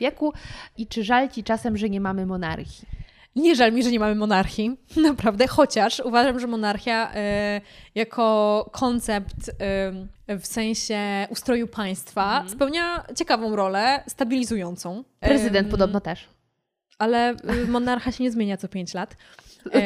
[0.00, 0.32] wieku
[0.78, 2.88] i czy żal Ci czasem, że nie mamy monarchii?
[3.38, 4.76] Nie żal mi, że nie mamy monarchii,
[5.10, 7.60] naprawdę, chociaż uważam, że monarchia e,
[7.94, 9.50] jako koncept
[10.28, 15.04] e, w sensie ustroju państwa spełnia ciekawą rolę, stabilizującą.
[15.20, 16.28] Prezydent podobno też.
[16.98, 17.32] Ale
[17.64, 19.16] y, monarcha się nie zmienia co 5 lat.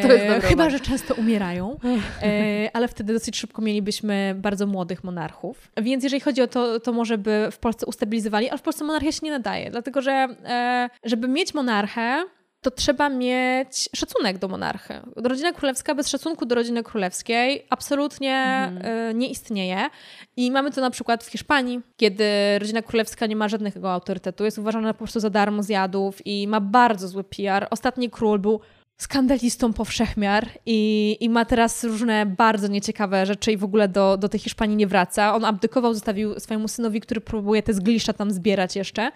[0.03, 1.77] To jest E, Chyba, że często umierają,
[2.23, 5.73] e, ale wtedy dosyć szybko mielibyśmy bardzo młodych monarchów.
[5.83, 9.12] Więc jeżeli chodzi o to, to może by w Polsce ustabilizowali, ale w Polsce monarchia
[9.12, 10.12] się nie nadaje, dlatego że
[10.45, 12.24] e, żeby mieć monarchę,
[12.62, 14.94] to trzeba mieć szacunek do monarchy.
[15.16, 19.90] Rodzina królewska bez szacunku do rodziny królewskiej absolutnie e, nie istnieje.
[20.36, 22.24] I mamy to na przykład w Hiszpanii, kiedy
[22.59, 26.60] rodzina królewska nie ma żadnego autorytetu, jest uważana po prostu za darmo zjadów i ma
[26.60, 27.66] bardzo zły PR.
[27.70, 28.60] Ostatni król był
[29.03, 34.29] skandalistą powszechmiar i, i ma teraz różne bardzo nieciekawe rzeczy i w ogóle do, do
[34.29, 35.35] tej Hiszpanii nie wraca.
[35.35, 39.11] On abdykował, zostawił swojemu synowi, który próbuje te zgliszcza tam zbierać jeszcze.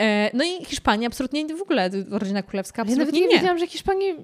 [0.00, 3.34] E, No i Hiszpania absolutnie w ogóle, rodzina królewska Ja nawet absolutnie nie nie.
[3.34, 4.14] wiedziałam, że Hiszpanii...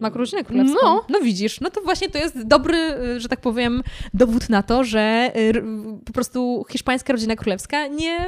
[0.00, 0.78] Ma rodzinę królewską.
[0.82, 1.04] No.
[1.08, 2.76] no widzisz, no to właśnie to jest dobry,
[3.16, 3.82] y, że tak powiem,
[4.14, 5.64] dowód na to, że r-
[6.06, 8.26] po prostu hiszpańska rodzina królewska nie,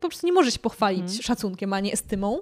[0.00, 1.22] po prostu nie może się pochwalić Mhm.
[1.22, 2.38] szacunkiem, a nie estymą.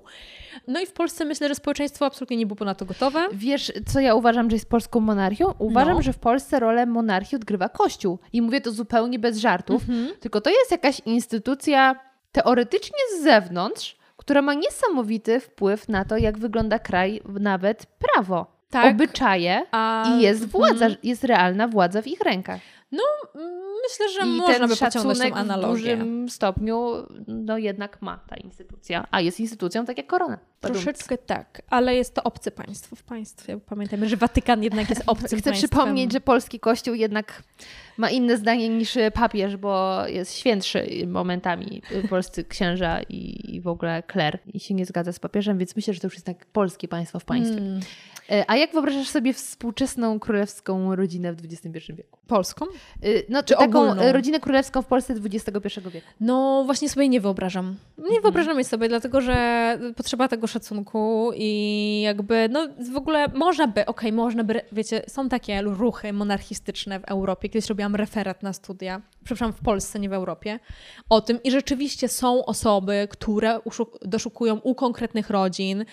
[0.68, 3.28] No i w Polsce myślę, że społeczeństwo absolutnie nie było na to gotowe.
[3.32, 5.54] Wiesz, co ja uważam, że jest polską monarchią?
[5.58, 6.02] Uważam, No.
[6.02, 8.18] że w Polsce rolę monarchii odgrywa Kościół.
[8.32, 10.08] I mówię to zupełnie bez żartów, Mhm.
[10.20, 12.00] tylko to jest jakaś instytucja
[12.32, 18.94] teoretycznie z zewnątrz, która ma niesamowity wpływ na to, jak wygląda kraj, nawet prawo, Tak.
[18.94, 20.96] obyczaje A, i jest władza, mhm.
[21.02, 22.60] jest realna władza w ich rękach.
[23.34, 26.92] Mm, Myślę, że I można by pociągnąć szacunek w dużym stopniu
[27.26, 30.38] no jednak ma ta instytucja, a jest instytucją tak jak korona.
[30.60, 33.60] Troszeczkę tak, ale jest to obce państwo w państwie.
[33.66, 35.54] Pamiętajmy, że Watykan jednak jest obcym Chcę państwem.
[35.54, 37.42] przypomnieć, że polski kościół jednak
[37.98, 44.38] ma inne zdanie niż papież, bo jest świętszy momentami polscy księża i, w ogóle kler
[44.54, 47.20] i się nie zgadza z papieżem, więc myślę, że to już jest tak polskie państwo
[47.20, 47.58] w państwie.
[47.58, 47.80] Mm,
[48.30, 52.18] E, A jak wyobrażasz sobie współczesną królewską rodzinę w XXI wieku?
[52.26, 52.64] Polską?
[53.04, 54.02] Y, No, Czy taką ogólną?
[54.02, 56.06] e, rodzinę królewską w Polsce XXI wieku.
[56.20, 57.76] No właśnie sobie nie wyobrażam.
[57.98, 58.22] Nie Mhm.
[58.22, 63.86] wyobrażam jej sobie, dlatego że potrzeba tego szacunku i jakby, no w ogóle można by,
[63.86, 67.48] okej, można by, wiecie, są takie ruchy monarchistyczne w Europie.
[67.48, 70.58] Kiedyś robiłam referat na studia przepraszam, w Polsce, nie w Europie,
[71.08, 73.60] o tym i rzeczywiście są osoby, które
[74.02, 75.84] doszukują u konkretnych rodzin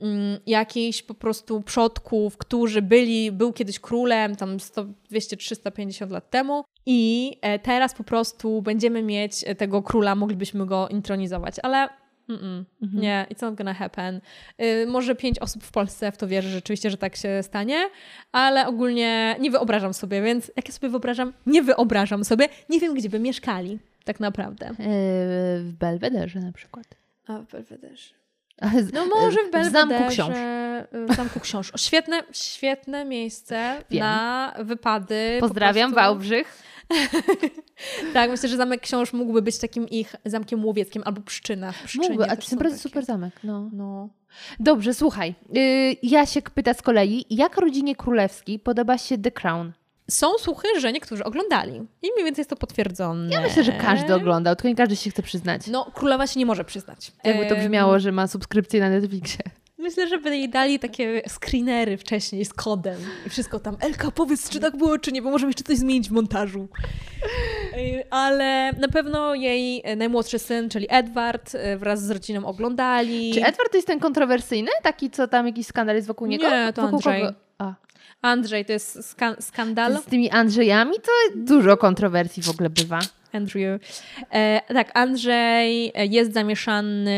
[0.00, 6.30] mm, jakichś po prostu przodków, którzy byli, był kiedyś królem tam 100, 200, 350 lat
[6.30, 11.88] temu i e, teraz po prostu będziemy mieć e, tego króla, moglibyśmy go intronizować, ale
[12.28, 12.64] Mm-mm.
[12.92, 14.20] Nie, it's not gonna happen.
[14.62, 17.88] Y, może pięć osób w Polsce w to wierzy rzeczywiście, że tak się stanie,
[18.32, 22.94] ale ogólnie nie wyobrażam sobie, więc jak ja sobie wyobrażam, nie wyobrażam sobie, nie wiem,
[22.94, 24.66] gdzie by mieszkali tak naprawdę.
[24.66, 24.74] Yy,
[25.62, 26.86] w Belwederze na przykład.
[27.26, 28.14] A w Belwederze.
[28.92, 29.70] No może w w Belwederze.
[29.70, 30.36] Zamku Książ.
[30.92, 31.70] W Zamku Książ.
[31.70, 34.00] O, świetne, świetne miejsce Wiem.
[34.00, 35.36] na wypady.
[35.40, 36.08] po Pozdrawiam prostu.
[36.08, 36.62] Wałbrzych.
[38.12, 41.72] Tak, myślę, że Zamek Książ mógłby być takim ich zamkiem łowieckim albo Pszczyna.
[41.96, 43.40] Mógłby, a to są naprawdę super zamek.
[43.44, 43.70] No.
[43.72, 44.08] No.
[44.60, 45.34] Dobrze, słuchaj.
[45.52, 49.72] Yy, Jasiek pyta z kolei, jak rodzinie królewskiej podoba się The Crown?
[50.10, 51.74] Są słuchy, że niektórzy oglądali.
[52.02, 53.32] I mniej więcej jest to potwierdzone.
[53.32, 55.66] Ja myślę, że każdy oglądał, tylko nie każdy się chce przyznać.
[55.66, 57.12] No, królowa się nie może przyznać.
[57.24, 59.44] Jakby to brzmiało, że ma subskrypcję na Netflixie.
[59.84, 63.76] Myślę, że by jej dali takie screenery wcześniej z kodem i wszystko tam.
[63.80, 66.68] Elka, powiedz, czy tak było, czy nie, bo możemy jeszcze coś zmienić w montażu.
[68.10, 73.34] Ale na pewno jej najmłodszy syn, czyli Edward, e, wraz z rodziną oglądali.
[73.34, 74.70] Czy Edward to jest ten kontrowersyjny?
[74.82, 76.50] Taki, co tam jakiś skandal jest wokół niego?
[76.50, 77.20] Nie, to wokół Andrzej.
[77.22, 77.34] Kogo?
[77.58, 77.74] A,
[78.22, 80.02] Andrzej to jest ska- skandal.
[80.02, 83.00] z tymi Andrzejami to dużo kontrowersji w ogóle bywa.
[83.34, 83.80] Andrew.
[84.32, 87.10] E, tak, Andrzej jest zamieszany,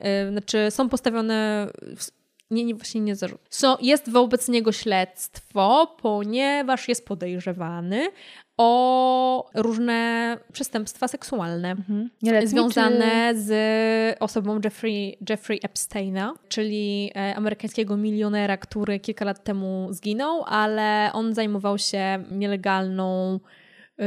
[0.00, 1.66] e, znaczy są postawione.
[1.96, 3.40] w- Nie, nie, właśnie nie zarzut.
[3.50, 8.08] So, jest wobec niego śledztwo, ponieważ jest podejrzewany
[8.56, 11.70] o różne przestępstwa seksualne.
[11.70, 12.10] Mhm.
[12.48, 20.44] Związane z osobą Jeffrey, Jeffrey Epsteina, czyli e, amerykańskiego milionera, który kilka lat temu zginął,
[20.46, 23.40] ale on zajmował się nielegalną,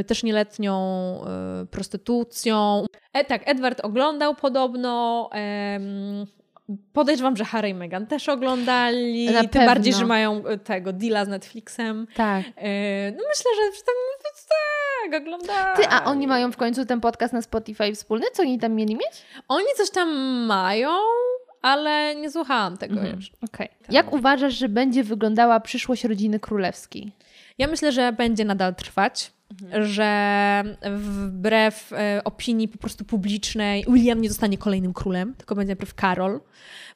[0.08, 0.76] też nieletnią
[1.62, 2.86] e, prostytucją.
[3.14, 5.30] E, tak, Edward oglądał podobno.
[5.34, 6.26] em,
[6.94, 9.26] Podejrzewam, że Harry i Meghan też oglądali.
[9.32, 9.68] Na Tym pewno.
[9.68, 12.08] bardziej, że mają e, tego deala z Netflixem.
[12.16, 12.46] Tak.
[12.58, 13.96] E, No myślę, że tam
[15.12, 15.78] tak, oglądali.
[15.78, 18.26] Ty, a oni mają w końcu ten podcast na Spotify wspólny?
[18.34, 19.12] Co oni tam mieli mieć?
[19.48, 20.10] Oni coś tam
[20.46, 20.90] mają,
[21.62, 23.16] ale nie słuchałam tego Mhm.
[23.16, 23.32] już.
[23.54, 23.70] Okej.
[23.90, 27.12] Jak uważasz, że będzie wyglądała przyszłość rodziny królewskiej?
[27.58, 29.32] Ja myślę, że będzie nadal trwać,
[29.72, 35.94] że wbrew e, opinii po prostu publicznej William nie zostanie kolejnym królem, tylko będzie najpierw
[35.94, 36.40] Karol,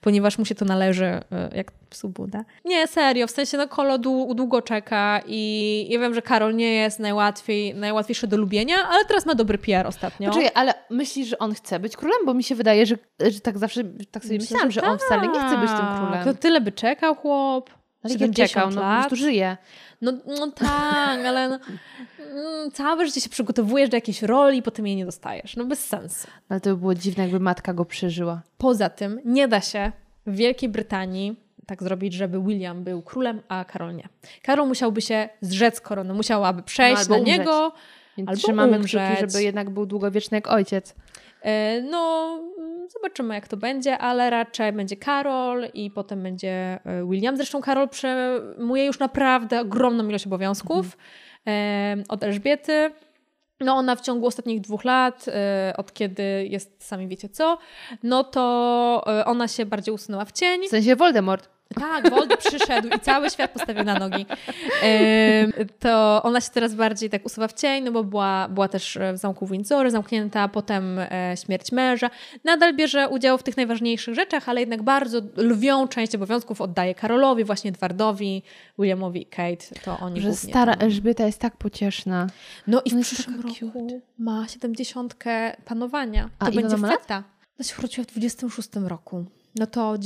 [0.01, 1.23] ponieważ mu się to należy e,
[1.55, 2.45] jak psu Buda.
[2.65, 6.73] Nie, serio, w sensie no Kolo dłu- długo czeka i ja wiem, że Karol nie
[6.73, 10.29] jest najłatwiej, najłatwiejszy do lubienia, ale teraz ma dobry PR ostatnio.
[10.29, 12.25] Poczekaj, ale myślisz, że on chce być królem?
[12.25, 12.97] Bo mi się wydaje, że,
[13.31, 15.97] że tak zawsze tak sobie myślałam, że, on wcale nie chce być tym tak.
[15.97, 16.23] królem.
[16.23, 17.69] To tyle by czekał chłop.
[18.03, 18.99] Ale jak 70 czekał, no po lat.
[18.99, 19.57] prostu żyje.
[20.01, 21.59] No, no tak, ale no,
[22.19, 25.55] mm, całe życie się przygotowujesz do jakiejś roli, potem jej nie dostajesz.
[25.55, 26.27] No bez sensu.
[26.49, 28.41] Ale to by było dziwne, jakby matka go przeżyła.
[28.57, 29.91] Poza tym nie da się
[30.25, 31.35] w Wielkiej Brytanii
[31.67, 34.07] tak zrobić, żeby William był królem, a Karol nie.
[34.43, 37.37] Karol musiałby się zrzec korony, musiałaby przejść No, na umrzeć.
[37.37, 37.71] niego.
[38.17, 39.01] Więc Albo trzymamy umrzeć.
[39.15, 40.95] kciuki, żeby jednak był długowieczny jak ojciec.
[41.41, 42.39] E, No,
[42.89, 47.37] zobaczymy jak to będzie, ale raczej będzie Karol i potem będzie e, William.
[47.37, 50.97] Zresztą Karol przejmuje już naprawdę ogromną ilość obowiązków
[51.47, 52.91] e, od Elżbiety.
[53.59, 57.57] No ona w ciągu ostatnich dwóch lat, e, od kiedy jest, sami wiecie co,
[58.03, 60.67] no to ona się bardziej usunęła w cień.
[60.67, 61.60] W sensie Voldemort.
[61.75, 64.25] Tak, Wold przyszedł i cały świat postawił na nogi.
[65.79, 69.17] To ona się teraz bardziej tak usuwa w cień, no bo była, była też w
[69.17, 72.09] zamku Windsor, zamknięta, potem e, śmierć męża.
[72.43, 77.43] Nadal bierze udział w tych najważniejszych rzeczach, ale jednak bardzo lwią część obowiązków oddaje Karolowi,
[77.43, 78.43] właśnie Edwardowi,
[78.79, 79.65] Williamowi i Kate.
[79.85, 80.83] To oni Że stara tam.
[80.83, 82.27] Elżbieta jest tak pocieszna.
[82.67, 83.71] No i w przyszłym roku
[84.17, 85.15] ma 70
[85.65, 86.29] panowania.
[86.39, 87.23] A To ile będzie feta.
[87.59, 89.25] Ona się urodziła w 26 roku.
[89.55, 89.97] No to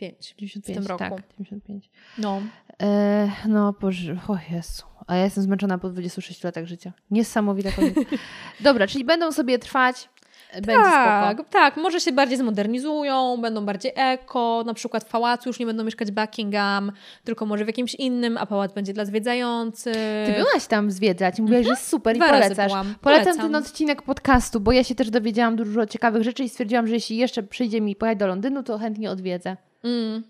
[0.00, 0.98] 95 w tym roku.
[1.16, 1.90] Tak, 95.
[2.18, 2.40] No.
[2.82, 4.82] E, no, Boże, o Jezu.
[5.06, 6.92] A ja jestem zmęczona po 26 latach życia.
[7.10, 7.94] Niesamowita koniec.
[8.60, 10.08] Dobra, czyli będą sobie trwać.
[10.50, 11.50] e, Będzie tak, spoko.
[11.50, 15.84] tak, może się bardziej zmodernizują, będą bardziej eko, na przykład w pałacu już nie będą
[15.84, 16.92] mieszkać Buckingham,
[17.24, 19.94] tylko może w jakimś innym, a pałac będzie dla zwiedzających.
[20.26, 22.72] Ty byłaś tam zwiedzać i mówiłaś, że jest super i Dwa razy polecasz.
[22.72, 23.36] Polecam Polecam.
[23.36, 27.16] ten odcinek podcastu, bo ja się też dowiedziałam dużo ciekawych rzeczy i stwierdziłam, że jeśli
[27.16, 29.56] jeszcze przyjdzie mi pojechać do Londynu, to chętnie odwiedzę.
[29.84, 30.22] Mm,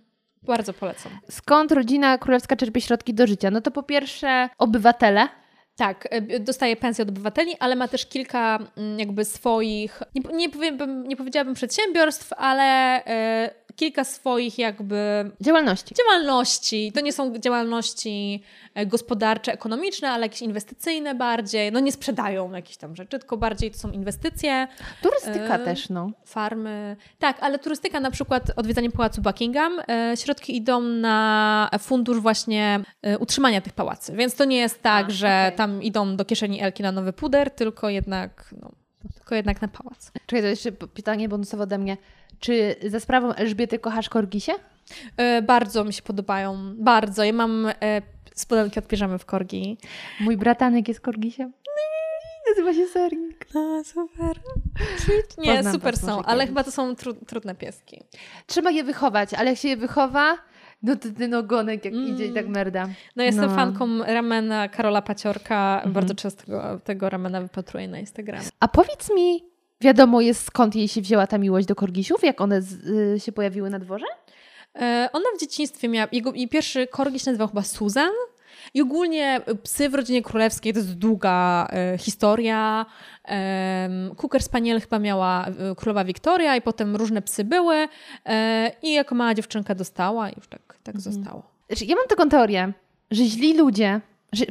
[0.43, 1.13] bardzo polecam.
[1.31, 3.51] Skąd rodzina królewska czerpie środki do życia?
[3.51, 5.29] No to po pierwsze obywatele.
[5.77, 10.51] Tak, y, dostaje pensję od obywateli, ale ma też kilka mm, jakby swoich, nie, nie,
[10.51, 13.01] powiem, nie powiedziałabym przedsiębiorstw, ale
[13.47, 15.95] y, kilka swoich jakby Działalności.
[15.95, 16.93] działalności.
[16.95, 18.43] To nie są działalności
[18.75, 21.73] e, gospodarcze, ekonomiczne, ale jakieś inwestycyjne bardziej.
[21.73, 24.69] No nie sprzedają jakichś tam rzeczy, tylko bardziej to są inwestycje,
[25.03, 26.11] Turystyka E, też, no.
[26.25, 26.97] farmy.
[27.19, 33.19] Tak, ale turystyka na przykład odwiedzanie Pałacu Buckingham, e, środki idą na fundusz właśnie e,
[33.19, 34.13] utrzymania tych pałacy.
[34.17, 35.57] Więc to nie jest tak, A, że okej.
[35.57, 38.71] tam idą do kieszeni Elki na nowy puder, tylko jednak, no,
[39.15, 40.13] tylko jednak na pałac.
[40.27, 41.97] Czekaj, to jeszcze pytanie bonusowe ode mnie.
[42.41, 44.53] Czy za sprawą Elżbiety kochasz korgisie?
[45.17, 47.25] E, bardzo mi się podobają, bardzo.
[47.25, 48.03] Ja mam e,
[48.35, 49.79] spodenki od piżamy w korgi.
[50.21, 51.53] Mój bratanek jest korgisiem.
[52.49, 53.47] Nazywa się Sernik.
[53.55, 54.41] No, super.
[55.39, 58.03] Nie, Poznam super są, ale chyba to są tru, trudne pieski.
[58.47, 60.39] Trzeba je wychować, ale jak się je wychowa,
[60.83, 62.89] no to ten ogonek jak idzie i tak merda.
[63.17, 63.57] No jestem No.
[63.57, 65.75] fanką ramena Karola Paciorka.
[65.77, 65.93] Mhm.
[65.93, 68.45] Bardzo często tego, tego ramena wypatruję na Instagramie.
[68.61, 69.45] A powiedz mi,
[69.81, 72.23] wiadomo jest skąd jej się wzięła ta miłość do korgisiów?
[72.23, 72.73] Jak one z,
[73.17, 74.07] y, się pojawiły na dworze?
[74.81, 78.11] E, Ona w dzieciństwie miała, jego, jej pierwszy korgi się nazywał chyba Susan.
[78.75, 82.87] I ogólnie psy w rodzinie królewskiej to jest długa e, historia.
[83.29, 87.89] Um, Cooker Spaniel chyba miała e, królowa Wiktoria i potem różne psy były.
[88.27, 91.43] E, I jako mała dziewczynka dostała i już tak, tak zostało.
[91.67, 92.73] Znaczy, ja mam taką teorię,
[93.11, 94.01] że źli ludzie,
[94.33, 94.45] że,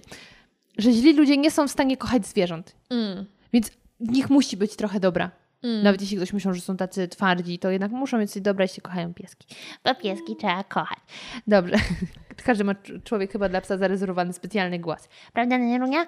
[0.77, 2.75] że źli ludzie nie są w stanie kochać zwierząt.
[2.89, 3.25] Mm.
[3.53, 5.31] Więc w nich musi być trochę dobra.
[5.67, 5.83] Mm.
[5.83, 8.81] Nawet jeśli ktoś myślą, że są tacy twardzi, to jednak muszą mieć coś dobra, jeśli
[8.81, 9.47] kochają pieski.
[9.83, 10.99] Bo pieski trzeba kochać.
[11.47, 11.75] Dobrze.
[12.45, 15.09] Każdy ma cz- człowiek chyba dla psa zarezerwowany specjalny głos.
[15.33, 16.07] Prawda, Nerunia?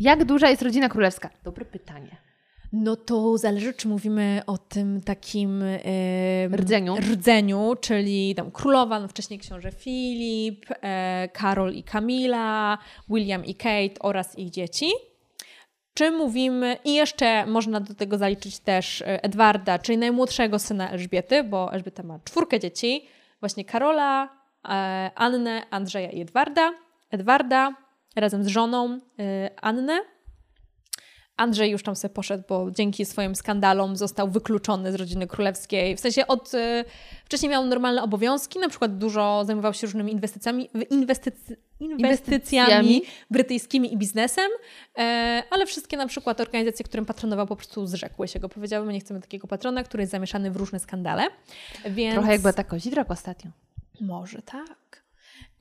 [0.00, 1.30] Jak duża jest rodzina królewska?
[1.44, 2.16] Dobre pytanie.
[2.72, 6.96] No to zależy, czy mówimy o tym takim em, Rdzeniu.
[6.96, 12.78] rdzeniu, czyli tam królowa, no wcześniej książę Filip, e, Karol i Kamila,
[13.08, 14.86] William i Kate oraz ich dzieci.
[15.94, 21.44] Czy mówimy, i jeszcze można do tego zaliczyć też e, Edwarda, czyli najmłodszego syna Elżbiety,
[21.44, 23.08] bo Elżbieta ma czwórkę dzieci,
[23.40, 24.28] właśnie Karola,
[24.64, 26.72] e, Annę, Andrzeja i Edwarda.
[27.10, 27.74] Edwarda
[28.16, 30.00] razem z żoną e, Annę.
[31.36, 35.96] Andrzej już tam sobie poszedł, bo dzięki swoim skandalom został wykluczony z rodziny królewskiej.
[35.96, 36.52] W sensie od
[37.24, 43.02] wcześniej miał normalne obowiązki, na przykład dużo zajmował się różnymi inwestycjami, inwestycy, inwestycjami Inwestycjami.
[43.30, 44.50] brytyjskimi i biznesem,
[44.98, 48.48] e, ale wszystkie na przykład organizacje, którym patronował, po prostu zrzekły się go.
[48.48, 51.26] Powiedziały, my nie chcemy takiego patrona, który jest zamieszany w różne skandale.
[51.90, 52.14] Więc...
[52.14, 53.50] Trochę jakby ta kozidrak ostatnio.
[54.00, 55.04] Może tak.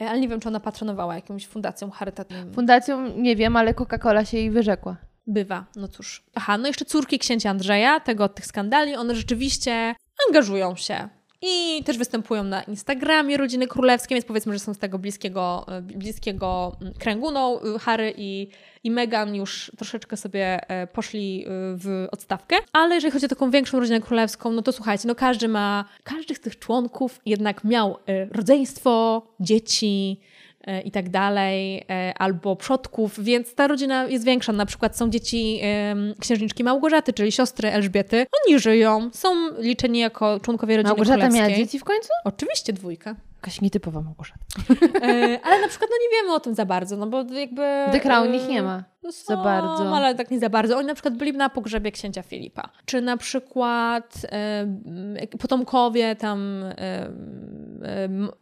[0.02, 2.53] E, Ale nie wiem, czy ona patronowała jakąś fundacją charytatywną.
[2.53, 4.98] Fundacją nie wiem, ale Coca-Cola się jej wyrzekła.
[5.27, 6.23] Bywa, no cóż.
[6.35, 9.95] Aha, no jeszcze córki księcia Andrzeja, tego od tych skandali, one rzeczywiście
[10.30, 11.10] angażują się.
[11.45, 15.82] I też występują na Instagramie rodziny królewskiej, więc powiedzmy, że są z tego bliskiego, e,
[15.82, 17.32] bliskiego mm, kręgu.
[17.32, 18.48] No, y, Harry i,
[18.84, 22.56] i Meghan już troszeczkę sobie e, poszli y, w odstawkę.
[22.74, 26.36] Ale jeżeli chodzi o taką większą rodzinę królewską, no to słuchajcie, no każdy ma, każdy
[26.36, 30.20] z tych członków jednak miał e, rodzeństwo, dzieci,
[30.85, 34.53] i tak dalej, e, albo przodków, więc ta rodzina jest większa.
[34.53, 35.61] Na przykład są dzieci
[36.19, 38.26] księżniczki Małgorzaty, czyli siostry Elżbiety.
[38.45, 39.30] Oni żyją, są
[39.60, 41.44] liczeni jako członkowie rodziny Małgorzata królewskiej.
[41.49, 42.10] miała dzieci w końcu?
[42.23, 43.15] Oczywiście dwójka.
[43.44, 44.45] Jakaś nietypowa Małgorzata.
[45.03, 47.61] E, ale na przykład no nie wiemy o tym za bardzo, no bo jakby...
[47.91, 49.95] The Crown e, ich nie ma no za są, bardzo.
[49.95, 50.78] ale tak nie za bardzo.
[50.78, 52.70] Oni na przykład byli na pogrzebie księcia Filipa.
[52.86, 57.10] Czy na przykład e, potomkowie tam e,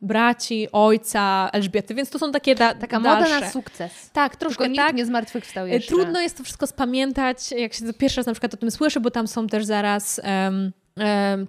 [0.01, 3.33] braci, ojca Elżbiety, więc to są takie da, Taka dalsze.
[3.33, 4.11] moda na sukces.
[4.11, 4.95] Tak, Tylko troszkę nikt tak.
[4.95, 5.95] nie zmartwychwstał jeszcze.
[5.95, 9.11] Trudno jest to wszystko spamiętać, jak się pierwszy raz na przykład o tym słyszy, bo
[9.11, 10.21] tam są też zaraz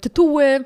[0.01, 0.65] tytuły,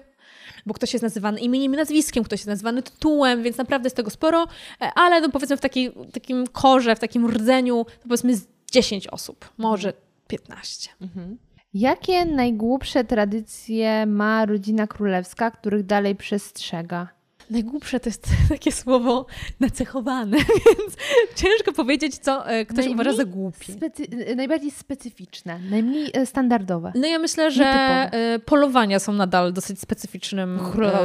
[0.67, 4.11] bo ktoś jest nazywany imieniem i nazwiskiem, ktoś jest nazywany tytułem, więc naprawdę jest tego
[4.11, 4.47] sporo,
[4.81, 9.09] e, ale no powiedzmy w takiej, takim korze, w takim rdzeniu, to powiedzmy z 10
[9.09, 9.93] osób, może
[10.27, 10.91] 15.
[11.75, 17.16] Jakie najgłupsze tradycje ma rodzina królewska, których dalej przestrzega?
[17.51, 19.27] Najgłupsze to jest takie słowo
[19.61, 20.37] nacechowane,
[20.79, 20.97] więc
[21.37, 23.73] ciężko powiedzieć, co e, ktoś Najmniej uważa za głupie.
[23.73, 26.93] Specy- najbardziej specyficzne, najmniej e, standardowe.
[26.95, 28.35] No ja myślę, że Nietypowe.
[28.35, 30.61] e, polowania są nadal dosyć specyficznym.
[30.73, 31.01] Królowa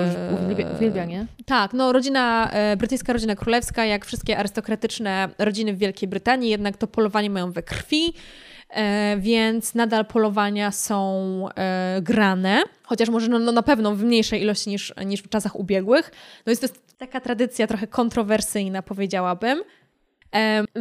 [0.78, 1.26] uwielbia, nie?
[1.46, 6.88] Tak, no rodzina, brytyjska rodzina królewska, jak wszystkie arystokratyczne rodziny w Wielkiej Brytanii, jednak to
[6.88, 8.14] polowanie mają we krwi,
[9.18, 14.70] więc nadal polowania są e, grane, chociaż może no, no na pewno w mniejszej ilości
[14.70, 16.12] niż, niż w czasach ubiegłych.
[16.46, 16.68] No jest to
[16.98, 19.64] taka tradycja trochę kontrowersyjna, powiedziałabym.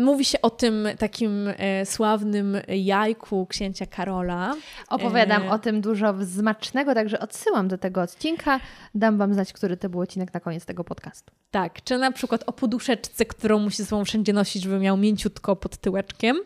[0.01, 4.55] Mówi się o tym takim e, sławnym jajku księcia Karola.
[4.89, 8.61] Opowiadam E, o tym dużo smacznego, także odsyłam do tego odcinka.
[8.95, 11.33] Dam Wam znać, który to był odcinek na koniec tego podcastu.
[11.51, 15.57] Tak, czy na przykład o poduszeczce, którą musi ze sobą wszędzie nosić, żeby miał mięciutko
[15.57, 16.37] pod tyłeczkiem.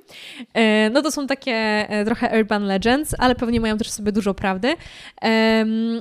[0.55, 4.75] E, No to są takie trochę urban legends, ale pewnie mają też sobie dużo prawdy.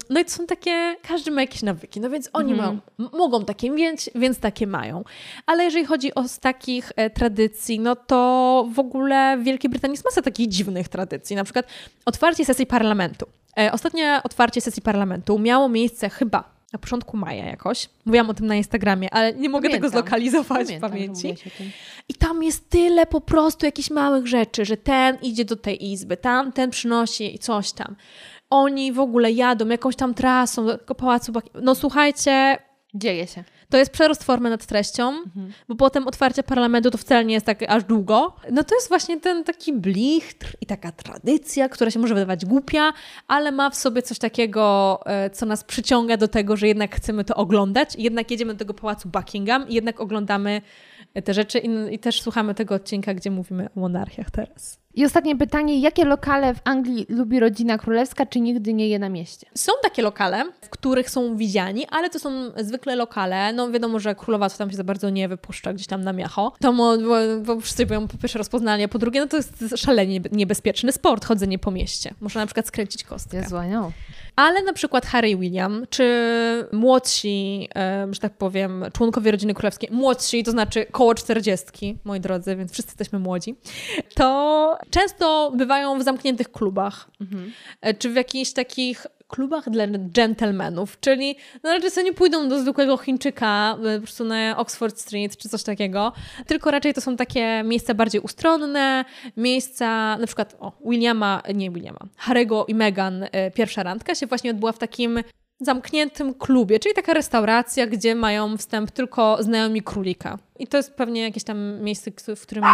[0.10, 2.70] No i to są takie, każdy ma jakieś nawyki, no więc oni mają,
[3.00, 5.04] m- mogą takie mieć, więc takie mają.
[5.46, 10.22] Ale jeżeli chodzi o takich tradycji, no to w ogóle w Wielkiej Brytanii jest masa
[10.22, 11.36] takich dziwnych tradycji.
[11.36, 11.66] Na przykład
[12.06, 13.26] otwarcie sesji parlamentu.
[13.60, 17.90] E, Ostatnie otwarcie sesji parlamentu miało miejsce chyba na początku maja jakoś.
[18.06, 19.92] Mówiłam o tym na Instagramie, ale nie mogę tego Pamiętam.
[19.92, 21.36] zlokalizować Pamiętam, w pamięci.
[22.10, 26.18] I tam jest tyle po prostu jakichś małych rzeczy, że ten idzie do tej izby,
[26.18, 27.96] tamten przynosi coś tam.
[28.50, 31.32] Oni w ogóle jadą jakąś tam trasą do tego pałacu.
[31.62, 32.58] No słuchajcie,
[32.96, 33.44] Dzieje się.
[33.74, 35.14] To jest przerost formy nad treścią,
[35.70, 38.36] bo potem otwarcie parlamentu to wcale nie jest tak aż długo.
[38.52, 42.94] No to jest właśnie ten taki blichtr i taka tradycja, która się może wydawać głupia,
[43.28, 47.24] ale ma w sobie coś takiego, e, co nas przyciąga do tego, że jednak chcemy
[47.24, 47.96] to oglądać.
[47.98, 50.62] Jednak jedziemy do tego pałacu Buckingham i jednak oglądamy
[51.24, 54.83] te rzeczy i, i też słuchamy tego odcinka, gdzie mówimy o monarchiach teraz.
[54.96, 59.10] I ostatnie pytanie, jakie lokale w Anglii lubi rodzina królewska, czy nigdy nie je na
[59.10, 59.48] mieście?
[59.56, 63.54] Są takie lokale, w których są widziani, ale to są zwykle lokale.
[63.54, 66.54] No wiadomo, że królowa to tam się za bardzo nie wypuszcza gdzieś tam na miacho.
[66.60, 67.16] To mo, bo,
[67.46, 70.92] bo wszyscy ją po pierwsze rozpoznali, a po drugie, no to jest szalenie niebe- niebezpieczny
[70.92, 72.14] sport, chodzenie po mieście.
[72.22, 73.38] Można na przykład skręcić kostkę.
[73.38, 73.92] Jezu, anioł.
[74.36, 76.06] Ale na przykład Harry William, czy
[76.72, 82.56] młodsi, e, że tak powiem, członkowie rodziny królewskiej, młodsi, to znaczy koło czterdziestki, moi drodzy,
[82.56, 83.56] więc wszyscy jesteśmy młodzi,
[84.16, 87.10] to często bywają w zamkniętych klubach,
[87.82, 92.60] e, czy w jakichś takich klubach dla gentlemanów, czyli no raczej sobie nie pójdą do
[92.60, 96.14] zwykłego Chińczyka e, po prostu na Oxford Street czy coś takiego,
[96.48, 99.06] tylko raczej to są takie miejsca bardziej ustronne,
[99.38, 104.52] miejsca, na przykład o, Williama, nie Williama, Harry'ego i Meghan e, pierwsza randka się właśnie
[104.52, 105.24] odbyła w takim
[105.60, 110.38] zamkniętym klubie, czyli taka restauracja, gdzie mają wstęp tylko znajomi królika.
[110.60, 112.66] I to jest pewnie jakieś tam miejsce, w którym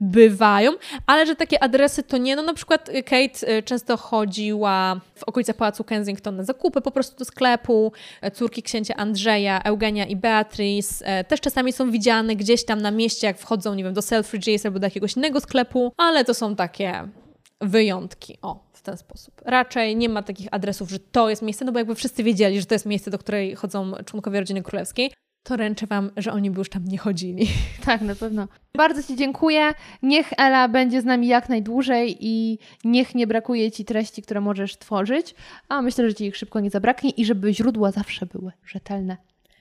[0.00, 0.72] bywają,
[1.06, 2.36] ale że takie adresy to nie.
[2.36, 6.90] No na przykład y, Kate y, często chodziła w okolice Pałacu Kensington na zakupy po
[6.90, 7.92] prostu do sklepu.
[8.20, 12.90] E, Córki księcia Andrzeja, Eugenia i Beatrice e, też czasami są widziane gdzieś tam na
[12.90, 16.56] mieście, jak wchodzą, nie wiem, do Selfridges albo do jakiegoś innego sklepu, ale to są
[16.56, 17.08] takie
[17.60, 18.38] wyjątki.
[18.42, 19.42] O, w ten sposób.
[19.44, 22.66] Raczej nie ma takich adresów, że to jest miejsce, no bo jakby wszyscy wiedzieli, że
[22.66, 25.10] to jest miejsce, do której chodzą członkowie rodziny królewskiej,
[25.42, 27.48] to ręczę Wam, że oni by już tam nie chodzili.
[27.84, 28.48] Tak, na pewno.
[28.76, 29.74] Bardzo Ci dziękuję.
[30.02, 34.78] Niech Ela będzie z nami jak najdłużej i niech nie brakuje Ci treści, które możesz
[34.78, 35.34] tworzyć,
[35.68, 39.16] a myślę, że Ci ich szybko nie zabraknie i żeby źródła zawsze były rzetelne.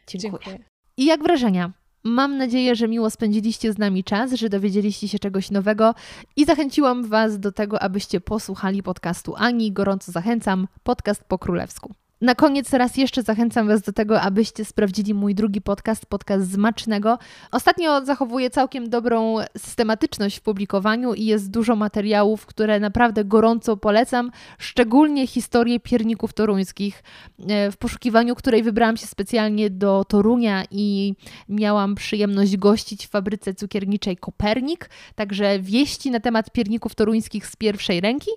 [0.08, 0.60] Dziękuję.
[0.98, 1.72] I jak wrażenia?
[2.04, 5.96] Mam nadzieję, że miło spędziliście z nami czas, że dowiedzieliście się czegoś nowego
[6.36, 9.72] i zachęciłam Was do tego, abyście posłuchali podcastu Ani.
[9.72, 11.94] Gorąco zachęcam, podcast po królewsku.
[12.22, 17.18] Na koniec raz jeszcze zachęcam Was do tego, abyście sprawdzili mój drugi podcast, podcast Zmacznego.
[17.52, 24.32] Ostatnio zachowuję całkiem dobrą systematyczność w publikowaniu i jest dużo materiałów, które naprawdę gorąco polecam,
[24.58, 27.04] szczególnie historię pierników toruńskich,
[27.48, 31.16] e, w poszukiwaniu której wybrałam się specjalnie do Torunia i
[31.50, 38.02] miałam przyjemność gościć w fabryce cukierniczej Kopernik, także wieści na temat pierników toruńskich z pierwszej
[38.02, 38.32] ręki.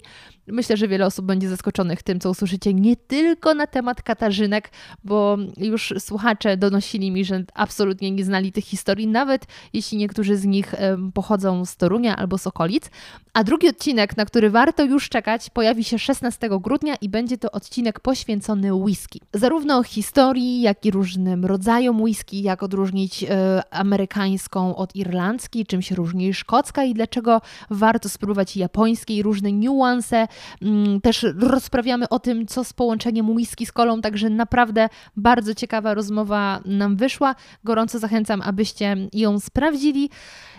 [0.46, 4.70] Myślę, że wiele osób będzie zaskoczonych tym, co usłyszycie nie tylko na temat Katarzynek,
[5.04, 10.44] bo już słuchacze donosili mi, że absolutnie nie znali tych historii, nawet jeśli niektórzy z
[10.44, 10.74] nich
[11.14, 12.90] pochodzą z Torunia albo z okolic.
[13.34, 17.50] A drugi odcinek, na który warto już czekać, pojawi się 16 grudnia i będzie to
[17.50, 19.20] odcinek poświęcony whisky.
[19.34, 25.94] Zarówno historii, jak i różnym rodzajom whisky, jak odróżnić e, amerykańską od irlandzkiej, czym się
[25.94, 27.40] różni szkocka i dlaczego
[27.70, 30.28] warto spróbować japońskiej, różne niuanse.
[30.62, 35.94] Mm, Też rozprawiamy o tym, co z połączeniem whisky z kolą, także naprawdę bardzo ciekawa
[35.94, 37.34] rozmowa nam wyszła.
[37.64, 40.10] Gorąco zachęcam, abyście ją sprawdzili.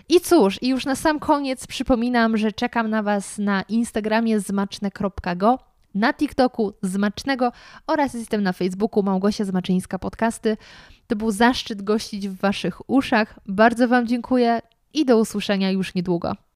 [0.08, 5.58] I cóż, i już na sam koniec przypominam, że czekam na Was na Instagramie zmaczne.go,
[5.94, 7.52] na TikToku Zmacznego
[7.86, 10.56] oraz jestem na Facebooku Małgosia Zmaczyńska Podcasty.
[11.06, 13.38] To był zaszczyt gościć w Waszych uszach.
[13.46, 14.60] Bardzo Wam dziękuję
[14.94, 16.32] i do usłyszenia już niedługo.